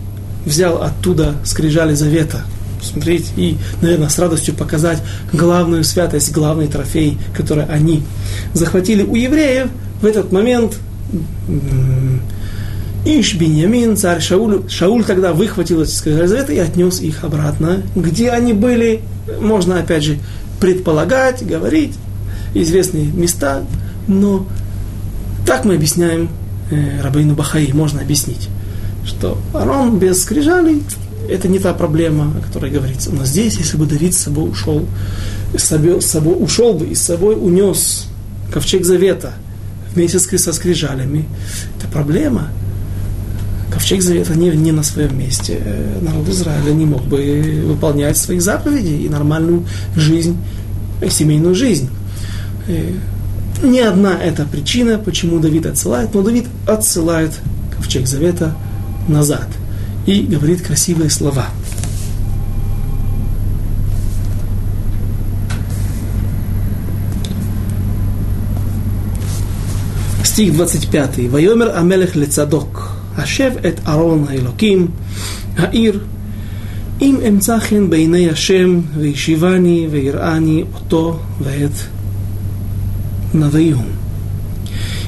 взял 0.45 0.81
оттуда 0.81 1.35
скрижали 1.43 1.93
завета. 1.93 2.43
Смотреть 2.81 3.31
и, 3.35 3.57
наверное, 3.81 4.09
с 4.09 4.19
радостью 4.19 4.53
показать 4.53 5.01
главную 5.33 5.83
святость, 5.83 6.31
главный 6.31 6.67
трофей, 6.67 7.17
который 7.35 7.65
они 7.65 8.03
захватили 8.53 9.03
у 9.03 9.15
евреев. 9.15 9.69
В 10.01 10.05
этот 10.05 10.31
момент 10.31 10.77
Иш 13.05 13.35
Беньямин, 13.35 13.97
царь 13.97 14.21
Шауль, 14.21 14.69
Шауль 14.69 15.03
тогда 15.03 15.33
выхватил 15.33 15.81
эти 15.81 15.91
скрижали 15.91 16.27
завета 16.27 16.53
и 16.53 16.59
отнес 16.59 16.99
их 16.99 17.23
обратно. 17.23 17.81
Где 17.95 18.29
они 18.29 18.53
были, 18.53 19.01
можно 19.39 19.79
опять 19.79 20.03
же 20.03 20.19
предполагать, 20.59 21.45
говорить, 21.45 21.93
известные 22.53 23.05
места, 23.05 23.63
но 24.07 24.45
так 25.45 25.65
мы 25.65 25.75
объясняем 25.75 26.29
э, 26.71 27.01
Рабейну 27.01 27.35
Бахаи 27.35 27.71
можно 27.71 28.01
объяснить, 28.01 28.49
что 29.05 29.37
Арон 29.53 29.99
без 29.99 30.23
скрижалей 30.23 30.83
это 31.29 31.47
не 31.47 31.59
та 31.59 31.73
проблема, 31.73 32.33
о 32.37 32.41
которой 32.41 32.71
говорится. 32.71 33.11
Но 33.11 33.25
здесь, 33.25 33.57
если 33.57 33.77
бы 33.77 33.85
Давид 33.85 34.13
с 34.13 34.19
собой 34.19 34.49
ушел, 34.49 34.85
с 35.55 35.63
собой, 35.63 36.01
с 36.01 36.05
собой 36.05 36.35
ушел 36.39 36.73
бы 36.73 36.87
и 36.87 36.95
с 36.95 37.01
собой 37.01 37.35
унес 37.35 38.07
ковчег 38.51 38.85
завета 38.85 39.33
вместе 39.93 40.19
со 40.19 40.53
скрижалями, 40.53 41.27
это 41.77 41.87
проблема. 41.87 42.49
Ковчег 43.71 44.01
завета 44.01 44.35
не, 44.35 44.49
не 44.51 44.71
на 44.71 44.83
своем 44.83 45.17
месте. 45.19 45.59
Э, 45.59 45.99
народ 46.01 46.29
Израиля 46.29 46.71
не 46.71 46.85
мог 46.85 47.03
бы 47.03 47.63
выполнять 47.65 48.17
свои 48.17 48.39
заповеди 48.39 49.03
и 49.03 49.09
нормальную 49.09 49.65
жизнь, 49.95 50.37
семейную 51.09 51.55
жизнь. 51.55 51.89
Э, 53.62 53.66
не 53.66 53.80
одна 53.80 54.18
эта 54.18 54.44
причина, 54.44 54.98
почему 54.98 55.38
Давид 55.38 55.66
отсылает, 55.66 56.14
но 56.14 56.22
Давид 56.22 56.46
отсылает 56.66 57.32
ковчег 57.76 58.06
завета 58.06 58.54
назад 59.08 59.48
и 60.06 60.22
говорит 60.22 60.62
красивые 60.62 61.10
слова. 61.10 61.46
Стих 70.24 70.54
25. 70.54 71.28
Вайомер 71.28 71.76
Амелех 71.76 72.16
Лецадок. 72.16 72.90
Ашев 73.16 73.62
эт 73.62 73.80
Арон 73.84 74.28
Элоким. 74.30 74.92
Аир. 75.58 76.00
אם 77.02 77.16
אמצא 77.28 77.58
חן 77.58 77.90
בעיני 77.90 78.30
השם, 78.30 78.80
וישיבני, 78.98 79.88
ויראני 79.90 80.64
אותו 80.74 81.18
ואת 81.40 81.70
Наваиум. 83.33 83.85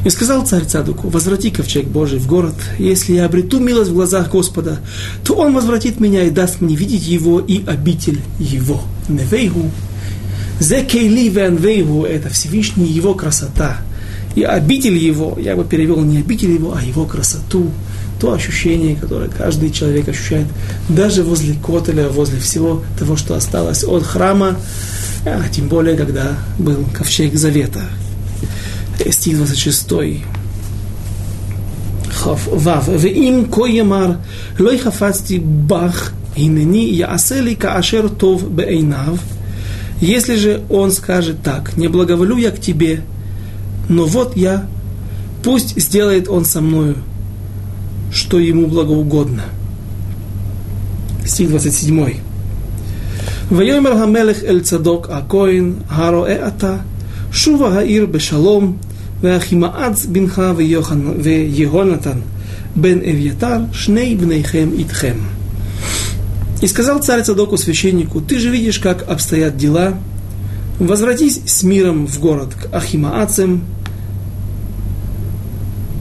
И 0.06 0.10
сказал 0.10 0.46
царь 0.46 0.66
Цадуку, 0.66 1.10
возврати 1.10 1.52
ковчег 1.52 1.88
Божий 1.88 2.20
в 2.20 2.28
город, 2.28 2.56
если 2.78 3.14
я 3.14 3.26
обрету 3.26 3.60
милость 3.60 3.92
в 3.92 3.96
глазах 3.96 4.30
Господа, 4.32 4.80
то 5.26 5.34
он 5.34 5.54
возвратит 5.54 6.00
меня 6.00 6.24
и 6.24 6.30
даст 6.30 6.62
мне 6.62 6.76
видеть 6.76 7.06
его 7.06 7.40
и 7.40 7.66
обитель 7.66 8.22
его. 8.40 8.82
Невейгу. 9.10 9.70
Зе 10.60 10.84
кейли 10.84 11.30
венвейгу, 11.30 12.06
это 12.06 12.30
Всевышний 12.30 12.88
его 12.88 13.14
красота. 13.14 13.78
И 14.36 14.44
обитель 14.44 14.98
его, 14.98 15.38
я 15.40 15.56
бы 15.56 15.66
перевел 15.66 16.02
не 16.02 16.20
обитель 16.20 16.52
его, 16.52 16.76
а 16.76 16.82
его 16.84 17.06
красоту. 17.06 17.70
то 18.20 18.34
ощущение, 18.34 18.96
которое 18.96 19.30
каждый 19.30 19.72
человек 19.72 20.10
ощущает, 20.10 20.48
даже 20.90 21.24
возле 21.24 21.56
Котеля, 21.56 22.10
возле 22.10 22.40
всего 22.40 22.84
того, 22.98 23.16
что 23.16 23.36
осталось 23.36 23.84
от 23.84 24.04
храма, 24.04 24.58
а 25.26 25.48
тем 25.50 25.70
более, 25.70 25.96
когда 25.96 26.38
был 26.58 26.84
ковчег 26.94 27.36
Завета 27.36 27.82
Стих 29.11 29.37
26. 29.37 29.93
ו' 32.57 32.71
ואם 32.99 33.43
כה 33.51 33.69
יאמר 33.69 34.12
לא 34.59 34.73
חפצתי 34.85 35.41
בך 35.67 36.11
הנני 36.37 36.89
יעשה 36.93 37.41
לי 37.41 37.57
כאשר 37.57 38.09
טוב 38.09 38.49
בעיניו 38.57 39.17
если 40.01 40.37
же 40.37 40.62
он 40.69 40.91
скажет 40.91 41.43
так, 41.43 41.77
не 41.77 41.89
благоволю 41.89 42.37
я 42.37 42.51
к 42.51 42.61
тебе, 42.61 43.03
но 43.89 44.05
вот 44.05 44.37
я, 44.37 44.67
пусть 45.43 45.81
сделает 45.81 46.29
он 46.29 46.45
со 46.45 46.61
мною, 46.61 46.97
что 48.12 48.39
ему 48.39 48.67
благоугодно. 48.67 49.45
Стих 51.25 51.49
27. 51.49 52.05
ויאמר 53.53 53.93
המלך 53.93 54.45
אל 54.45 54.61
צדוק 54.61 55.09
הכהן, 55.11 55.73
הרואה 55.89 56.49
אתה, 56.49 56.77
שובה 57.33 57.79
העיר 57.79 58.07
בשלום, 58.07 58.77
ואחימאץ 59.23 60.07
בנך 60.07 60.43
ויהונתן 61.23 62.19
בן 62.77 62.99
אביתר, 62.99 63.59
שני 63.73 64.17
בניכם 64.17 64.69
איתכם. 64.79 65.17
И 66.62 66.67
сказал 66.67 66.99
царь 67.01 67.23
Цадоку 67.23 67.59
священнику, 67.59 68.23
ты 68.23 68.39
же 68.39 68.49
видишь, 68.49 68.79
как 68.79 69.07
обстоят 69.09 69.57
дела, 69.57 69.99
возвратись 70.79 71.41
с 71.45 71.62
миром 71.62 72.07
в 72.07 72.19
город 72.21 72.55
к 72.55 72.75
Ахимаацам, 72.75 73.65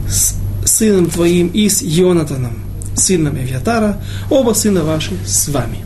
с 0.08 0.36
сыном 0.64 1.10
твоим 1.10 1.48
и 1.48 1.68
с 1.68 1.82
Йонатаном, 1.82 2.60
сыном 2.94 3.34
Авиатара, 3.34 4.00
оба 4.30 4.54
сына 4.54 4.84
ваши 4.84 5.12
с 5.26 5.48
вами. 5.48 5.78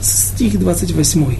Стих 0.00 0.58
28. 0.60 1.36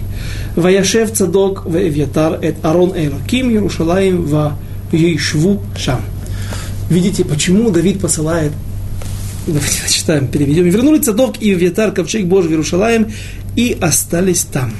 Ваяшев 0.55 1.13
Цадок 1.13 1.65
в 1.65 1.75
Авиатар 1.75 2.39
эт 2.41 2.57
Арон 2.63 2.91
Элоким 2.95 3.49
Ярушалаем 3.49 4.23
в 4.23 4.53
Ейшву 4.92 5.62
Шам. 5.76 6.02
Видите, 6.88 7.24
почему 7.24 7.70
Давид 7.70 8.00
посылает 8.00 8.52
Давайте 9.46 9.82
зачитаем, 9.86 10.26
переведем. 10.26 10.64
Вернули 10.64 10.98
Цадок 10.98 11.40
и 11.40 11.54
Вьетар, 11.54 11.92
ковчег 11.92 12.26
Божий 12.26 12.48
в 12.48 12.52
Иерушалаем, 12.52 13.12
и 13.54 13.78
остались 13.80 14.42
там. 14.42 14.72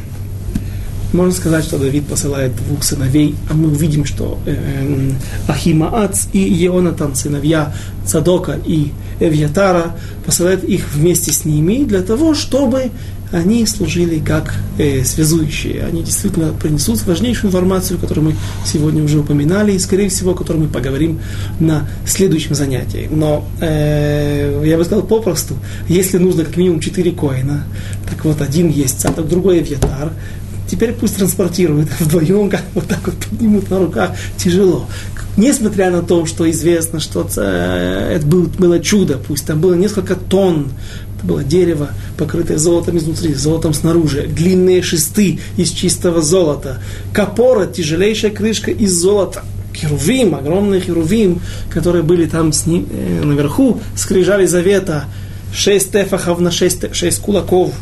Можно 1.13 1.33
сказать, 1.33 1.65
что 1.65 1.79
Давид 1.79 2.09
посылает 2.09 2.55
двух 2.57 2.83
сыновей, 2.83 3.37
а 3.49 3.55
мы 3.55 3.69
увидим, 3.69 4.05
что 4.05 4.41
э, 4.45 5.13
Ахимаац 5.47 6.27
и 6.33 6.39
Еонатан, 6.41 7.15
сыновья 7.15 7.73
Цадока 8.05 8.59
и 8.67 8.91
Эвьятара, 9.21 9.97
посылает 10.25 10.65
их 10.65 10.93
вместе 10.93 11.33
с 11.33 11.45
ними 11.45 11.85
для 11.85 12.03
того, 12.03 12.35
чтобы 12.35 12.91
они 13.33 13.67
служили 13.67 14.19
как 14.19 14.55
э, 14.79 15.05
связующие. 15.05 15.85
Они 15.85 16.03
действительно 16.03 16.53
принесут 16.53 17.05
важнейшую 17.07 17.51
информацию, 17.51 17.99
которую 17.99 18.27
мы 18.27 18.37
сегодня 18.65 19.03
уже 19.03 19.19
упоминали, 19.19 19.73
и, 19.73 19.79
скорее 19.79 20.09
всего, 20.09 20.33
о 20.33 20.35
которой 20.35 20.59
мы 20.59 20.69
поговорим 20.69 21.21
на 21.59 21.89
следующем 22.07 22.55
занятии. 22.55 23.09
Но 23.11 23.47
э, 23.61 24.63
я 24.65 24.77
бы 24.77 24.85
сказал 24.85 25.05
попросту, 25.05 25.57
если 25.89 26.19
нужно 26.19 26.45
как 26.45 26.57
минимум 26.57 26.81
четыре 26.81 27.13
коина, 27.13 27.65
так 28.09 28.25
вот 28.25 28.41
один 28.41 28.69
есть 28.69 29.01
цаток, 29.01 29.29
другой 29.29 29.59
авиатар, 29.59 30.13
теперь 30.69 30.93
пусть 30.93 31.17
транспортируют 31.17 31.89
вдвоем, 32.01 32.49
как 32.49 32.63
вот 32.75 32.87
так 32.87 33.01
вот 33.07 33.17
поднимут 33.17 33.71
на 33.71 33.79
руках, 33.79 34.13
тяжело. 34.37 34.87
Несмотря 35.37 35.91
на 35.91 36.03
то, 36.03 36.25
что 36.25 36.51
известно, 36.51 36.99
что 36.99 37.23
это 37.23 38.27
было 38.27 38.81
чудо, 38.81 39.19
пусть 39.19 39.45
там 39.45 39.61
было 39.61 39.75
несколько 39.75 40.15
тонн 40.15 40.69
это 41.17 41.27
было 41.27 41.43
дерево, 41.43 41.91
покрытое 42.19 42.59
золотом 42.59 42.99
изнутри, 42.99 43.35
золотом 43.35 43.75
снаружи, 43.75 44.27
длинные 44.27 44.83
шесты 44.83 45.41
из 45.57 45.71
чистого 45.71 46.21
золота, 46.23 46.83
капора, 47.13 47.67
тяжелейшая 47.67 48.31
крышка 48.31 48.71
из 48.71 48.93
золота, 48.93 49.45
херувим, 49.75 50.35
огромный 50.35 50.81
херувим, 50.81 51.41
которые 51.71 52.03
были 52.03 52.27
там 52.27 52.53
с 52.53 52.67
ним, 52.67 52.87
э, 52.91 53.23
наверху, 53.25 53.81
скрижали 53.95 54.47
завета, 54.47 55.05
шесть 55.55 55.93
тефахов 55.93 56.41
на 56.41 56.51
шесть, 56.51 56.95
шесть 56.95 57.21
кулаков, 57.21 57.73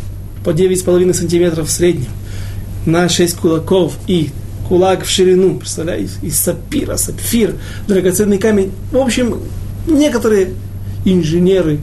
по 0.45 0.53
девять 0.53 0.81
с 0.81 0.83
половиной 0.83 1.15
сантиметров 1.15 1.69
в 1.69 1.71
среднем, 1.71 2.11
на 2.87 3.09
шесть 3.09 3.37
кулаков 3.37 3.95
и 4.07 4.31
кулак 4.69 5.05
в 5.05 5.09
ширину, 5.09 5.57
представляете, 5.59 6.13
из 6.23 6.39
сапира, 6.39 6.97
сапфир, 6.97 7.55
драгоценный 7.89 8.39
камень. 8.39 8.73
В 8.93 8.99
общем, 8.99 9.41
некоторые 9.87 10.51
инженеры 11.05 11.81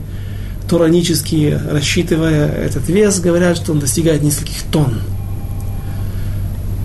туранические, 0.68 1.60
рассчитывая 1.70 2.48
этот 2.48 2.88
вес, 2.88 3.20
говорят, 3.20 3.56
что 3.56 3.72
он 3.72 3.78
достигает 3.78 4.22
нескольких 4.22 4.62
тонн. 4.70 5.00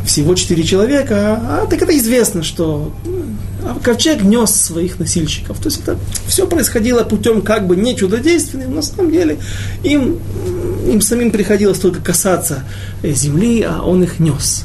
Всего 0.06 0.36
четыре 0.36 0.64
человека, 0.64 1.16
а, 1.18 1.62
а 1.64 1.68
так 1.68 1.82
это 1.82 1.98
известно, 1.98 2.42
что 2.42 2.94
а 3.64 3.78
ковчег 3.84 4.24
нес 4.24 4.52
своих 4.52 5.00
носильщиков. 5.00 5.58
То 5.60 5.66
есть 5.66 5.82
это 5.82 5.98
все 6.28 6.48
происходило 6.48 7.04
путем 7.04 7.42
как 7.42 7.68
бы 7.68 7.76
не 7.76 7.96
чудодейственным, 7.96 8.76
на 8.76 8.82
самом 8.82 9.12
деле 9.12 9.38
им, 9.84 10.20
им 10.88 11.02
самим 11.02 11.32
приходилось 11.32 11.80
только 11.80 12.02
касаться 12.02 12.64
земли, 13.04 13.64
а 13.64 13.82
он 13.82 14.04
их 14.04 14.20
нес. 14.20 14.64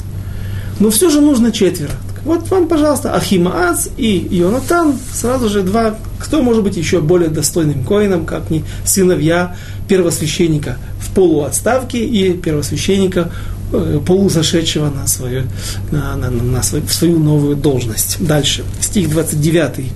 Но 0.78 0.90
все 0.90 1.10
же 1.10 1.20
нужно 1.20 1.50
четверо. 1.50 1.92
Вот 2.24 2.48
вам, 2.50 2.68
пожалуйста, 2.68 3.14
Ахимаац 3.14 3.88
и 3.96 4.28
Йонатан, 4.30 4.96
сразу 5.12 5.48
же 5.48 5.62
два, 5.62 5.96
кто 6.20 6.40
может 6.40 6.62
быть 6.62 6.76
еще 6.76 7.00
более 7.00 7.28
достойным 7.28 7.84
коином, 7.84 8.26
как 8.26 8.50
не 8.50 8.64
сыновья 8.84 9.56
первосвященника 9.88 10.76
в 11.00 11.12
полуотставке 11.14 12.04
и 12.04 12.32
первосвященника 12.34 13.32
э, 13.72 14.00
полузашедшего 14.06 14.88
на 14.88 15.06
свою, 15.08 15.44
на, 15.90 16.14
на, 16.16 16.30
на, 16.30 16.62
свою, 16.62 16.86
свою 16.86 17.18
новую 17.18 17.56
должность. 17.56 18.18
Дальше, 18.20 18.64
стих 18.80 19.10
29, 19.10 19.90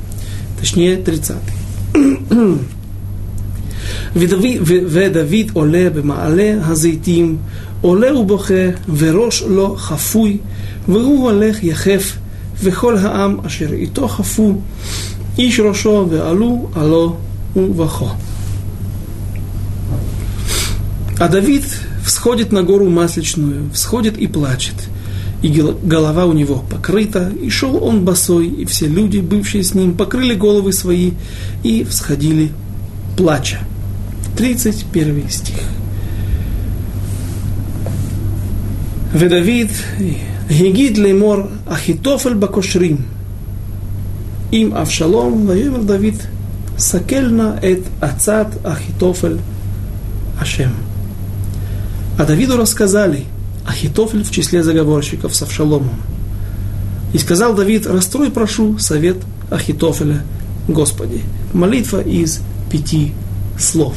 точнее 0.59 0.97
30. 0.97 1.37
ודוד 4.16 5.52
עולה 5.54 5.90
במעלה 5.96 6.54
הזיתים, 6.64 7.38
עולה 7.82 8.16
ובוכה, 8.16 8.54
וראש 8.98 9.44
לו 9.48 9.76
חפוי, 9.76 10.38
והוא 10.88 11.30
הולך 11.30 11.64
יחף, 11.64 12.18
וכל 12.64 12.98
העם 12.98 13.38
אשר 13.46 13.74
איתו 13.74 14.08
חפו, 14.08 14.56
איש 15.38 15.60
ראשו 15.60 16.08
ועלו 16.10 16.70
עלו 16.76 17.16
ובכו. 17.56 18.08
А 21.20 21.28
Давид 21.28 21.64
всходит 22.04 22.52
на 22.52 22.64
гору 22.64 22.90
Масличную, 22.90 23.70
всходит 23.72 24.18
и 24.18 24.26
плачет, 24.26 24.74
и 25.44 25.50
голова 25.84 26.26
у 26.26 26.34
него 26.34 26.64
покрыта, 26.68 27.32
и 27.40 27.48
шел 27.50 27.84
он 27.84 28.04
босой, 28.04 28.48
и 28.48 28.66
все 28.66 28.88
люди, 28.88 29.20
бывшие 29.20 29.64
с 29.64 29.76
ним, 29.76 29.94
покрыли 29.94 30.34
головы 30.34 30.74
свои 30.74 31.12
и 31.62 31.84
всходили 31.84 32.52
плача. 33.16 33.60
31 34.36 35.30
стих. 35.30 35.60
ודוד 39.14 39.68
הגיד 40.50 40.98
לאמור, 40.98 41.38
אחיתופל 41.66 42.34
בקושרים, 42.34 42.98
עם 44.52 44.74
אבשלום, 44.74 45.46
ויאמר 45.48 45.84
דוד, 45.84 46.16
סכל 46.78 47.28
נא 47.28 47.50
את 47.58 47.80
עצת 48.02 48.48
Ахитофель 48.64 49.38
Ашем. 50.40 50.72
А 52.18 52.26
Давиду 52.26 52.58
рассказали, 52.58 53.26
Ахитофель 53.66 54.24
в 54.24 54.32
числе 54.32 54.64
заговорщиков 54.64 55.36
с 55.36 55.42
Авшаломом. 55.44 56.02
И 57.14 57.18
сказал 57.18 57.54
Давид, 57.54 57.86
расстрой, 57.86 58.32
прошу, 58.32 58.80
совет 58.80 59.18
Ахитофеля, 59.50 60.24
Господи. 60.68 61.22
Молитва 61.54 62.02
из 62.02 62.42
пяти 62.72 63.14
слов. 63.60 63.96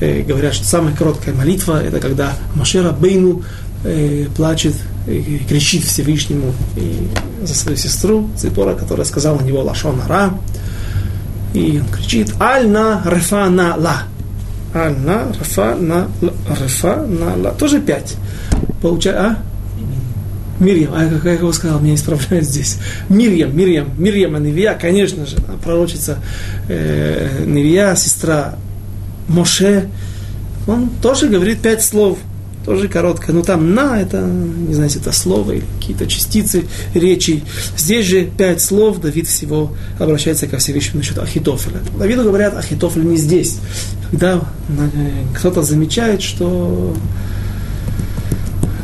Э, 0.00 0.22
говорят, 0.22 0.54
что 0.54 0.64
самая 0.64 0.94
короткая 0.94 1.34
молитва, 1.34 1.82
это 1.82 1.98
когда 2.00 2.32
Машера 2.54 2.92
Бейну 2.92 3.42
э, 3.84 4.26
плачет 4.36 4.74
и 5.06 5.40
кричит 5.48 5.84
Всевышнему 5.84 6.52
за 7.42 7.54
свою 7.54 7.76
сестру 7.76 8.28
Ципора, 8.36 8.74
которая 8.74 9.06
сказала 9.06 9.38
на 9.38 9.44
него 9.44 9.62
Лашон 9.62 10.00
Ара. 10.04 10.34
И 11.54 11.80
он 11.80 11.88
кричит 11.88 12.34
Аль-на 12.40 13.02
рефа 13.06 13.48
на 13.48 13.74
ла. 13.76 14.02
Аль-на 14.74 15.32
рефа 15.40 15.74
на 15.74 16.08
рефа 16.60 17.06
на 17.06 17.36
ла. 17.36 17.50
Тоже 17.52 17.80
пять. 17.80 18.16
Получается, 18.82 19.22
а? 19.22 19.38
Мирьям, 20.60 20.92
а 20.92 21.08
как 21.08 21.24
я 21.24 21.32
его 21.34 21.52
сказал, 21.52 21.78
меня 21.80 21.94
исправляют 21.94 22.44
здесь. 22.44 22.78
Мирьям, 23.08 23.56
Мирьям, 23.56 23.90
Мирьям, 23.96 24.34
а 24.34 24.40
Невия, 24.40 24.74
конечно 24.74 25.24
же, 25.24 25.36
пророчица 25.62 26.18
э, 26.68 27.44
Невия, 27.46 27.94
сестра 27.94 28.56
Моше, 29.28 29.88
он 30.66 30.90
тоже 31.02 31.28
говорит 31.28 31.60
пять 31.60 31.82
слов. 31.82 32.18
тоже 32.64 32.88
короткое. 32.88 33.32
Но 33.32 33.42
там 33.42 33.74
на, 33.74 34.00
это, 34.00 34.20
не 34.20 34.74
знаю, 34.74 34.90
это 34.94 35.12
слово 35.12 35.52
или 35.52 35.64
какие-то 35.80 36.06
частицы 36.06 36.64
речи. 36.94 37.42
Здесь 37.76 38.06
же 38.06 38.24
пять 38.24 38.60
слов, 38.60 39.00
Давид 39.00 39.26
всего 39.26 39.72
обращается 39.98 40.46
ко 40.46 40.58
Всевышнему 40.58 40.98
насчет 40.98 41.18
Ахитофеля. 41.18 41.80
Давиду 41.98 42.24
говорят, 42.24 42.54
Ахитофель 42.56 43.04
не 43.04 43.16
здесь. 43.16 43.58
Когда 44.10 44.42
э, 44.68 45.10
кто-то 45.34 45.62
замечает, 45.62 46.20
что 46.20 46.94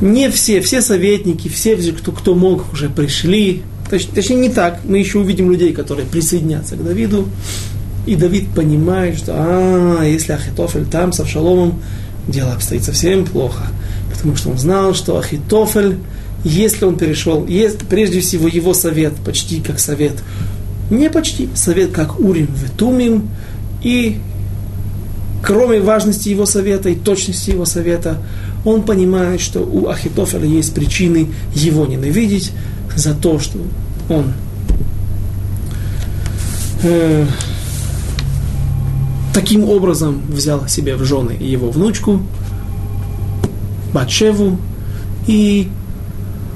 не 0.01 0.30
все, 0.30 0.61
все 0.61 0.80
советники, 0.80 1.49
все, 1.49 1.76
кто, 1.76 2.12
кто 2.12 2.34
мог, 2.34 2.72
уже 2.72 2.88
пришли. 2.88 3.62
Точ, 3.90 4.07
точнее, 4.07 4.36
не 4.36 4.49
так. 4.49 4.80
Мы 4.84 4.99
еще 4.99 5.18
увидим 5.18 5.51
людей, 5.51 5.72
которые 5.74 6.07
присоединятся 6.07 6.76
к 6.76 6.84
Давиду. 6.84 7.28
И 8.07 8.16
Давид 8.16 8.48
понимает, 8.55 9.16
что 9.18 9.32
а, 9.34 10.05
если 10.05 10.32
Ахитофель 10.32 10.84
там 10.84 11.12
с 11.12 11.20
Авшаломом, 11.20 11.80
дело 12.28 12.52
обстоит 12.52 12.84
совсем 12.84 13.24
плохо. 13.24 13.64
Потому 14.12 14.36
что 14.36 14.50
он 14.50 14.59
знал, 14.59 14.94
что 14.94 15.18
Ахитофель, 15.18 15.98
если 16.44 16.84
он 16.84 16.96
перешел, 16.96 17.46
есть, 17.46 17.80
прежде 17.88 18.20
всего 18.20 18.48
его 18.48 18.74
совет, 18.74 19.14
почти 19.24 19.61
как 19.61 19.78
совет, 19.80 20.14
не 20.90 21.09
почти, 21.09 21.48
совет 21.55 21.92
как 21.92 22.20
Урим 22.20 22.48
Ветумим, 22.55 23.30
и 23.82 24.18
кроме 25.42 25.80
важности 25.80 26.28
его 26.28 26.46
совета 26.46 26.90
и 26.90 26.94
точности 26.94 27.50
его 27.50 27.64
совета, 27.64 28.18
он 28.64 28.82
понимает, 28.82 29.40
что 29.40 29.61
у 29.61 29.88
Ахитофеля 29.88 30.46
есть 30.46 30.74
причины 30.74 31.28
его 31.55 31.86
ненавидеть 31.86 32.52
за 32.96 33.14
то, 33.14 33.38
что 33.38 33.59
он 34.09 34.32
э, 36.82 37.26
таким 39.35 39.68
образом 39.68 40.22
взял 40.28 40.66
себе 40.68 40.97
в 40.97 41.05
жены 41.05 41.32
его 41.32 41.70
внучку, 41.70 42.22
Батшеву, 43.93 44.59
и 45.26 45.68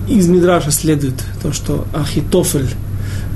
из 0.08 0.28
Мидраша 0.28 0.70
следует 0.70 1.22
то, 1.42 1.52
что 1.52 1.86
Ахитофель 1.92 2.70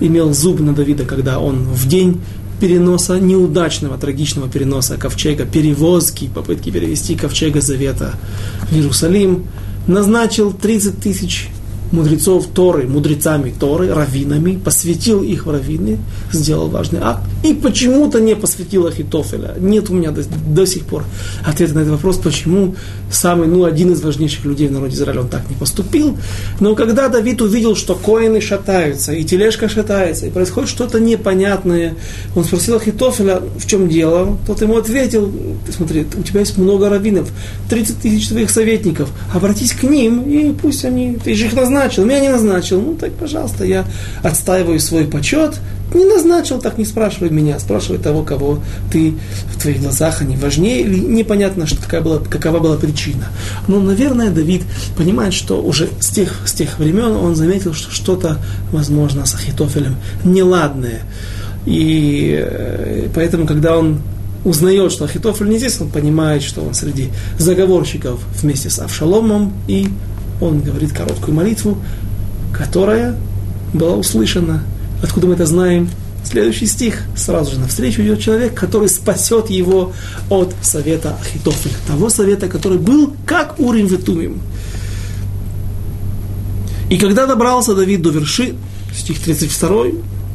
имел 0.00 0.32
зуб 0.32 0.60
на 0.60 0.72
Давида, 0.72 1.04
когда 1.04 1.38
он 1.38 1.64
в 1.64 1.86
день 1.86 2.20
переноса, 2.60 3.18
неудачного, 3.18 3.98
трагичного 3.98 4.48
переноса 4.48 4.96
ковчега, 4.96 5.44
перевозки, 5.44 6.30
попытки 6.32 6.70
перевести 6.70 7.16
ковчега 7.16 7.60
Завета 7.60 8.14
в 8.70 8.74
Иерусалим, 8.74 9.44
назначил 9.86 10.52
30 10.52 11.00
тысяч 11.00 11.48
мудрецов 11.92 12.46
Торы, 12.52 12.88
мудрецами 12.88 13.52
Торы, 13.58 13.92
раввинами, 13.92 14.56
посвятил 14.56 15.22
их 15.22 15.46
в 15.46 15.50
раввины, 15.50 15.98
сделал 16.32 16.68
важный 16.68 17.00
акт, 17.02 17.22
и 17.44 17.54
почему-то 17.54 18.20
не 18.20 18.34
посвятил 18.34 18.86
Ахитофеля. 18.86 19.54
Нет 19.58 19.90
у 19.90 19.94
меня 19.94 20.10
до, 20.10 20.22
до 20.24 20.66
сих 20.66 20.84
пор 20.86 21.04
ответа 21.44 21.74
на 21.74 21.80
этот 21.80 21.92
вопрос, 21.92 22.16
почему 22.16 22.74
самый, 23.10 23.46
ну, 23.46 23.64
один 23.64 23.92
из 23.92 24.02
важнейших 24.02 24.44
людей 24.44 24.68
в 24.68 24.72
народе 24.72 24.94
Израиля, 24.94 25.20
он 25.20 25.28
так 25.28 25.48
не 25.50 25.56
поступил. 25.56 26.16
Но 26.60 26.74
когда 26.74 27.08
Давид 27.08 27.42
увидел, 27.42 27.76
что 27.76 27.94
коины 27.94 28.40
шатаются, 28.40 29.12
и 29.12 29.24
тележка 29.24 29.68
шатается, 29.68 30.26
и 30.26 30.30
происходит 30.30 30.70
что-то 30.70 30.98
непонятное, 30.98 31.94
он 32.34 32.44
спросил 32.44 32.76
Ахитофеля, 32.76 33.40
в 33.56 33.66
чем 33.66 33.88
дело, 33.88 34.38
тот 34.46 34.62
ему 34.62 34.78
ответил, 34.78 35.30
смотри, 35.74 36.06
у 36.16 36.22
тебя 36.22 36.40
есть 36.40 36.56
много 36.56 36.88
раввинов, 36.88 37.30
30 37.68 37.98
тысяч 37.98 38.28
твоих 38.28 38.50
советников, 38.50 39.10
обратись 39.34 39.72
к 39.72 39.82
ним, 39.82 40.22
и 40.22 40.52
пусть 40.52 40.84
они, 40.84 41.18
ты 41.22 41.34
же 41.34 41.46
их 41.46 41.54
назначил, 41.54 41.81
назначил, 41.82 42.04
меня 42.04 42.20
не 42.20 42.28
назначил, 42.28 42.80
ну 42.80 42.94
так, 42.94 43.12
пожалуйста, 43.12 43.64
я 43.64 43.84
отстаиваю 44.22 44.78
свой 44.78 45.04
почет, 45.04 45.58
не 45.94 46.04
назначил, 46.04 46.58
так 46.60 46.78
не 46.78 46.84
спрашивай 46.84 47.30
меня, 47.30 47.58
спрашивай 47.58 47.98
того, 47.98 48.22
кого 48.22 48.60
ты 48.90 49.14
в 49.52 49.60
твоих 49.60 49.80
глазах, 49.80 50.22
они 50.22 50.36
важнее, 50.36 50.82
или 50.82 50.98
непонятно, 50.98 51.66
что, 51.66 51.82
какая 51.82 52.00
была, 52.00 52.18
какова 52.18 52.60
была 52.60 52.76
причина. 52.76 53.26
Но, 53.68 53.80
наверное, 53.80 54.30
Давид 54.30 54.62
понимает, 54.96 55.34
что 55.34 55.60
уже 55.60 55.88
с 56.00 56.08
тех, 56.08 56.42
с 56.46 56.52
тех 56.52 56.78
времен 56.78 57.12
он 57.16 57.34
заметил, 57.34 57.74
что 57.74 57.90
что-то, 57.90 58.38
возможно, 58.70 59.26
с 59.26 59.34
Ахитофелем 59.34 59.96
неладное. 60.24 61.00
И 61.66 62.42
э, 62.42 63.08
поэтому, 63.14 63.46
когда 63.46 63.76
он 63.76 64.00
узнает, 64.44 64.92
что 64.92 65.04
Ахитофель 65.04 65.48
не 65.48 65.58
здесь, 65.58 65.80
он 65.80 65.90
понимает, 65.90 66.42
что 66.42 66.62
он 66.62 66.74
среди 66.74 67.10
заговорщиков 67.38 68.18
вместе 68.40 68.70
с 68.70 68.78
Авшаломом 68.78 69.52
и 69.68 69.88
он 70.42 70.60
говорит 70.60 70.92
короткую 70.92 71.36
молитву, 71.36 71.78
которая 72.52 73.16
была 73.72 73.94
услышана. 73.94 74.62
Откуда 75.02 75.28
мы 75.28 75.34
это 75.34 75.46
знаем? 75.46 75.88
Следующий 76.24 76.66
стих. 76.66 77.02
Сразу 77.16 77.52
же 77.52 77.60
навстречу 77.60 78.02
идет 78.02 78.20
человек, 78.20 78.54
который 78.54 78.88
спасет 78.88 79.50
его 79.50 79.92
от 80.30 80.52
совета 80.62 81.16
Ахитофеля. 81.20 81.74
Того 81.86 82.10
совета, 82.10 82.48
который 82.48 82.78
был 82.78 83.14
как 83.24 83.58
Урим 83.58 83.86
Ветумим. 83.86 84.40
И 86.90 86.98
когда 86.98 87.26
добрался 87.26 87.74
Давид 87.74 88.02
до 88.02 88.10
верши, 88.10 88.54
стих 88.94 89.20
32, 89.20 89.84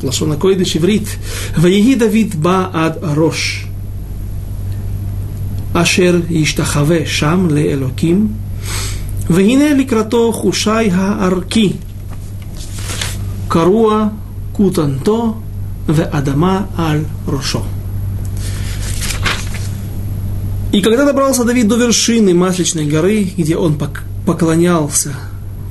Лашона 0.04 0.38
Койдыш 0.38 0.76
иврит, 0.78 1.08
«Ваеги 1.56 1.96
Давид 1.96 2.36
ба 2.36 2.72
ад 2.74 3.00
рош, 3.02 3.66
ашер 5.74 6.24
иштахаве 6.30 7.06
шам 7.06 7.50
ле 7.50 7.74
элоким, 7.74 8.36
Вегине 9.30 9.74
ликрато 9.74 10.32
хушай 10.32 10.90
арки. 10.90 11.76
Каруа 13.50 14.14
кутанто 14.56 15.36
в 15.88 16.02
адама 16.02 16.68
аль 16.78 17.06
рошо. 17.28 17.64
И 20.72 20.82
когда 20.82 21.06
добрался 21.06 21.44
Давид 21.44 21.68
до 21.68 21.76
вершины 21.76 22.34
Масличной 22.34 22.86
горы, 22.86 23.24
где 23.38 23.58
он 23.58 23.78
поклонялся 24.26 25.16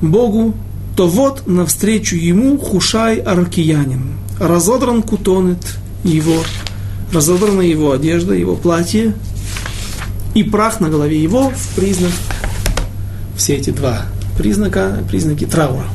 Богу, 0.01 0.55
то 0.95 1.07
вот 1.07 1.47
навстречу 1.47 2.15
ему 2.15 2.57
Хушай 2.57 3.17
Аркиянин. 3.17 4.17
Разодран 4.39 5.03
кутонет 5.03 5.77
его, 6.03 6.43
разодрана 7.13 7.61
его 7.61 7.91
одежда, 7.91 8.33
его 8.33 8.55
платье, 8.55 9.13
и 10.33 10.43
прах 10.43 10.79
на 10.79 10.89
голове 10.89 11.21
его 11.21 11.51
в 11.51 11.75
признак 11.75 12.11
все 13.37 13.55
эти 13.55 13.69
два 13.69 14.05
признака, 14.37 14.97
признаки 15.09 15.45
траура. 15.45 15.85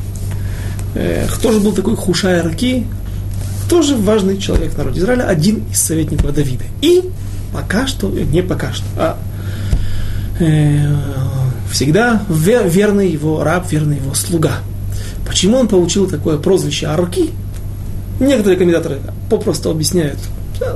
Э, 0.95 1.27
кто 1.31 1.53
же 1.53 1.61
был 1.61 1.73
такой 1.73 1.97
Хушай 1.97 2.41
Раки? 2.41 2.87
Тоже 3.69 3.97
важный 3.97 4.39
человек 4.39 4.73
в 4.73 4.79
народе 4.79 5.01
Израиля, 5.01 5.25
один 5.25 5.63
из 5.71 5.81
советников 5.81 6.35
Давида. 6.35 6.65
И 6.81 7.03
пока 7.53 7.87
что, 7.87 8.09
не 8.09 8.43
пока 8.43 8.73
что, 8.73 8.85
а 8.97 9.19
э, 10.41 10.95
всегда 11.71 12.23
верный 12.29 13.11
его 13.11 13.43
раб, 13.43 13.71
верный 13.71 13.97
его 13.97 14.15
слуга. 14.15 14.59
Почему 15.27 15.59
он 15.59 15.69
получил 15.69 16.09
такое 16.09 16.39
прозвище 16.39 16.87
Арки? 16.87 17.31
Некоторые 18.21 18.59
комментаторы 18.59 19.01
попросту 19.31 19.71
объясняют, 19.71 20.19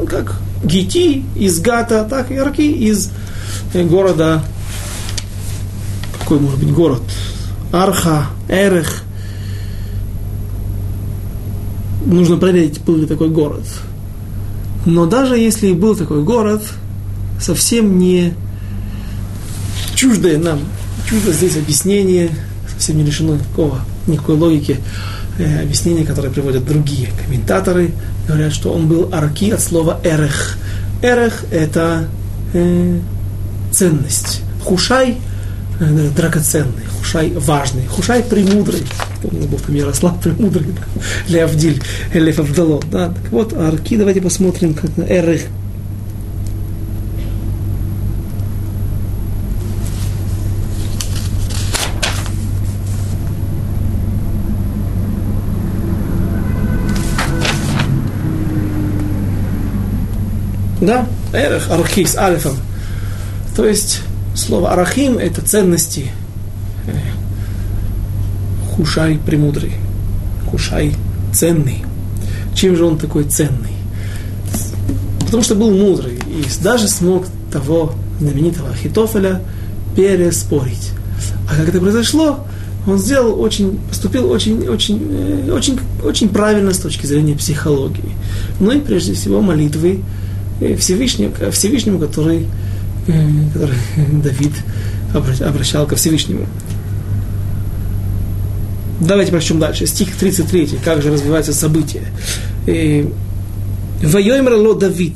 как 0.09 0.37
Гити 0.65 1.25
из 1.37 1.61
Гата, 1.61 2.07
так 2.09 2.31
и 2.31 2.37
Арки 2.37 2.63
из 2.63 3.11
э, 3.75 3.85
города 3.85 4.43
какой 6.27 6.41
может 6.41 6.59
быть 6.59 6.73
город? 6.73 7.03
Арха, 7.71 8.27
Эрех. 8.49 9.05
Нужно 12.05 12.37
проверить, 12.37 12.81
был 12.81 12.97
ли 12.97 13.07
такой 13.07 13.29
город. 13.29 13.63
Но 14.87 15.07
даже 15.07 15.39
если 15.39 15.73
был 15.73 15.95
такой 15.95 16.25
город, 16.25 16.65
совсем 17.41 18.01
не 18.01 18.35
чуждое 19.95 20.39
нам, 20.39 20.59
чуждо 21.09 21.33
здесь 21.33 21.57
объяснение, 21.57 22.31
совсем 22.73 22.97
не 22.97 23.05
лишено 23.05 23.37
никакого, 23.37 23.79
никакой 24.09 24.35
логики, 24.35 24.81
э, 25.39 25.63
объяснения, 25.63 26.05
которые 26.05 26.33
приводят 26.33 26.65
другие 26.67 27.09
комментаторы, 27.25 27.93
говорят, 28.27 28.53
что 28.53 28.73
он 28.73 28.89
был 28.89 29.11
арки 29.13 29.51
от 29.51 29.61
слова 29.61 30.01
эрех. 30.03 30.59
Эрех– 31.03 31.45
это 31.53 32.09
э, 32.53 32.99
ценность. 33.71 34.43
Хушай– 34.65 35.19
драгоценный, 35.79 36.85
Хушай 36.99 37.33
важный, 37.33 37.87
Хушай 37.87 38.23
премудрый. 38.23 38.83
Помню, 39.23 39.47
был 39.47 39.59
пример 39.59 39.85
Ярослав 39.85 40.21
премудрый, 40.23 40.69
да? 40.73 41.03
Леавдиль, 41.29 41.83
Элеф 42.13 42.39
Авдало. 42.39 42.83
Да? 42.91 43.09
Так 43.09 43.31
вот, 43.31 43.53
арки, 43.53 43.97
давайте 43.97 44.23
посмотрим, 44.23 44.75
как 44.75 44.97
на 44.97 45.05
Эрых. 45.05 45.43
Да, 60.81 61.07
Эрех, 61.33 61.69
арки 61.71 62.05
с 62.05 62.17
алифом. 62.17 62.57
То 63.57 63.67
есть 63.67 64.03
Слово 64.37 64.73
арахим– 64.73 65.17
это 65.19 65.41
ценности. 65.41 66.11
Э, 66.87 66.93
хушай 68.71 69.19
премудрый. 69.25 69.73
Хушай 70.51 70.95
ценный. 71.33 71.85
Чем 72.55 72.77
же 72.77 72.85
он 72.85 72.99
такой 72.99 73.25
ценный? 73.25 73.73
Потому 75.21 75.43
что 75.43 75.55
был 75.55 75.71
мудрый 75.71 76.15
и 76.29 76.45
даже 76.63 76.87
смог 76.87 77.27
того 77.51 77.95
знаменитого 78.21 78.71
Ахитофеля 78.71 79.41
переспорить. 79.97 80.91
А 81.51 81.57
как 81.57 81.71
это 81.71 81.81
произошло, 81.81 82.47
он 82.87 82.99
сделал 82.99 83.41
очень, 83.41 83.79
поступил 83.89 84.31
очень, 84.31 84.69
очень, 84.69 85.01
э, 85.11 85.51
очень, 85.51 85.79
очень 86.05 86.29
правильно 86.29 86.75
с 86.75 86.79
точки 86.79 87.07
зрения 87.07 87.35
психологии. 87.35 88.15
Ну 88.61 88.71
и 88.71 88.81
прежде 88.81 89.15
всего 89.15 89.41
молитвы 89.41 90.03
э, 90.61 90.77
Всевышнему, 90.77 91.33
Всевышнему 91.51 91.99
который, 91.99 92.47
который 93.07 93.77
Давид 94.23 94.53
обращал 95.15 95.87
ко 95.87 95.97
Всевышнему. 95.97 96.47
Давайте 99.01 99.31
прочтем 99.31 99.59
дальше. 99.59 99.87
Стих 99.87 100.17
33. 100.17 100.79
Как 100.85 101.03
же 101.03 101.13
развиваются 101.13 101.53
события. 101.53 102.03
Вайомер 104.03 104.55
ло 104.55 104.75
Давид. 104.75 105.15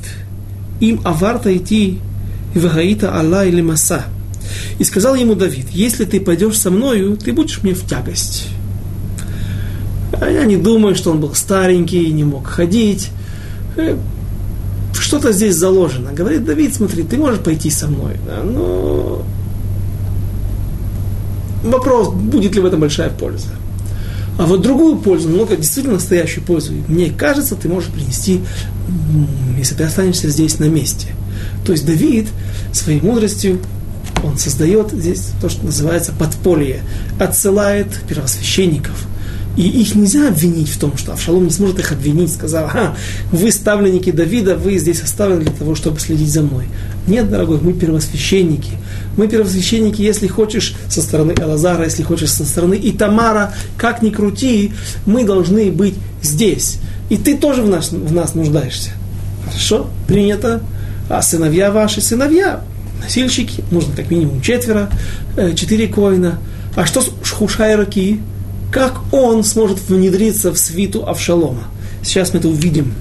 Им 0.80 1.00
аварта 1.04 1.56
идти 1.56 1.98
вагаита 2.54 3.18
Аллах 3.18 3.46
или 3.46 3.60
Маса. 3.60 4.04
И 4.78 4.84
сказал 4.84 5.14
ему 5.14 5.34
Давид, 5.34 5.66
если 5.70 6.04
ты 6.04 6.20
пойдешь 6.20 6.58
со 6.58 6.70
мною, 6.70 7.16
ты 7.16 7.32
будешь 7.32 7.62
мне 7.62 7.74
в 7.74 7.86
тягость. 7.86 8.48
А 10.12 10.28
я 10.28 10.44
не 10.44 10.56
думаю, 10.56 10.94
что 10.94 11.10
он 11.10 11.20
был 11.20 11.34
старенький, 11.34 12.10
не 12.12 12.24
мог 12.24 12.46
ходить. 12.46 13.10
Что-то 15.10 15.32
здесь 15.32 15.56
заложено. 15.56 16.12
Говорит 16.12 16.44
Давид, 16.44 16.72
смотри, 16.72 17.02
ты 17.02 17.18
можешь 17.18 17.40
пойти 17.40 17.68
со 17.68 17.88
мной, 17.88 18.14
да, 18.24 18.44
но 18.44 19.24
вопрос, 21.64 22.14
будет 22.14 22.54
ли 22.54 22.60
в 22.60 22.64
этом 22.64 22.78
большая 22.78 23.10
польза. 23.10 23.48
А 24.38 24.46
вот 24.46 24.62
другую 24.62 24.98
пользу, 24.98 25.28
много 25.28 25.56
действительно 25.56 25.94
настоящую 25.94 26.44
пользу, 26.44 26.74
мне 26.86 27.10
кажется, 27.10 27.56
ты 27.56 27.68
можешь 27.68 27.90
принести, 27.90 28.40
если 29.58 29.74
ты 29.74 29.82
останешься 29.82 30.28
здесь 30.28 30.60
на 30.60 30.66
месте. 30.66 31.08
То 31.66 31.72
есть 31.72 31.84
Давид 31.84 32.28
своей 32.72 33.00
мудростью 33.00 33.58
он 34.22 34.38
создает 34.38 34.92
здесь 34.92 35.30
то, 35.40 35.48
что 35.48 35.66
называется 35.66 36.12
подполье, 36.12 36.82
отсылает 37.18 37.88
первосвященников. 38.08 39.08
И 39.56 39.62
их 39.62 39.94
нельзя 39.94 40.28
обвинить 40.28 40.68
в 40.68 40.78
том, 40.78 40.96
что 40.96 41.12
Авшалом 41.12 41.44
не 41.44 41.50
сможет 41.50 41.80
их 41.80 41.92
обвинить, 41.92 42.32
сказав, 42.32 42.74
а, 42.74 42.96
вы 43.32 43.50
ставленники 43.50 44.10
Давида, 44.10 44.56
вы 44.56 44.78
здесь 44.78 45.02
оставлены 45.02 45.42
для 45.42 45.52
того, 45.52 45.74
чтобы 45.74 45.98
следить 45.98 46.30
за 46.30 46.42
мной. 46.42 46.66
Нет, 47.06 47.28
дорогой, 47.28 47.58
мы 47.60 47.72
первосвященники. 47.72 48.72
Мы 49.16 49.26
первосвященники, 49.26 50.00
если 50.02 50.28
хочешь, 50.28 50.74
со 50.88 51.02
стороны 51.02 51.34
Элазара, 51.36 51.84
если 51.84 52.04
хочешь, 52.04 52.30
со 52.30 52.44
стороны 52.44 52.78
Итамара, 52.80 53.52
как 53.76 54.02
ни 54.02 54.10
крути, 54.10 54.72
мы 55.04 55.24
должны 55.24 55.70
быть 55.72 55.94
здесь. 56.22 56.78
И 57.08 57.16
ты 57.16 57.36
тоже 57.36 57.62
в 57.62 57.68
нас, 57.68 57.90
в 57.90 58.12
нас 58.12 58.34
нуждаешься. 58.34 58.90
Хорошо? 59.46 59.90
Принято. 60.06 60.62
А 61.08 61.22
сыновья 61.22 61.72
ваши 61.72 62.00
сыновья 62.00 62.60
носильщики, 63.02 63.64
нужно 63.70 63.94
как 63.96 64.10
минимум 64.10 64.40
четверо, 64.42 64.90
э, 65.36 65.54
четыре 65.54 65.88
коина. 65.88 66.38
А 66.76 66.86
что 66.86 67.00
с 67.00 67.30
Хушай 67.30 67.74
Раки? 67.74 68.20
как 68.70 69.00
он 69.12 69.44
сможет 69.44 69.78
внедриться 69.88 70.52
в 70.52 70.58
свиту 70.58 71.06
Авшалома. 71.06 71.64
Сейчас 72.02 72.32
мы 72.32 72.38
это 72.38 72.48
увидим. 72.48 72.94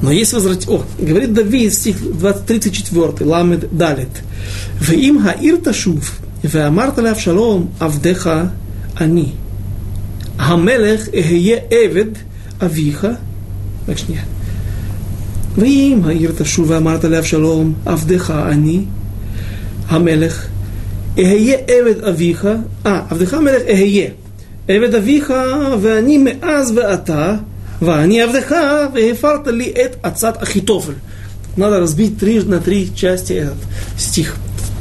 Но 0.00 0.10
есть 0.10 0.32
возврат... 0.32 0.68
О, 0.68 0.84
говорит 0.98 1.32
Давид, 1.32 1.72
стих 1.72 1.96
34, 2.46 3.28
ламед 3.28 3.76
далит. 3.76 4.08
«Веим 4.80 5.22
хаир 5.22 5.58
ташув, 5.58 6.18
веамарта 6.42 7.00
ля 7.02 7.12
Авшалом 7.12 7.70
авдеха 7.78 8.52
они. 8.98 9.34
Хамелех 10.36 11.08
эхе 11.14 11.64
эвед 11.70 12.16
авиха». 12.60 13.18
Так, 13.86 14.08
нет. 14.08 14.24
«Веим 15.56 16.02
хаир 16.02 16.32
ташув, 16.32 16.68
веамарта 16.68 17.06
ля 17.06 17.20
Авшалом 17.20 17.76
авдеха 17.86 18.48
они. 18.48 18.88
Хамелех 19.88 20.48
אהיה 21.17 21.57
עבד 21.67 22.03
אביך, 22.03 22.47
אה, 22.85 23.01
עבדך 23.09 23.33
המלך 23.33 23.61
אהיה, 23.69 24.09
עבד 24.67 24.95
אביך 24.95 25.33
ואני 25.81 26.17
מאז 26.17 26.71
ועתה, 26.75 27.35
ואני 27.81 28.21
עבדך, 28.21 28.55
והפרת 28.93 29.47
לי 29.47 29.73
את 29.85 29.95
עצת 30.03 30.43
אחיתופל. 30.43 30.93
Надо 31.57 31.79
разбить 31.79 32.19
три 32.19 32.39
на 32.41 32.59
три 32.59 32.95
части 32.95 33.33
этот 33.33 33.57
стих. 33.97 34.35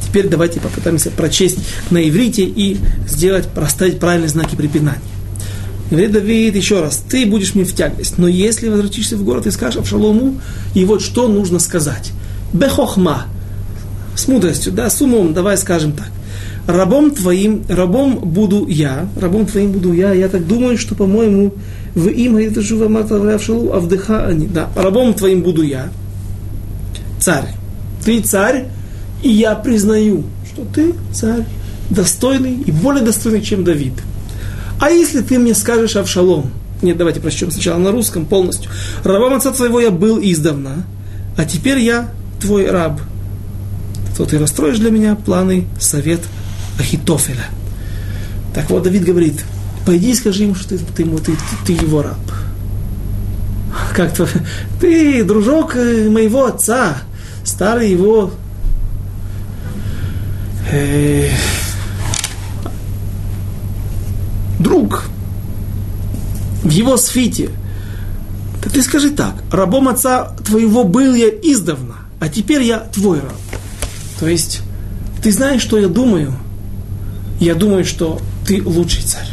Теперь 0.07 0.29
давайте 0.29 0.61
попытаемся 0.61 1.11
прочесть 1.11 1.59
на 1.91 2.07
иврите 2.07 2.45
и 2.45 2.77
сделать, 3.09 3.49
проставить 3.49 3.99
правильные 3.99 4.29
знаки 4.29 4.57
препинания. 4.57 5.01
Говорит 5.91 6.13
Давид 6.13 6.55
еще 6.55 6.81
раз, 6.81 7.03
ты 7.09 7.27
будешь 7.27 7.55
мне 7.55 7.65
в 7.65 7.75
тягость, 7.75 8.19
но 8.19 8.29
если 8.29 8.69
возвратишься 8.69 9.17
в 9.17 9.25
город 9.25 9.47
и 9.47 9.51
скажешь 9.51 9.79
Авшалому, 9.79 10.41
и 10.75 10.85
вот 10.85 11.01
что 11.01 11.29
нужно 11.29 11.59
сказать. 11.61 12.13
Бехохма, 12.53 13.27
с 14.17 14.29
мудростью, 14.29 14.73
да, 14.73 14.91
с 14.91 15.01
умом, 15.01 15.33
давай 15.33 15.57
скажем 15.57 15.93
так. 15.93 16.09
Рабом 16.68 17.12
твоим, 17.12 17.64
рабом 17.68 18.20
буду 18.20 18.68
я, 18.68 19.08
рабом 19.20 19.46
твоим 19.46 19.72
буду 19.72 19.94
я, 19.94 20.14
я 20.14 20.30
так 20.30 20.46
думаю, 20.46 20.78
что, 20.78 20.96
по-моему, 20.96 21.54
в 21.96 22.08
им 22.08 22.38
это 22.38 22.62
жува 22.62 22.88
Авшалу, 23.34 23.74
а 23.74 23.80
вдыха 23.80 24.28
они. 24.28 24.48
Да, 24.48 24.70
рабом 24.76 25.14
твоим 25.14 25.42
буду 25.42 25.64
я, 25.64 25.90
царь. 27.20 27.50
Ты 28.06 28.22
царь, 28.22 28.68
и 29.24 29.30
я 29.30 29.56
признаю, 29.56 30.24
что 30.52 30.66
ты 30.74 30.94
царь 31.12 31.46
достойный 31.90 32.54
и 32.66 32.72
более 32.72 33.04
достойный, 33.04 33.42
чем 33.42 33.64
Давид. 33.64 33.94
А 34.80 34.90
если 34.90 35.22
ты 35.22 35.40
мне 35.40 35.54
скажешь 35.54 35.96
Авшалом, 35.96 36.52
нет, 36.82 36.98
давайте 36.98 37.20
прочтем 37.20 37.52
сначала 37.52 37.78
на 37.78 37.92
русском 37.92 38.26
полностью. 38.26 38.72
Рабом 39.04 39.34
отца 39.34 39.52
твоего 39.52 39.80
я 39.80 39.92
был 39.92 40.20
издавна, 40.22 40.86
а 41.38 41.46
теперь 41.46 41.80
я 41.80 42.10
твой 42.40 42.70
раб. 42.70 43.00
То 44.18 44.26
ты 44.26 44.40
расстроишь 44.40 44.80
для 44.80 44.92
меня 44.92 45.16
планы, 45.16 45.66
совет 45.80 46.22
Ахитофеля. 46.82 47.46
Так 48.54 48.70
вот, 48.70 48.84
Давид 48.84 49.06
говорит, 49.06 49.44
пойди 49.86 50.12
и 50.12 50.16
скажи 50.16 50.44
ему, 50.44 50.56
что 50.56 50.70
ты, 50.70 50.78
ты, 50.80 51.06
ты, 51.06 51.34
ты, 51.66 51.74
его 51.74 52.02
раб. 52.02 52.18
Как-то 53.96 54.28
ты 54.82 55.24
дружок 55.24 55.76
э, 55.76 56.10
моего 56.10 56.46
отца, 56.46 56.98
старый 57.46 57.92
его 57.92 58.32
э, 60.72 61.30
друг 64.60 65.06
в 66.64 66.70
его 66.70 66.98
свите, 66.98 67.50
то 68.62 68.70
ты 68.70 68.82
скажи 68.84 69.12
так, 69.12 69.36
рабом 69.52 69.88
отца 69.88 70.36
твоего 70.46 70.84
был 70.84 71.14
я 71.14 71.30
издавна, 71.30 71.96
а 72.20 72.28
теперь 72.28 72.64
я 72.64 72.80
твой 72.80 73.20
раб. 73.20 73.34
То 74.20 74.28
есть, 74.28 74.62
ты 75.24 75.32
знаешь, 75.32 75.62
что 75.62 75.80
я 75.80 75.88
думаю? 75.88 76.34
Я 77.42 77.56
думаю, 77.56 77.86
что 77.86 78.22
ты 78.46 78.62
лучший 78.64 79.02
царь. 79.02 79.28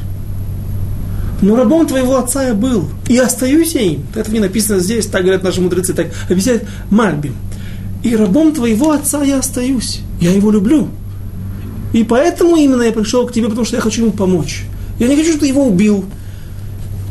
Но 1.42 1.56
рабом 1.56 1.86
твоего 1.86 2.16
отца 2.16 2.42
я 2.42 2.54
был, 2.54 2.88
и 3.06 3.18
остаюсь 3.18 3.74
я 3.74 3.82
им. 3.82 4.06
Это 4.14 4.32
не 4.32 4.40
написано 4.40 4.80
здесь, 4.80 5.06
так 5.06 5.22
говорят 5.22 5.42
наши 5.42 5.60
мудрецы, 5.60 5.92
так 5.92 6.06
объясняет 6.28 6.66
Мальбим. 6.90 7.34
И 8.02 8.16
рабом 8.16 8.54
твоего 8.54 8.92
отца 8.92 9.22
я 9.22 9.38
остаюсь. 9.38 10.00
Я 10.22 10.32
его 10.32 10.50
люблю. 10.50 10.88
И 11.92 12.02
поэтому 12.02 12.56
именно 12.56 12.80
я 12.80 12.92
пришел 12.92 13.26
к 13.26 13.32
тебе, 13.32 13.48
потому 13.48 13.66
что 13.66 13.76
я 13.76 13.82
хочу 13.82 14.00
ему 14.00 14.12
помочь. 14.12 14.64
Я 14.98 15.06
не 15.06 15.14
хочу, 15.14 15.28
чтобы 15.28 15.40
ты 15.40 15.48
его 15.48 15.66
убил. 15.66 16.06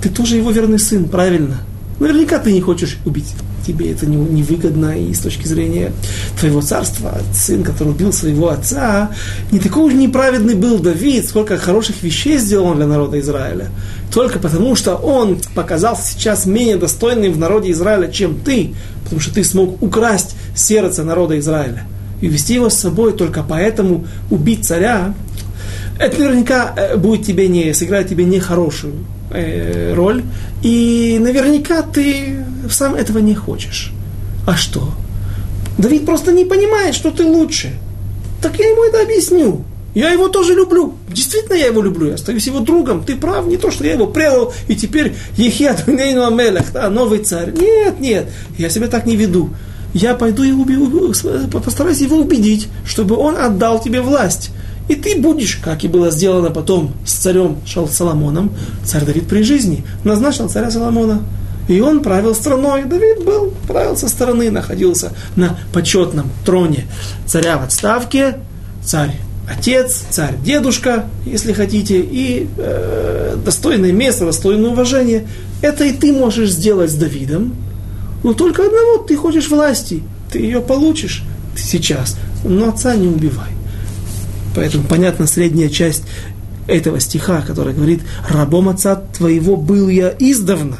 Ты 0.01 0.09
тоже 0.09 0.37
его 0.37 0.49
верный 0.49 0.79
сын, 0.79 1.07
правильно. 1.07 1.59
Наверняка 1.99 2.39
ты 2.39 2.51
не 2.51 2.61
хочешь 2.61 2.97
убить. 3.05 3.35
Тебе 3.67 3.91
это 3.91 4.05
невыгодно 4.05 4.95
не 4.95 5.09
и 5.09 5.13
с 5.13 5.19
точки 5.19 5.45
зрения 5.45 5.91
твоего 6.39 6.61
царства. 6.61 7.17
Сын, 7.33 7.63
который 7.63 7.89
убил 7.89 8.13
своего 8.13 8.47
отца, 8.47 9.11
не 9.51 9.59
такой 9.59 9.83
уж 9.83 9.93
неправедный 9.93 10.55
был 10.55 10.79
Давид, 10.79 11.27
сколько 11.27 11.57
хороших 11.57 12.01
вещей 12.01 12.37
сделал 12.37 12.67
он 12.67 12.77
для 12.77 12.87
народа 12.87 13.19
Израиля. 13.19 13.69
Только 14.13 14.39
потому, 14.39 14.77
что 14.77 14.95
он 14.95 15.37
показался 15.53 16.13
сейчас 16.13 16.45
менее 16.45 16.77
достойным 16.77 17.33
в 17.33 17.37
народе 17.37 17.71
Израиля, 17.71 18.07
чем 18.07 18.39
ты, 18.39 18.73
потому 19.03 19.19
что 19.19 19.33
ты 19.33 19.43
смог 19.43 19.83
украсть 19.83 20.37
сердце 20.55 21.03
народа 21.03 21.37
Израиля 21.37 21.83
и 22.21 22.27
вести 22.27 22.53
его 22.53 22.69
с 22.69 22.75
собой, 22.75 23.11
только 23.11 23.43
поэтому 23.43 24.07
убить 24.31 24.65
царя, 24.65 25.13
это 25.99 26.19
наверняка 26.19 26.73
э, 26.77 26.95
будет 26.95 27.25
тебе 27.25 27.49
не, 27.49 27.73
сыграть 27.73 28.07
тебе 28.07 28.23
нехорошую 28.23 28.93
э, 29.31 29.93
роль, 29.93 30.23
и 30.61 31.17
наверняка 31.21 31.81
ты 31.81 32.45
сам 32.69 32.95
этого 32.95 33.19
не 33.19 33.35
хочешь. 33.35 33.91
А 34.45 34.55
что? 34.55 34.91
Давид 35.77 36.05
просто 36.05 36.31
не 36.31 36.45
понимает, 36.45 36.95
что 36.95 37.11
ты 37.11 37.25
лучше. 37.25 37.71
Так 38.41 38.57
я 38.59 38.69
ему 38.69 38.83
это 38.83 39.01
объясню. 39.01 39.63
Я 39.93 40.11
его 40.11 40.27
тоже 40.27 40.53
люблю. 40.53 40.93
Действительно, 41.09 41.55
я 41.55 41.67
его 41.67 41.81
люблю. 41.81 42.09
Я 42.09 42.15
остаюсь 42.15 42.45
его 42.45 42.59
другом. 42.59 43.03
Ты 43.03 43.15
прав, 43.15 43.47
не 43.47 43.57
то, 43.57 43.71
что 43.71 43.83
я 43.83 43.93
его 43.93 44.05
предал, 44.07 44.53
и 44.67 44.75
теперь 44.75 45.15
Ехия 45.37 45.75
Дунейну 45.85 46.25
Амелех, 46.25 46.71
да, 46.71 46.89
новый 46.89 47.19
царь. 47.19 47.51
Нет, 47.51 47.99
нет, 47.99 48.27
я 48.57 48.69
себя 48.69 48.87
так 48.87 49.05
не 49.07 49.15
веду. 49.15 49.49
Я 49.93 50.13
пойду 50.13 50.43
и 50.43 50.51
убью, 50.51 51.13
постараюсь 51.51 52.01
его 52.01 52.17
убедить, 52.17 52.67
чтобы 52.85 53.15
он 53.15 53.37
отдал 53.37 53.81
тебе 53.81 54.01
власть. 54.01 54.51
И 54.87 54.95
ты 54.95 55.19
будешь, 55.19 55.57
как 55.57 55.83
и 55.83 55.87
было 55.87 56.11
сделано 56.11 56.49
потом 56.49 56.93
с 57.05 57.13
царем 57.13 57.57
Соломоном, 57.65 58.53
царь 58.85 59.05
Давид 59.05 59.27
при 59.27 59.43
жизни, 59.43 59.83
назначил 60.03 60.49
царя 60.49 60.71
Соломона. 60.71 61.21
И 61.67 61.81
он 61.81 62.01
правил 62.01 62.33
страной. 62.33 62.85
Давид 62.85 63.25
был, 63.25 63.53
правил 63.67 63.97
со 63.97 64.07
стороны, 64.07 64.49
находился 64.49 65.11
на 65.35 65.59
почетном 65.73 66.29
троне 66.45 66.85
царя 67.25 67.57
в 67.57 67.63
отставке. 67.63 68.37
Царь 68.83 69.19
отец, 69.49 70.03
царь, 70.09 70.35
дедушка, 70.43 71.05
если 71.25 71.53
хотите, 71.53 71.99
и 71.99 72.47
э, 72.57 73.37
достойное 73.43 73.91
место, 73.91 74.25
достойное 74.25 74.69
уважение. 74.69 75.27
Это 75.61 75.85
и 75.85 75.91
ты 75.91 76.11
можешь 76.11 76.51
сделать 76.51 76.91
с 76.91 76.95
Давидом, 76.95 77.55
но 78.23 78.33
только 78.33 78.65
одного, 78.65 78.97
ты 78.97 79.15
хочешь 79.15 79.49
власти, 79.49 80.03
ты 80.31 80.39
ее 80.39 80.61
получишь 80.61 81.23
сейчас, 81.55 82.17
но 82.43 82.69
отца 82.69 82.95
не 82.95 83.07
убивай. 83.07 83.56
Поэтому, 84.57 84.85
понятно, 84.85 85.27
средняя 85.27 85.69
часть 85.69 86.01
этого 86.65 86.99
стиха, 86.99 87.43
который 87.43 87.75
говорит, 87.75 88.01
рабом 88.27 88.69
отца 88.69 88.95
твоего 88.95 89.55
был 89.55 89.87
я 89.87 90.11
издавна, 90.17 90.77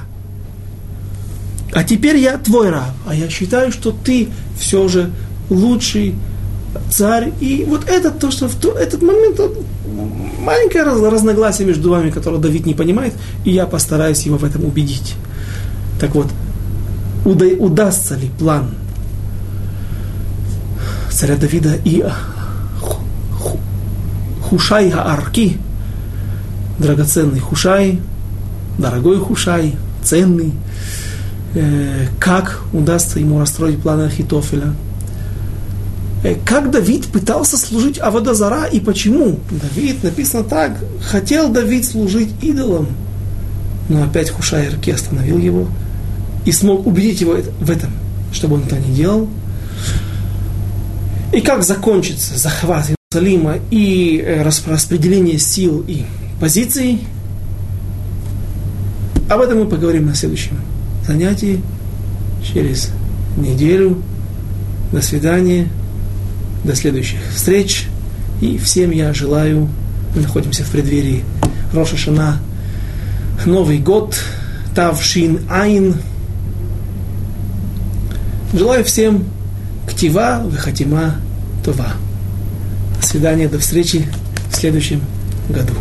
а 1.74 1.84
теперь 1.84 2.18
я 2.18 2.40
твой 2.40 2.72
раб, 2.72 2.90
а 3.06 3.14
я 3.14 3.30
считаю, 3.30 3.72
что 3.72 3.92
ты 3.92 4.30
все 4.60 4.88
же 4.88 5.12
лучший 5.52 6.16
царь. 6.90 7.32
И 7.40 7.66
вот 7.68 7.88
это 7.88 8.10
то, 8.10 8.32
что 8.32 8.48
в 8.48 8.56
то, 8.56 8.72
этот 8.72 9.04
момент, 9.04 9.40
маленькое 10.40 10.84
раз, 10.84 11.00
разногласие 11.00 11.68
между 11.68 11.92
вами, 11.92 12.10
которое 12.10 12.40
Давид 12.40 12.66
не 12.66 12.74
понимает, 12.74 13.14
и 13.46 13.52
я 13.52 13.68
постараюсь 13.68 14.24
его 14.24 14.40
в 14.40 14.44
этом 14.44 14.66
убедить. 14.66 15.14
Так 16.02 16.16
вот, 16.16 16.30
уда, 17.26 17.46
удастся 17.46 18.16
ли 18.16 18.28
план 18.40 18.72
царя 21.12 21.36
Давида 21.36 21.76
и 21.86 22.04
Хушай 24.50 24.90
Хаарки, 24.90 25.58
драгоценный 26.80 27.40
Хушай, 27.40 28.00
дорогой 28.78 29.20
Хушай, 29.20 29.76
ценный, 30.04 30.54
э, 31.54 32.08
как 32.18 32.62
удастся 32.72 33.20
ему 33.20 33.40
расстроить 33.40 33.82
планы 33.82 34.04
Ахитофеля. 34.04 34.74
Э, 36.24 36.36
как 36.46 36.72
Давид 36.72 37.08
пытался 37.08 37.58
служить 37.58 38.00
Аводозара 38.00 38.66
и 38.66 38.80
почему? 38.80 39.38
Давид, 39.52 40.02
написано 40.04 40.46
так, 40.46 40.78
хотел 41.02 41.50
Давид 41.50 41.86
служить 41.86 42.30
идолам, 42.42 42.88
но 43.90 44.04
опять 44.04 44.30
Хушай 44.30 44.68
Арки 44.68 44.92
остановил 44.92 45.40
его 45.40 45.68
и 46.46 46.54
смог 46.54 46.88
убедить 46.88 47.20
его 47.20 47.36
в 47.60 47.70
этом, 47.70 47.92
чтобы 48.32 48.56
он 48.56 48.64
это 48.64 48.78
не 48.78 48.96
делал. 48.96 49.28
И 51.34 51.42
как 51.42 51.64
закончится 51.64 52.38
захват 52.38 52.97
Иерусалима 53.18 53.60
и 53.72 54.24
э, 54.24 54.42
распределение 54.44 55.40
сил 55.40 55.84
и 55.88 56.04
позиций, 56.40 57.00
об 59.30 59.42
этом 59.42 59.60
мы 59.60 59.66
поговорим 59.66 60.06
на 60.06 60.16
следующем 60.16 60.58
занятии, 61.06 61.62
через 62.44 62.92
неделю. 63.36 64.02
До 64.92 65.02
свидания, 65.02 65.68
до 66.64 66.76
следующих 66.76 67.20
встреч. 67.36 67.88
И 68.40 68.58
всем 68.58 68.92
я 68.92 69.14
желаю, 69.14 69.68
мы 70.16 70.22
находимся 70.22 70.64
в 70.64 70.70
преддверии 70.70 71.26
Роша 71.74 71.98
Шана, 71.98 72.40
Новый 73.46 73.80
год, 73.80 74.18
Тавшин 74.76 75.42
Айн. 75.50 75.96
Желаю 78.54 78.86
всем 78.86 79.26
ктива, 79.88 80.42
выхатима, 80.46 81.16
това. 81.66 81.94
Свидания, 83.02 83.48
до 83.48 83.60
встречи 83.60 84.06
в 84.52 84.56
следующем 84.56 85.02
году. 85.50 85.74